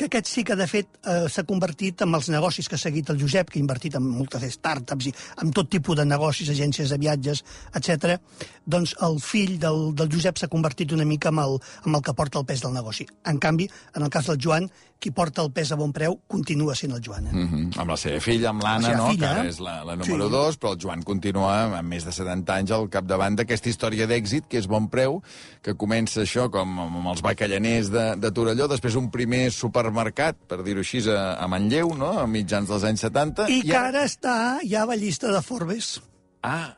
[0.00, 3.10] que aquest sí que, de fet, eh, s'ha convertit en els negocis que ha seguit
[3.12, 5.12] el Josep, que ha invertit en moltes startups i
[5.44, 7.42] en tot tipus de negocis, agències de viatges,
[7.76, 8.16] etc.
[8.64, 12.16] Doncs el fill del, del Josep s'ha convertit una mica en el, en el que
[12.16, 13.04] porta el pes del negoci.
[13.28, 14.70] En canvi, en el cas del Joan,
[15.00, 17.26] qui porta el pes a bon preu continua sent el Joan.
[17.26, 17.32] Eh?
[17.32, 17.78] Mm -hmm.
[17.80, 19.08] Amb la seva filla, amb l'Anna, La no?
[19.10, 19.48] filla, que ara eh?
[19.48, 20.32] és la, la número Sí.
[20.32, 24.44] 2, però el Joan continua amb més de 70 anys al capdavant d'aquesta història d'èxit,
[24.48, 25.22] que és bon preu,
[25.62, 30.62] que comença això com amb els bacallaners de, de Torelló, després un primer supermercat, per
[30.62, 33.48] dir-ho així, a, a Manlleu, no?, a mitjans dels anys 70.
[33.48, 36.00] I que ara està ja a la llista de Forbes.
[36.42, 36.74] Ah.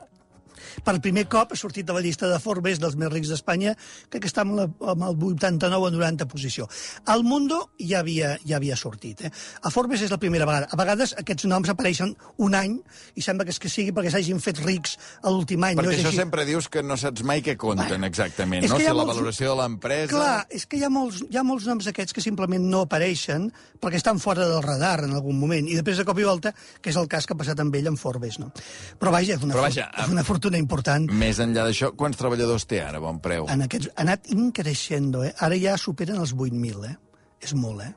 [0.83, 3.75] Per primer cop ha sortit a la llista de Forbes dels més rics d'Espanya,
[4.09, 6.67] que està amb, la, amb el 89 o 90 posició.
[7.05, 9.21] Al Mundo ja havia, ja havia sortit.
[9.27, 9.31] Eh?
[9.61, 10.67] A Forbes és la primera vegada.
[10.71, 12.77] A vegades aquests noms apareixen un any
[13.15, 15.77] i sembla que és que sigui perquè s'hagin fet rics a l'últim any.
[15.77, 16.21] Perquè no és això així.
[16.23, 18.79] sempre dius que no saps mai què compten exactament, és no?
[18.79, 20.11] Si ha la molts- valoració de l'empresa...
[20.15, 23.49] Clar, és que hi ha, molts, hi ha molts noms aquests que simplement no apareixen
[23.83, 26.89] perquè estan fora del radar en algun moment i després de cop i volta, que
[26.93, 28.51] és el cas que ha passat amb ell amb Forbes, no?
[28.99, 31.09] Però vaja, és una, Però for- vaja, és una fortuna important.
[31.19, 33.49] Més enllà d'això, quants treballadors té ara, bon preu?
[33.51, 35.33] En aquests, ha anat increixendo, eh?
[35.45, 36.95] Ara ja superen els 8.000, eh?
[37.43, 37.91] És molt, eh?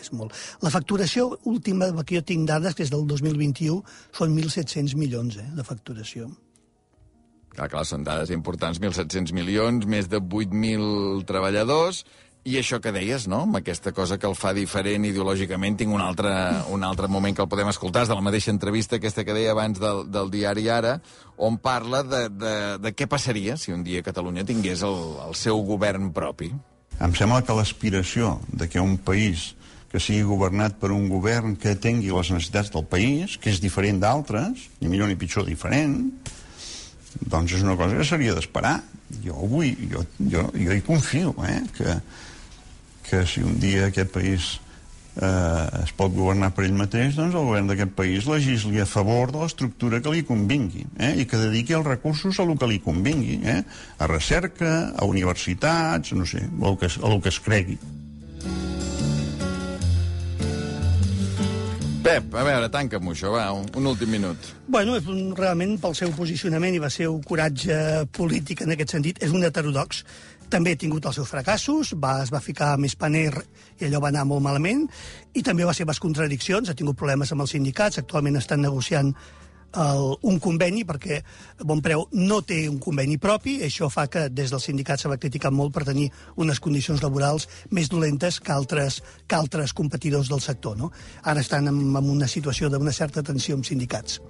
[0.00, 0.32] És molt.
[0.64, 3.82] La facturació última que jo tinc dades, que és del 2021,
[4.16, 6.30] són 1.700 milions eh, de facturació.
[7.52, 12.06] Clar, clar, són dades importants, 1.700 milions, més de 8.000 treballadors,
[12.44, 16.02] i això que deies, no?, amb aquesta cosa que el fa diferent ideològicament, tinc un
[16.02, 16.32] altre,
[16.74, 19.52] un altre moment que el podem escoltar, és de la mateixa entrevista aquesta que deia
[19.54, 20.96] abans del, del diari Ara,
[21.38, 24.98] on parla de, de, de què passaria si un dia Catalunya tingués el,
[25.28, 26.50] el seu govern propi.
[27.02, 29.52] Em sembla que l'aspiració de que un país
[29.92, 34.00] que sigui governat per un govern que tingui les necessitats del país, que és diferent
[34.02, 35.98] d'altres, ni millor ni pitjor diferent,
[37.20, 38.80] doncs és una cosa que seria d'esperar.
[39.22, 40.02] Jo vull, jo,
[40.32, 41.98] jo, jo hi confio, eh, que,
[43.12, 44.50] que si un dia aquest país
[45.20, 49.28] eh, es pot governar per ell mateix, doncs el govern d'aquest país legisli a favor
[49.34, 52.80] de l'estructura que li convingui eh, i que dediqui els recursos a lo que li
[52.80, 53.60] convingui, eh,
[54.00, 57.76] a recerca, a universitats, no sé, a lo que, es- a lo que es cregui.
[62.02, 64.48] Pep, a veure, tanca'm això, va, un, un últim minut.
[64.66, 67.76] Bueno, és un, realment, pel seu posicionament i el seu coratge
[68.16, 70.00] polític en aquest sentit, és un heterodox.
[70.52, 73.30] També ha tingut els seus fracassos, va, es va ficar més paner
[73.80, 74.82] i allò va anar molt malament,
[75.32, 79.14] i també va ser les contradiccions, ha tingut problemes amb els sindicats, actualment estan negociant
[79.72, 81.22] el, un conveni perquè
[81.64, 85.52] Bonpreu no té un conveni propi, això fa que des del sindicat se va criticar
[85.54, 90.76] molt per tenir unes condicions laborals més dolentes que altres, que altres competidors del sector.
[90.76, 90.92] No?
[91.22, 94.20] Ara estan en, en una situació d'una certa tensió amb sindicats.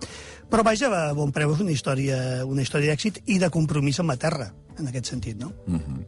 [0.53, 4.21] Però vaja, va, Bonpreu és una història, una història d'èxit i de compromís amb la
[4.21, 5.39] terra, en aquest sentit.
[5.39, 5.53] No?
[5.67, 6.05] Mm -hmm.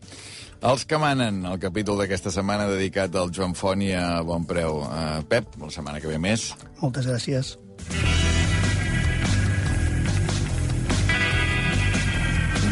[0.63, 4.81] Els que manen, el capítol d'aquesta setmana dedicat al Joan Font i a Bon Preu.
[4.81, 6.55] Uh, Pep, la setmana que ve més.
[6.81, 7.59] Moltes gràcies.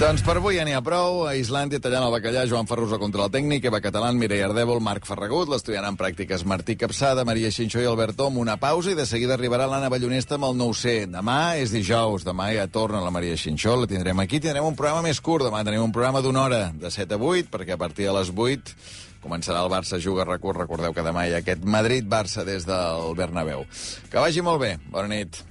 [0.03, 1.21] Doncs per avui ja n'hi ha prou.
[1.31, 5.05] A Islàndia tallant el bacallà, Joan Ferrusa contra el tècnic, Eva Català, Mireia Ardèvol, Marc
[5.07, 9.07] Ferragut, l'estudiant en pràctiques Martí Capçada, Maria Xinxó i Albert Tom, una pausa i de
[9.07, 10.97] seguida arribarà l'Anna Ballonesta amb el 9C.
[11.13, 15.07] Demà és dijous, demà ja torna la Maria Xinxó, la tindrem aquí, tindrem un programa
[15.07, 18.11] més curt, demà tenim un programa d'una hora, de 7 a 8, perquè a partir
[18.11, 18.75] de les 8
[19.23, 20.65] començarà el Barça Juga Recurs.
[20.65, 23.63] Recordeu que demà hi ha aquest Madrid-Barça des del Bernabéu.
[24.11, 24.75] Que vagi molt bé.
[24.91, 25.45] Bona nit.